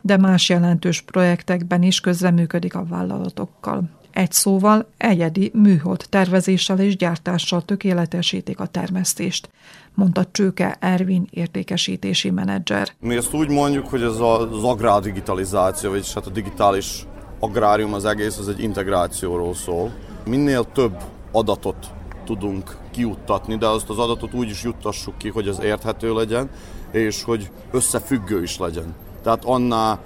de 0.00 0.16
más 0.16 0.48
jelentős 0.48 1.00
projektekben 1.00 1.82
is 1.82 2.00
közreműködik 2.00 2.74
a 2.74 2.84
vállalatokkal. 2.84 3.82
Egy 4.10 4.32
szóval 4.32 4.88
egyedi 4.96 5.50
műhold 5.54 6.04
tervezéssel 6.08 6.78
és 6.78 6.96
gyártással 6.96 7.62
tökéletesítik 7.62 8.60
a 8.60 8.66
termesztést, 8.66 9.48
mondta 9.94 10.24
Csőke 10.32 10.76
Ervin 10.80 11.28
értékesítési 11.30 12.30
menedzser. 12.30 12.88
Mi 13.00 13.16
ezt 13.16 13.34
úgy 13.34 13.48
mondjuk, 13.48 13.86
hogy 13.86 14.02
ez 14.02 14.18
az 14.18 14.64
agrárdigitalizáció, 14.64 15.90
vagyis 15.90 16.14
hát 16.14 16.26
a 16.26 16.30
digitális 16.30 17.06
agrárium 17.38 17.94
az 17.94 18.04
egész, 18.04 18.38
az 18.38 18.48
egy 18.48 18.62
integrációról 18.62 19.54
szól. 19.54 19.92
Minél 20.24 20.64
több 20.72 20.96
adatot 21.32 21.93
tudunk 22.24 22.76
kiuttatni, 22.90 23.56
de 23.56 23.66
azt 23.66 23.88
az 23.88 23.98
adatot 23.98 24.34
úgy 24.34 24.48
is 24.48 24.62
juttassuk 24.62 25.18
ki, 25.18 25.28
hogy 25.28 25.48
az 25.48 25.60
érthető 25.62 26.14
legyen, 26.14 26.50
és 26.90 27.22
hogy 27.22 27.50
összefüggő 27.70 28.42
is 28.42 28.58
legyen. 28.58 28.94
Tehát 29.22 29.44
annál 29.44 30.00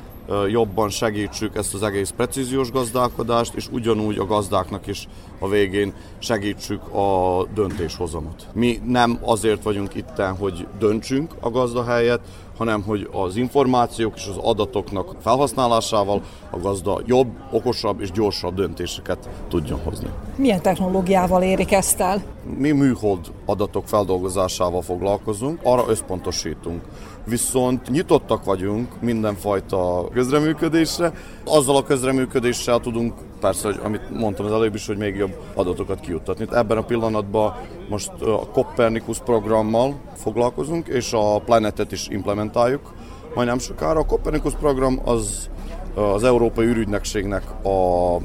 jobban 0.49 0.89
segítsük 0.89 1.57
ezt 1.57 1.75
az 1.75 1.83
egész 1.83 2.11
precíziós 2.11 2.71
gazdálkodást, 2.71 3.55
és 3.55 3.69
ugyanúgy 3.71 4.19
a 4.19 4.27
gazdáknak 4.27 4.87
is 4.87 5.09
a 5.39 5.49
végén 5.49 5.93
segítsük 6.19 6.95
a 6.95 7.45
döntéshozamot. 7.55 8.47
Mi 8.53 8.81
nem 8.87 9.19
azért 9.23 9.63
vagyunk 9.63 9.95
itten, 9.95 10.37
hogy 10.37 10.67
döntsünk 10.79 11.35
a 11.41 11.51
gazda 11.51 11.85
helyett, 11.85 12.21
hanem 12.57 12.83
hogy 12.83 13.09
az 13.13 13.37
információk 13.37 14.15
és 14.17 14.27
az 14.27 14.37
adatoknak 14.43 15.17
felhasználásával 15.21 16.23
a 16.51 16.59
gazda 16.59 17.01
jobb, 17.07 17.29
okosabb 17.51 18.01
és 18.01 18.11
gyorsabb 18.11 18.55
döntéseket 18.55 19.29
tudjon 19.49 19.81
hozni. 19.85 20.09
Milyen 20.37 20.63
technológiával 20.63 21.43
érik 21.43 21.73
ezt 21.73 22.01
el? 22.01 22.23
Mi 22.57 22.71
műhold 22.71 23.27
adatok 23.45 23.89
feldolgozásával 23.89 24.83
foglalkozunk, 24.83 25.61
arra 25.63 25.85
összpontosítunk. 25.89 26.83
Viszont 27.25 27.91
nyitottak 27.91 28.45
vagyunk 28.45 29.01
mindenfajta 29.01 30.09
közreműködésre. 30.13 31.13
Azzal 31.45 31.77
a 31.77 31.83
közreműködéssel 31.83 32.79
tudunk 32.81 33.15
persze, 33.39 33.69
hogy 33.69 33.81
amit 33.85 34.19
mondtam 34.19 34.47
az 34.47 34.53
előbb 34.53 34.75
is, 34.75 34.87
hogy 34.87 34.97
még 34.97 35.17
jobb 35.17 35.37
adatokat 35.55 36.01
kijuttatni. 36.01 36.47
Ebben 36.53 36.77
a 36.77 36.85
pillanatban 36.85 37.55
most 37.89 38.11
a 38.21 38.47
Copernicus 38.53 39.19
programmal 39.19 39.95
foglalkozunk, 40.15 40.89
és 40.89 41.13
a 41.13 41.39
Planetet 41.39 41.93
is 41.93 42.09
implementáljuk 42.09 42.95
majdnem 43.35 43.59
sokára. 43.59 44.01
A 44.01 44.07
Copernicus 44.07 44.55
program 44.55 45.01
az 45.05 45.49
az 45.95 46.25
Európai 46.25 46.67
űrügynökségnek 46.67 47.65
a 47.65 48.17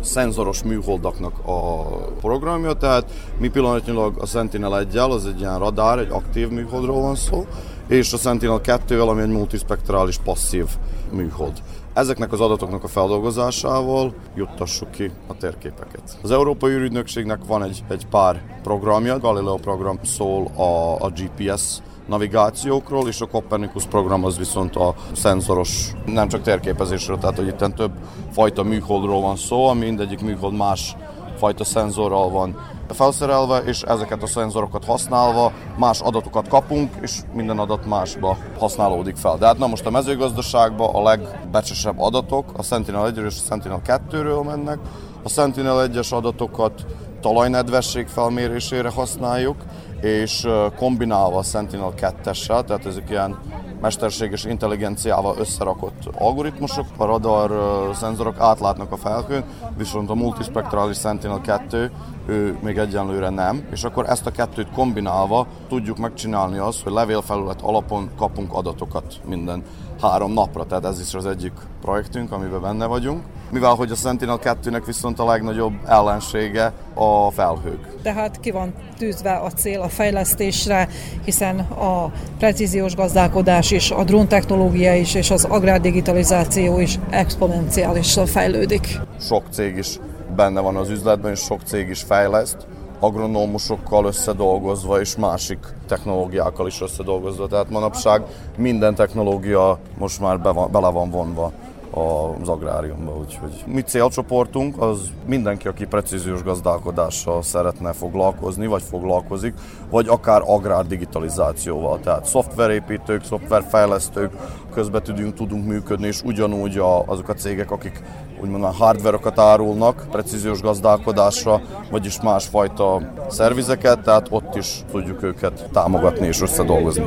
szenzoros 0.00 0.62
műholdaknak 0.62 1.38
a 1.46 1.82
programja, 2.20 2.72
tehát 2.72 3.10
mi 3.38 3.48
pillanatnyilag 3.48 4.14
a 4.20 4.26
Sentinel 4.26 4.78
1 4.78 4.96
az 4.96 5.26
egy 5.26 5.40
ilyen 5.40 5.58
radár, 5.58 5.98
egy 5.98 6.10
aktív 6.10 6.48
műholdról 6.48 7.00
van 7.00 7.14
szó, 7.14 7.46
és 7.86 8.12
a 8.12 8.16
Sentinel 8.16 8.60
2 8.60 9.02
ami 9.02 9.22
egy 9.22 9.28
multispektrális 9.28 10.16
passzív 10.16 10.66
műhold. 11.10 11.62
Ezeknek 11.94 12.32
az 12.32 12.40
adatoknak 12.40 12.84
a 12.84 12.88
feldolgozásával 12.88 14.14
juttassuk 14.34 14.90
ki 14.90 15.10
a 15.26 15.36
térképeket. 15.36 16.18
Az 16.22 16.30
Európai 16.30 16.72
űrügynökségnek 16.72 17.38
van 17.46 17.62
egy, 17.62 17.84
egy 17.88 18.06
pár 18.06 18.60
programja, 18.62 19.18
Galileo 19.18 19.56
program 19.56 19.98
szól 20.02 20.46
a, 20.56 20.94
a 21.04 21.10
GPS 21.10 21.78
navigációkról, 22.06 23.08
és 23.08 23.20
a 23.20 23.26
Copernicus 23.26 23.84
program 23.84 24.24
az 24.24 24.38
viszont 24.38 24.76
a 24.76 24.94
szenzoros, 25.12 25.92
nem 26.06 26.28
csak 26.28 26.42
térképezésről, 26.42 27.18
tehát 27.18 27.36
hogy 27.36 27.46
itt 27.46 27.74
több 27.74 27.92
fajta 28.30 28.62
műholdról 28.62 29.20
van 29.20 29.36
szó, 29.36 29.72
mindegyik 29.72 30.20
műhold 30.20 30.56
más 30.56 30.96
fajta 31.42 31.64
szenzorral 31.64 32.30
van 32.30 32.56
felszerelve, 32.88 33.58
és 33.58 33.82
ezeket 33.82 34.22
a 34.22 34.26
szenzorokat 34.26 34.84
használva 34.84 35.52
más 35.76 36.00
adatokat 36.00 36.48
kapunk, 36.48 36.94
és 37.00 37.18
minden 37.32 37.58
adat 37.58 37.86
másba 37.86 38.36
használódik 38.58 39.16
fel. 39.16 39.36
De 39.38 39.46
hát 39.46 39.58
na 39.58 39.66
most 39.66 39.86
a 39.86 39.90
mezőgazdaságban 39.90 40.94
a 40.94 41.02
legbecsesebb 41.02 42.00
adatok 42.00 42.44
a 42.56 42.62
Sentinel 42.62 43.06
1 43.06 43.16
és 43.16 43.36
a 43.36 43.46
Sentinel 43.48 43.80
2-ről 43.86 44.44
mennek. 44.46 44.78
A 45.22 45.28
Sentinel 45.28 45.88
1-es 45.88 46.12
adatokat 46.12 46.86
talajnedvesség 47.20 48.06
felmérésére 48.06 48.90
használjuk, 48.90 49.56
és 50.00 50.48
kombinálva 50.76 51.38
a 51.38 51.42
Sentinel 51.42 51.92
2-essel, 51.96 52.64
tehát 52.64 52.86
ezek 52.86 53.10
ilyen 53.10 53.38
mesterséges 53.82 54.44
intelligenciával 54.44 55.36
összerakott 55.38 56.08
algoritmusok, 56.18 56.86
a 56.96 57.04
radar 57.04 57.50
szenzorok 57.94 58.38
átlátnak 58.38 58.92
a 58.92 58.96
felhőn, 58.96 59.44
viszont 59.76 60.10
a 60.10 60.14
multispektrális 60.14 60.98
Sentinel 60.98 61.40
2 61.40 61.90
ő 62.26 62.58
még 62.62 62.78
egyenlőre 62.78 63.28
nem, 63.28 63.66
és 63.70 63.84
akkor 63.84 64.08
ezt 64.08 64.26
a 64.26 64.30
kettőt 64.30 64.70
kombinálva 64.70 65.46
tudjuk 65.68 65.98
megcsinálni 65.98 66.58
azt, 66.58 66.82
hogy 66.82 66.92
levélfelület 66.92 67.62
alapon 67.62 68.10
kapunk 68.16 68.52
adatokat 68.52 69.20
minden 69.28 69.62
három 70.02 70.32
napra, 70.32 70.66
tehát 70.66 70.84
ez 70.84 71.00
is 71.00 71.14
az 71.14 71.26
egyik 71.26 71.52
projektünk, 71.80 72.32
amiben 72.32 72.60
benne 72.60 72.86
vagyunk. 72.86 73.22
Mivel 73.50 73.74
hogy 73.74 73.90
a 73.90 73.94
Sentinel-2-nek 73.94 74.82
viszont 74.86 75.18
a 75.18 75.24
legnagyobb 75.24 75.72
ellensége 75.86 76.72
a 76.94 77.30
felhők. 77.30 78.02
Tehát 78.02 78.40
ki 78.40 78.50
van 78.50 78.74
tűzve 78.98 79.32
a 79.32 79.50
cél 79.50 79.80
a 79.80 79.88
fejlesztésre, 79.88 80.88
hiszen 81.24 81.58
a 81.58 82.10
precíziós 82.38 82.94
gazdálkodás 82.94 83.70
is, 83.70 83.90
a 83.90 84.04
drón 84.04 84.28
technológia 84.28 84.94
is, 84.94 85.14
és 85.14 85.30
az 85.30 85.44
agrárdigitalizáció 85.44 86.78
is 86.78 86.98
exponenciálisan 87.10 88.26
fejlődik. 88.26 89.00
Sok 89.20 89.44
cég 89.50 89.76
is 89.76 89.98
benne 90.36 90.60
van 90.60 90.76
az 90.76 90.88
üzletben, 90.88 91.30
és 91.30 91.40
sok 91.40 91.60
cég 91.64 91.88
is 91.88 92.02
fejleszt, 92.02 92.66
agronómusokkal 93.02 94.04
összedolgozva, 94.04 95.00
és 95.00 95.16
másik 95.16 95.58
technológiákkal 95.88 96.66
is 96.66 96.80
összedolgozva. 96.80 97.46
Tehát 97.46 97.70
manapság 97.70 98.22
minden 98.56 98.94
technológia 98.94 99.78
most 99.98 100.20
már 100.20 100.40
be 100.40 100.50
van, 100.50 100.70
bele 100.70 100.88
van 100.88 101.10
vonva 101.10 101.52
az 101.92 102.48
agráriumba. 102.48 103.16
Úgyhogy 103.16 103.64
mi 103.66 103.80
célcsoportunk 103.80 104.80
az 104.80 104.98
mindenki, 105.26 105.68
aki 105.68 105.84
precíziós 105.86 106.42
gazdálkodással 106.42 107.42
szeretne 107.42 107.92
foglalkozni, 107.92 108.66
vagy 108.66 108.82
foglalkozik, 108.82 109.54
vagy 109.90 110.08
akár 110.08 110.42
agrár 110.44 110.86
digitalizációval. 110.86 112.00
Tehát 112.00 112.24
szoftverépítők, 112.24 113.24
szoftverfejlesztők, 113.24 114.32
közben 114.74 115.02
tudunk, 115.02 115.34
tudunk 115.34 115.66
működni, 115.66 116.06
és 116.06 116.22
ugyanúgy 116.22 116.78
a, 116.78 117.02
azok 117.06 117.28
a 117.28 117.34
cégek, 117.34 117.70
akik 117.70 118.02
úgymond 118.42 118.64
a 118.64 118.70
hardware-okat 118.70 119.38
árulnak 119.38 120.06
precíziós 120.10 120.60
gazdálkodásra, 120.60 121.60
vagyis 121.90 122.20
másfajta 122.20 123.12
szervizeket, 123.28 124.00
tehát 124.00 124.26
ott 124.30 124.54
is 124.56 124.84
tudjuk 124.90 125.22
őket 125.22 125.68
támogatni 125.72 126.26
és 126.26 126.40
összedolgozni. 126.40 127.04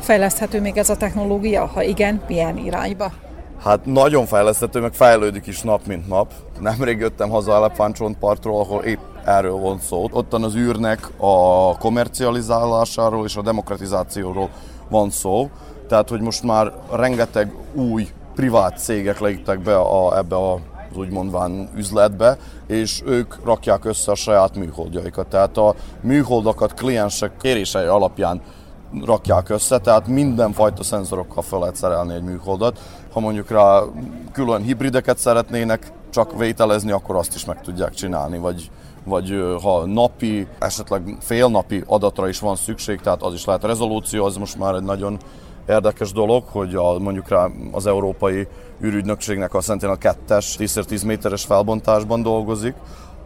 Fejleszthető 0.00 0.60
még 0.60 0.76
ez 0.76 0.90
a 0.90 0.96
technológia? 0.96 1.66
Ha 1.66 1.82
igen, 1.82 2.22
milyen 2.26 2.56
irányba? 2.56 3.12
Hát 3.62 3.84
nagyon 3.84 4.26
fejleszthető, 4.26 4.80
meg 4.80 4.94
fejlődik 4.94 5.46
is 5.46 5.60
nap 5.60 5.86
mint 5.86 6.08
nap. 6.08 6.32
Nemrég 6.60 6.98
jöttem 6.98 7.30
haza 7.30 7.54
Elefántcsontpartról, 7.54 8.60
ahol 8.60 8.82
épp 8.82 9.00
erről 9.24 9.56
van 9.56 9.80
szó. 9.80 10.08
Ottan 10.12 10.42
az 10.42 10.54
űrnek 10.54 11.10
a 11.16 11.76
komercializálásáról 11.78 13.24
és 13.24 13.36
a 13.36 13.42
demokratizációról 13.42 14.50
van 14.88 15.10
szó. 15.10 15.50
Tehát, 15.88 16.08
hogy 16.08 16.20
most 16.20 16.42
már 16.42 16.72
rengeteg 16.92 17.54
új 17.74 18.08
privát 18.34 18.78
cégek 18.78 19.20
léptek 19.20 19.60
be 19.60 19.76
a, 19.76 20.16
ebbe 20.16 20.36
a 20.36 20.58
az 20.90 20.96
úgy 20.96 21.10
mondván 21.10 21.68
üzletbe, 21.76 22.36
és 22.66 23.02
ők 23.06 23.44
rakják 23.44 23.84
össze 23.84 24.10
a 24.10 24.14
saját 24.14 24.56
műholdjaikat. 24.56 25.26
Tehát 25.26 25.56
a 25.56 25.74
műholdakat 26.00 26.74
kliensek 26.74 27.32
kérései 27.40 27.86
alapján 27.86 28.42
rakják 29.04 29.48
össze, 29.48 29.78
tehát 29.78 30.06
mindenfajta 30.06 30.82
szenzorokkal 30.82 31.42
fel 31.42 31.58
lehet 31.58 31.76
szerelni 31.76 32.14
egy 32.14 32.22
műholdat. 32.22 32.80
Ha 33.12 33.20
mondjuk 33.20 33.50
rá 33.50 33.80
külön 34.32 34.62
hibrideket 34.62 35.18
szeretnének 35.18 35.92
csak 36.10 36.38
vételezni, 36.38 36.90
akkor 36.90 37.16
azt 37.16 37.34
is 37.34 37.44
meg 37.44 37.60
tudják 37.60 37.94
csinálni, 37.94 38.38
vagy, 38.38 38.70
vagy 39.04 39.34
ha 39.62 39.86
napi, 39.86 40.46
esetleg 40.58 41.16
félnapi 41.20 41.82
adatra 41.86 42.28
is 42.28 42.38
van 42.38 42.56
szükség, 42.56 43.00
tehát 43.00 43.22
az 43.22 43.34
is 43.34 43.44
lehet. 43.44 43.64
A 43.64 43.66
rezolúció 43.66 44.24
az 44.24 44.36
most 44.36 44.58
már 44.58 44.74
egy 44.74 44.82
nagyon 44.82 45.18
érdekes 45.68 46.12
dolog, 46.12 46.44
hogy 46.50 46.74
a, 46.74 46.98
mondjuk 46.98 47.28
rá 47.28 47.48
az 47.72 47.86
európai 47.86 48.46
űrügynökségnek 48.82 49.54
a 49.54 49.60
Sentinel 49.60 49.98
2-es 50.00 50.46
10x10 50.58 51.06
méteres 51.06 51.44
felbontásban 51.44 52.22
dolgozik, 52.22 52.74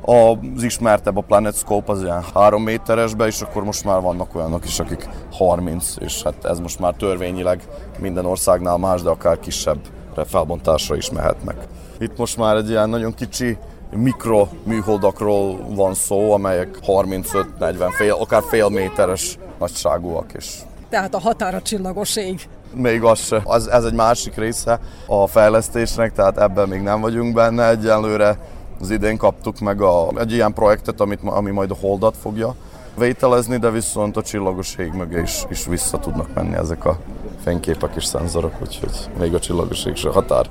az 0.04 0.62
ismertebb 0.62 1.16
a 1.16 1.20
Planet 1.20 1.56
Scope 1.56 1.92
az 1.92 2.02
ilyen 2.02 2.22
3 2.34 2.62
méteresbe, 2.62 3.26
és 3.26 3.40
akkor 3.40 3.64
most 3.64 3.84
már 3.84 4.00
vannak 4.00 4.34
olyanok 4.34 4.64
is, 4.64 4.80
akik 4.80 5.08
30, 5.32 5.94
és 5.98 6.22
hát 6.22 6.44
ez 6.44 6.58
most 6.58 6.78
már 6.78 6.94
törvényileg 6.94 7.62
minden 7.98 8.24
országnál 8.24 8.76
más, 8.76 9.02
de 9.02 9.10
akár 9.10 9.38
kisebb 9.38 9.78
felbontásra 10.26 10.96
is 10.96 11.10
mehetnek. 11.10 11.56
Itt 11.98 12.16
most 12.16 12.36
már 12.36 12.56
egy 12.56 12.68
ilyen 12.68 12.88
nagyon 12.88 13.14
kicsi 13.14 13.58
mikro 13.90 14.48
műholdakról 14.64 15.58
van 15.68 15.94
szó, 15.94 16.32
amelyek 16.32 16.78
35-40, 16.86 17.92
fél, 17.96 18.12
akár 18.12 18.42
fél 18.48 18.68
méteres 18.68 19.38
nagyságúak, 19.58 20.32
és 20.32 20.54
tehát 20.92 21.14
a 21.14 21.20
határa 21.20 21.62
csillagos 21.62 22.16
ég. 22.16 22.48
Még 22.74 23.02
az 23.02 23.18
se. 23.18 23.40
Az, 23.44 23.68
ez 23.68 23.84
egy 23.84 23.92
másik 23.92 24.36
része 24.36 24.80
a 25.06 25.26
fejlesztésnek, 25.26 26.12
tehát 26.12 26.38
ebben 26.38 26.68
még 26.68 26.80
nem 26.80 27.00
vagyunk 27.00 27.34
benne 27.34 27.68
egyelőre. 27.68 28.38
Az 28.82 28.90
idén 28.90 29.16
kaptuk 29.16 29.58
meg 29.58 29.80
a, 29.80 30.08
egy 30.18 30.32
ilyen 30.32 30.52
projektet, 30.52 31.00
amit, 31.00 31.20
ami 31.24 31.50
majd 31.50 31.70
a 31.70 31.76
holdat 31.80 32.16
fogja 32.16 32.54
vételezni, 32.98 33.56
de 33.56 33.70
viszont 33.70 34.16
a 34.16 34.22
csillagos 34.22 34.76
ég 34.76 34.92
mögé 34.92 35.20
is, 35.20 35.44
is 35.50 35.66
vissza 35.66 35.98
tudnak 35.98 36.34
menni 36.34 36.54
ezek 36.54 36.84
a 36.84 36.98
fényképek 37.44 37.92
és 37.96 38.04
szenzorok, 38.04 38.54
úgyhogy 38.62 39.10
még 39.18 39.34
a 39.34 39.40
csillagos 39.40 39.84
ég 39.84 39.96
se 39.96 40.10
határ. 40.10 40.50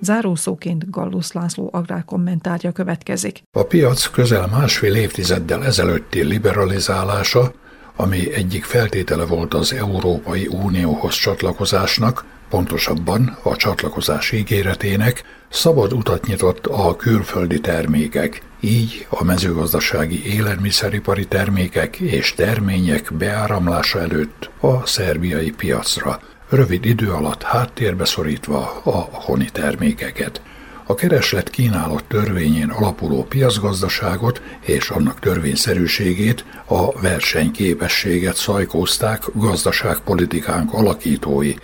Zárószóként 0.00 0.90
Gallus 0.90 1.32
László 1.32 1.68
agrárkommentárja 1.72 2.72
következik. 2.72 3.42
A 3.52 3.62
piac 3.62 4.06
közel 4.06 4.46
másfél 4.46 4.94
évtizeddel 4.94 5.64
ezelőtti 5.64 6.22
liberalizálása, 6.22 7.52
ami 7.96 8.32
egyik 8.34 8.64
feltétele 8.64 9.24
volt 9.24 9.54
az 9.54 9.72
Európai 9.72 10.46
Unióhoz 10.46 11.14
csatlakozásnak, 11.14 12.24
pontosabban 12.48 13.38
a 13.42 13.56
csatlakozás 13.56 14.32
ígéretének, 14.32 15.22
szabad 15.48 15.92
utat 15.92 16.26
nyitott 16.26 16.66
a 16.66 16.96
külföldi 16.96 17.60
termékek, 17.60 18.42
így 18.60 19.06
a 19.08 19.24
mezőgazdasági 19.24 20.34
élelmiszeripari 20.34 21.26
termékek 21.26 21.96
és 21.96 22.34
termények 22.34 23.12
beáramlása 23.14 24.00
előtt 24.00 24.50
a 24.60 24.86
szerbiai 24.86 25.50
piacra– 25.50 26.20
rövid 26.52 26.84
idő 26.84 27.12
alatt 27.12 27.42
háttérbe 27.42 28.04
szorítva 28.04 28.80
a 28.84 29.08
honi 29.12 29.48
termékeket. 29.52 30.40
A 30.86 30.94
kereslet 30.94 31.50
kínálat 31.50 32.04
törvényén 32.04 32.68
alapuló 32.68 33.24
piacgazdaságot 33.24 34.42
és 34.60 34.90
annak 34.90 35.20
törvényszerűségét, 35.20 36.44
a 36.66 37.00
versenyképességet 37.00 38.36
szajkózták 38.36 39.22
gazdaságpolitikánk 39.32 40.72
alakítói, 40.72 41.54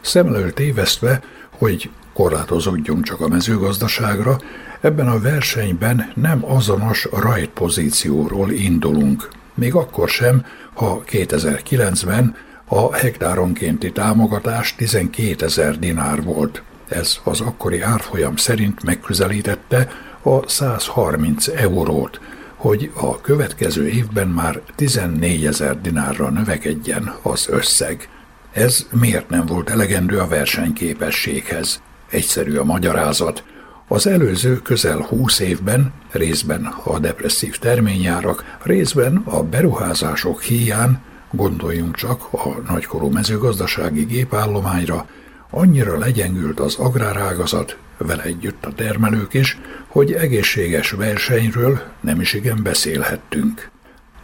szemlől 0.00 0.52
tévesztve, 0.52 1.22
hogy 1.50 1.90
korlátozódjunk 2.12 3.04
csak 3.04 3.20
a 3.20 3.28
mezőgazdaságra, 3.28 4.38
ebben 4.80 5.08
a 5.08 5.20
versenyben 5.20 6.12
nem 6.14 6.44
azonos 6.44 7.08
rajtpozícióról 7.12 8.50
indulunk. 8.50 9.28
Még 9.54 9.74
akkor 9.74 10.08
sem, 10.08 10.44
ha 10.74 11.02
2009-ben 11.10 12.36
a 12.64 12.94
hektáronkénti 12.94 13.92
támogatás 13.92 14.74
12 14.74 15.44
ezer 15.44 15.78
dinár 15.78 16.22
volt. 16.22 16.62
Ez 16.88 17.18
az 17.24 17.40
akkori 17.40 17.80
árfolyam 17.80 18.36
szerint 18.36 18.82
megközelítette 18.82 19.88
a 20.22 20.48
130 20.48 21.48
eurót, 21.48 22.20
hogy 22.54 22.90
a 22.94 23.20
következő 23.20 23.88
évben 23.88 24.28
már 24.28 24.60
14 24.74 25.46
ezer 25.46 25.80
dinárra 25.80 26.30
növekedjen 26.30 27.14
az 27.22 27.48
összeg. 27.50 28.08
Ez 28.52 28.86
miért 28.92 29.28
nem 29.28 29.46
volt 29.46 29.70
elegendő 29.70 30.18
a 30.18 30.28
versenyképességhez? 30.28 31.82
Egyszerű 32.10 32.56
a 32.56 32.64
magyarázat. 32.64 33.44
Az 33.88 34.06
előző 34.06 34.62
közel 34.62 34.98
20 34.98 35.38
évben, 35.38 35.92
részben 36.10 36.64
a 36.84 36.98
depresszív 36.98 37.58
terményárak, 37.58 38.56
részben 38.62 39.16
a 39.24 39.42
beruházások 39.42 40.42
hiány 40.42 40.98
Gondoljunk 41.30 41.94
csak 41.94 42.28
a 42.32 42.60
nagykorú 42.68 43.08
mezőgazdasági 43.08 44.04
gépállományra, 44.04 45.06
annyira 45.50 45.98
legyengült 45.98 46.60
az 46.60 46.74
agrárágazat, 46.74 47.76
vele 47.96 48.22
együtt 48.22 48.64
a 48.64 48.72
termelők 48.72 49.34
is, 49.34 49.58
hogy 49.86 50.12
egészséges 50.12 50.90
versenyről 50.90 51.80
nem 52.00 52.20
is 52.20 52.32
igen 52.32 52.62
beszélhettünk. 52.62 53.70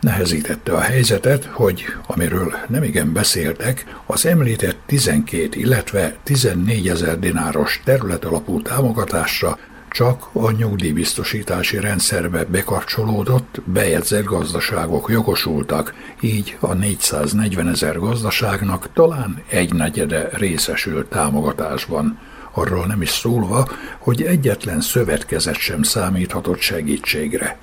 Nehezítette 0.00 0.72
a 0.72 0.80
helyzetet, 0.80 1.44
hogy, 1.44 1.84
amiről 2.06 2.54
nem 2.68 2.82
igen 2.82 3.12
beszéltek, 3.12 3.84
az 4.06 4.26
említett 4.26 4.78
12, 4.86 5.48
illetve 5.60 6.16
14 6.22 6.88
ezer 6.88 7.18
dináros 7.18 7.80
területalapú 7.84 8.62
támogatásra 8.62 9.58
csak 9.94 10.28
a 10.32 10.50
nyugdíjbiztosítási 10.50 11.80
rendszerbe 11.80 12.44
bekapcsolódott, 12.44 13.60
bejegyzett 13.64 14.24
gazdaságok 14.24 15.08
jogosultak, 15.10 15.94
így 16.20 16.56
a 16.60 16.72
440 16.72 17.68
ezer 17.68 17.98
gazdaságnak 17.98 18.92
talán 18.92 19.42
egy 19.48 19.72
negyede 19.72 20.28
részesült 20.32 21.06
támogatásban. 21.06 22.18
Arról 22.52 22.86
nem 22.86 23.02
is 23.02 23.08
szólva, 23.08 23.68
hogy 23.98 24.22
egyetlen 24.22 24.80
szövetkezet 24.80 25.56
sem 25.56 25.82
számíthatott 25.82 26.60
segítségre. 26.60 27.58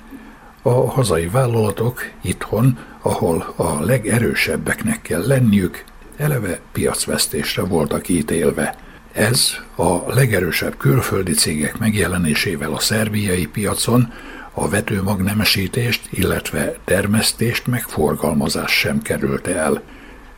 A 0.62 0.90
hazai 0.90 1.26
vállalatok 1.26 2.00
itthon, 2.22 2.78
ahol 3.02 3.52
a 3.56 3.80
legerősebbeknek 3.80 5.02
kell 5.02 5.26
lenniük, 5.26 5.84
eleve 6.16 6.60
piacvesztésre 6.72 7.62
voltak 7.62 8.08
ítélve. 8.08 8.76
Ez 9.12 9.54
a 9.76 10.12
legerősebb 10.12 10.76
külföldi 10.76 11.32
cégek 11.32 11.78
megjelenésével 11.78 12.72
a 12.72 12.78
szerbiai 12.78 13.46
piacon 13.46 14.12
a 14.52 14.68
vetőmagnemesítést, 14.68 16.08
illetve 16.10 16.74
termesztést 16.84 17.66
meg 17.66 17.82
forgalmazás 17.82 18.78
sem 18.78 19.02
került 19.02 19.46
el. 19.46 19.82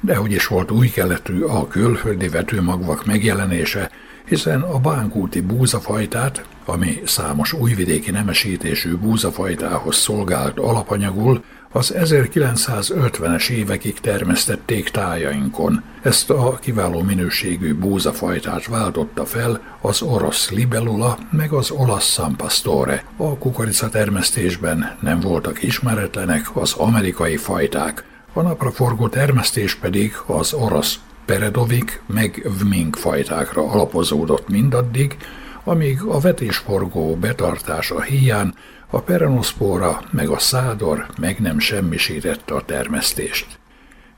De 0.00 0.14
hogy 0.14 0.32
is 0.32 0.46
volt 0.46 0.70
új 0.70 0.90
keletű 0.90 1.42
a 1.42 1.68
külföldi 1.68 2.28
vetőmagvak 2.28 3.06
megjelenése, 3.06 3.90
hiszen 4.24 4.60
a 4.60 4.78
bánkúti 4.78 5.40
búzafajtát, 5.40 6.44
ami 6.64 7.02
számos 7.04 7.52
újvidéki 7.52 8.10
nemesítésű 8.10 8.96
búzafajtához 8.96 9.96
szolgált 9.96 10.58
alapanyagul, 10.58 11.44
az 11.76 11.94
1950-es 11.96 13.48
évekig 13.48 14.00
termesztették 14.00 14.88
tájainkon. 14.88 15.82
Ezt 16.02 16.30
a 16.30 16.58
kiváló 16.60 17.00
minőségű 17.00 17.74
búzafajtát 17.74 18.66
váltotta 18.66 19.24
fel 19.24 19.60
az 19.80 20.02
orosz 20.02 20.50
libellula 20.50 21.18
meg 21.30 21.52
az 21.52 21.70
olasz 21.70 22.12
Sampastore. 22.12 23.04
A 23.16 23.38
kukorica 23.38 23.88
termesztésben 23.88 24.96
nem 25.00 25.20
voltak 25.20 25.62
ismeretlenek 25.62 26.56
az 26.56 26.72
amerikai 26.72 27.36
fajták, 27.36 28.04
a 28.32 28.40
napraforgó 28.40 29.08
termesztés 29.08 29.74
pedig 29.74 30.14
az 30.26 30.52
orosz 30.52 30.98
Peredovik 31.24 32.02
meg 32.06 32.50
Vmink 32.60 32.96
fajtákra 32.96 33.70
alapozódott 33.70 34.48
mindaddig, 34.48 35.16
amíg 35.64 36.02
a 36.02 36.20
vetésforgó 36.20 37.16
betartása 37.16 38.02
hiány 38.02 38.54
a 38.94 39.00
perenoszpóra 39.00 40.02
meg 40.10 40.28
a 40.28 40.38
szádor 40.38 41.06
meg 41.20 41.38
nem 41.40 41.58
semmisítette 41.58 42.54
a 42.54 42.64
termesztést. 42.64 43.46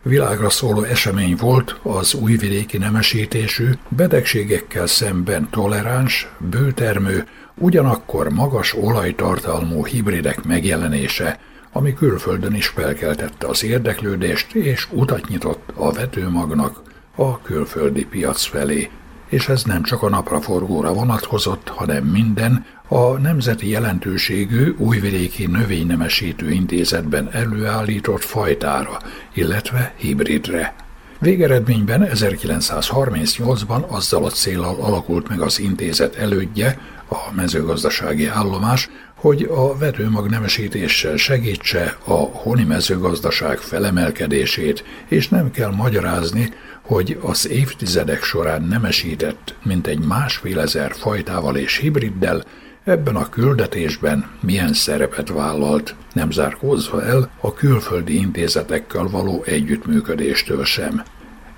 Világra 0.03 0.51
szóló 0.51 0.83
esemény 0.83 1.37
volt 1.37 1.81
az 1.83 2.15
újvidéki 2.15 2.79
nemesítésű, 2.79 3.71
betegségekkel 3.89 4.87
szemben 4.87 5.51
toleráns, 5.51 6.29
bőtermő, 6.39 7.27
ugyanakkor 7.55 8.33
magas 8.33 8.75
olajtartalmú 8.75 9.85
hibridek 9.85 10.45
megjelenése, 10.45 11.39
ami 11.73 11.95
külföldön 11.95 12.55
is 12.55 12.67
felkeltette 12.67 13.47
az 13.47 13.65
érdeklődést 13.65 14.55
és 14.55 14.89
utat 14.91 15.29
nyitott 15.29 15.73
a 15.75 15.93
vetőmagnak 15.93 16.83
a 17.17 17.41
külföldi 17.43 18.05
piac 18.05 18.45
felé. 18.45 18.91
És 19.29 19.49
ez 19.49 19.63
nem 19.63 19.83
csak 19.83 20.03
a 20.03 20.09
napraforgóra 20.09 20.93
vonatkozott, 20.93 21.69
hanem 21.69 22.05
minden, 22.05 22.67
a 22.89 23.19
nemzeti 23.19 23.69
jelentőségű 23.69 24.75
újvidéki 24.79 25.47
növénynemesítő 25.47 26.51
intézetben 26.51 27.29
előállított 27.33 28.23
fajtára, 28.23 28.99
illetve 29.35 29.95
hibridre. 29.97 30.75
Végeredményben 31.19 32.09
1938-ban 32.13 33.87
azzal 33.87 34.25
a 34.25 34.31
célral 34.31 34.77
alakult 34.81 35.29
meg 35.29 35.41
az 35.41 35.61
intézet 35.61 36.17
elődje, 36.17 36.81
a 37.09 37.33
mezőgazdasági 37.35 38.27
állomás, 38.27 38.89
hogy 39.15 39.43
a 39.43 39.77
vetőmag 39.79 40.29
nemesítéssel 40.29 41.17
segítse 41.17 41.97
a 42.05 42.15
honi 42.15 42.65
mezőgazdaság 42.65 43.59
felemelkedését, 43.59 44.85
és 45.09 45.29
nem 45.29 45.51
kell 45.51 45.71
magyarázni, 45.71 46.53
hogy 46.83 47.19
az 47.23 47.49
évtizedek 47.49 48.23
során 48.23 48.63
nemesített 48.63 49.55
mintegy 49.63 49.99
másfél 49.99 50.61
ezer 50.61 50.93
fajtával 50.95 51.57
és 51.57 51.77
hibriddel 51.77 52.45
ebben 52.87 53.17
a 53.17 53.29
küldetésben 53.29 54.31
milyen 54.41 54.73
szerepet 54.73 55.29
vállalt, 55.29 55.95
nem 56.13 56.31
zárkózva 56.31 57.05
el 57.05 57.31
a 57.41 57.55
külföldi 57.55 58.17
intézetekkel 58.17 59.09
való 59.11 59.43
együttműködéstől 59.47 60.65
sem. 60.65 61.03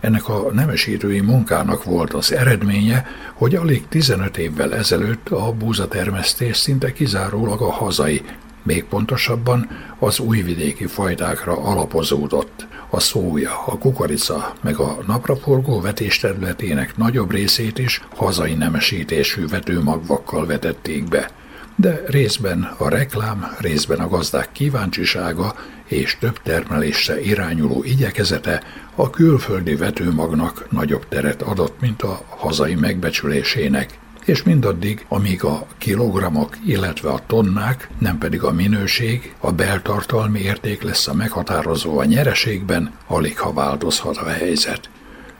Ennek 0.01 0.29
a 0.29 0.51
nemesítői 0.53 1.20
munkának 1.20 1.85
volt 1.85 2.12
az 2.12 2.33
eredménye, 2.33 3.07
hogy 3.35 3.55
alig 3.55 3.89
15 3.89 4.39
évvel 4.39 4.74
ezelőtt 4.74 5.29
a 5.29 5.53
búzatermesztés 5.53 6.57
szinte 6.57 6.93
kizárólag 6.93 7.61
a 7.61 7.72
hazai, 7.72 8.22
még 8.62 8.85
pontosabban 8.85 9.68
az 9.99 10.18
újvidéki 10.18 10.87
fajtákra 10.87 11.57
alapozódott. 11.57 12.66
A 12.91 13.01
szója, 13.01 13.62
a 13.66 13.78
kukorica 13.78 14.53
meg 14.61 14.76
a 14.76 14.99
napraforgó 15.07 15.80
vetésterületének 15.80 16.97
nagyobb 16.97 17.30
részét 17.30 17.78
is 17.78 18.03
hazai 18.16 18.55
nemesítésű 18.55 19.47
vetőmagvakkal 19.47 20.47
vetették 20.47 21.09
be. 21.09 21.30
De 21.76 22.03
részben 22.07 22.74
a 22.78 22.89
reklám, 22.89 23.57
részben 23.59 23.99
a 23.99 24.09
gazdák 24.09 24.53
kíváncsisága 24.53 25.55
és 25.84 26.16
több 26.20 26.43
termelésre 26.43 27.20
irányuló 27.20 27.84
igyekezete 27.84 28.62
a 28.95 29.11
külföldi 29.11 29.76
vetőmagnak 29.76 30.66
nagyobb 30.70 31.09
teret 31.09 31.43
adott, 31.43 31.80
mint 31.80 32.03
a 32.03 32.22
hazai 32.28 32.74
megbecsülésének 32.74 33.99
és 34.29 34.43
mindaddig, 34.43 35.05
amíg 35.09 35.45
a 35.45 35.66
kilogramok, 35.79 36.57
illetve 36.66 37.11
a 37.11 37.20
tonnák, 37.26 37.89
nem 37.99 38.18
pedig 38.18 38.43
a 38.43 38.53
minőség, 38.53 39.35
a 39.39 39.53
beltartalmi 39.53 40.41
érték 40.41 40.83
lesz 40.83 41.07
a 41.07 41.14
meghatározó 41.14 41.99
a 41.99 42.05
nyereségben, 42.05 42.93
alig 43.07 43.39
ha 43.39 43.53
változhat 43.53 44.16
a 44.16 44.29
helyzet. 44.29 44.91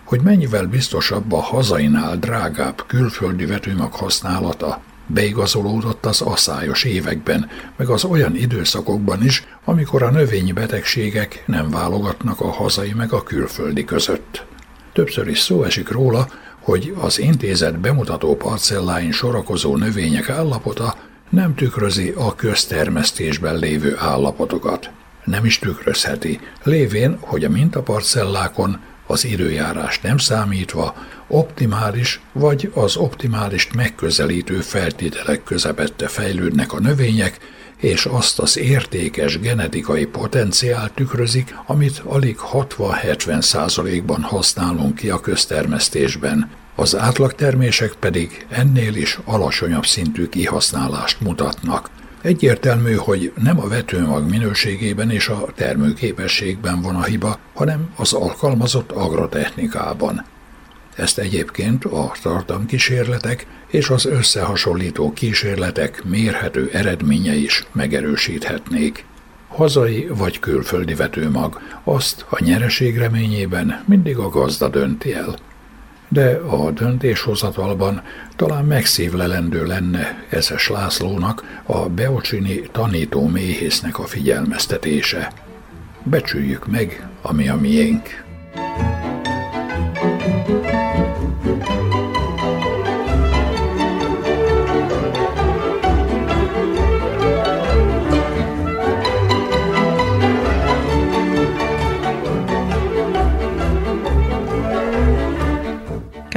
Hogy 0.05 0.21
mennyivel 0.21 0.67
biztosabb 0.67 1.33
a 1.33 1.41
hazainál 1.41 2.17
drágább 2.17 2.85
külföldi 2.87 3.45
vetőmag 3.45 3.93
használata, 3.93 4.81
beigazolódott 5.07 6.07
az 6.07 6.21
asszályos 6.21 6.85
években, 6.85 7.51
meg 7.77 7.89
az 7.89 8.05
olyan 8.05 8.37
időszakokban 8.37 9.25
is, 9.25 9.45
amikor 9.65 10.03
a 10.03 10.11
növényi 10.11 10.53
betegségek 10.53 11.43
nem 11.47 11.71
válogatnak 11.71 12.41
a 12.41 12.51
hazai 12.51 12.93
meg 12.93 13.13
a 13.13 13.23
külföldi 13.23 13.85
között. 13.85 14.45
Többször 14.93 15.29
is 15.29 15.39
szó 15.41 15.63
esik 15.63 15.89
róla, 15.91 16.29
hogy 16.69 16.95
az 17.01 17.19
intézet 17.19 17.79
bemutató 17.79 18.37
parcelláin 18.37 19.13
sorakozó 19.13 19.77
növények 19.77 20.29
állapota 20.29 20.95
nem 21.29 21.55
tükrözi 21.55 22.13
a 22.17 22.35
köztermesztésben 22.35 23.59
lévő 23.59 23.97
állapotokat. 23.99 24.91
Nem 25.25 25.45
is 25.45 25.59
tükrözheti, 25.59 26.41
lévén, 26.63 27.19
hogy 27.21 27.45
a 27.45 27.49
mintaparcellákon 27.49 28.81
az 29.07 29.25
időjárás 29.25 30.01
nem 30.01 30.19
számítva 30.19 30.95
optimális 31.29 32.21
vagy 32.33 32.71
az 32.75 32.97
optimálist 32.97 33.75
megközelítő 33.75 34.61
feltételek 34.61 35.45
közepette 35.45 36.09
fejlődnek 36.09 36.73
a 36.73 36.81
növények, 36.81 37.39
és 37.81 38.07
azt 38.07 38.39
az 38.39 38.59
értékes 38.59 39.39
genetikai 39.39 40.07
potenciált 40.07 40.93
tükrözik, 40.93 41.55
amit 41.67 42.03
alig 42.05 42.37
60-70 42.53 43.41
százalékban 43.41 44.23
használunk 44.23 44.95
ki 44.95 45.11
a 45.11 45.21
köztermesztésben. 45.21 46.51
Az 46.75 46.97
átlagtermések 46.97 47.93
pedig 47.93 48.47
ennél 48.49 48.95
is 48.95 49.19
alacsonyabb 49.25 49.87
szintű 49.87 50.27
kihasználást 50.27 51.21
mutatnak. 51.21 51.91
Egyértelmű, 52.23 52.95
hogy 52.95 53.33
nem 53.43 53.61
a 53.61 53.69
vetőmag 53.69 54.31
minőségében 54.31 55.11
és 55.11 55.29
a 55.29 55.49
termőképességben 55.55 56.83
van 56.83 56.95
a 56.95 57.05
hiba, 57.05 57.39
hanem 57.55 57.91
az 57.97 58.13
alkalmazott 58.13 58.91
agrotechnikában. 58.91 60.25
Ezt 60.99 61.19
egyébként 61.19 61.85
a 61.85 62.13
tartamkísérletek 62.23 63.47
és 63.67 63.91
az 63.91 64.07
összehasonlító 64.07 65.13
kísérletek 65.13 66.05
mérhető 66.05 66.71
eredménye 66.73 67.35
is 67.35 67.67
megerősíthetnék. 67.73 69.05
Hazai 69.49 70.07
vagy 70.07 70.39
külföldi 70.39 70.95
vetőmag, 70.95 71.61
azt 71.85 72.25
a 72.29 72.45
nyereség 72.45 72.99
reményében 72.99 73.85
mindig 73.87 74.17
a 74.17 74.29
gazda 74.29 74.69
dönti 74.69 75.15
el. 75.15 75.37
De 76.09 76.37
a 76.37 76.71
döntéshozatalban 76.71 78.03
talán 78.37 78.65
megszívlelendő 78.65 79.67
lenne 79.67 80.25
Eszes 80.29 80.69
Lászlónak 80.69 81.61
a 81.67 81.89
Beocsini 81.89 82.61
tanító 82.73 83.27
méhésznek 83.27 83.99
a 83.99 84.07
figyelmeztetése. 84.07 85.33
Becsüljük 86.03 86.67
meg, 86.67 87.09
ami 87.23 87.49
a 87.49 87.57
miénk. 87.57 88.27
thank 90.19 90.49
you 90.49 90.58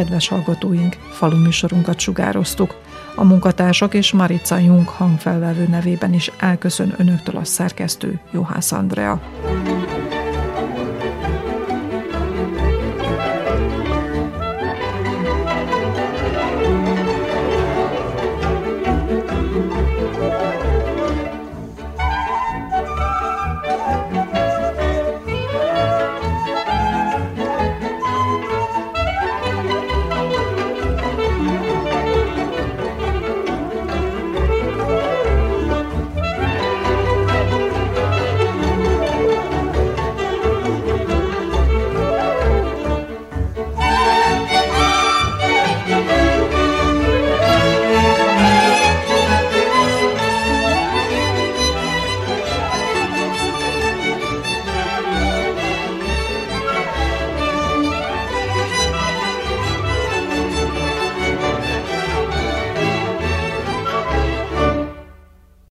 kedves 0.02 0.28
hallgatóink, 0.28 0.97
falu 1.12 1.38
műsorunkat 1.38 1.99
sugároztuk. 1.99 2.76
A 3.16 3.24
munkatársak 3.24 3.93
és 3.93 4.12
Marica 4.12 4.58
Jung 4.58 4.88
hangfelvevő 4.88 5.68
nevében 5.68 6.14
is 6.14 6.32
elköszön 6.38 6.93
önöktől 6.97 7.38
a 7.38 7.43
szerkesztő 7.43 8.20
Johász 8.32 8.72
Andrea. 8.72 9.22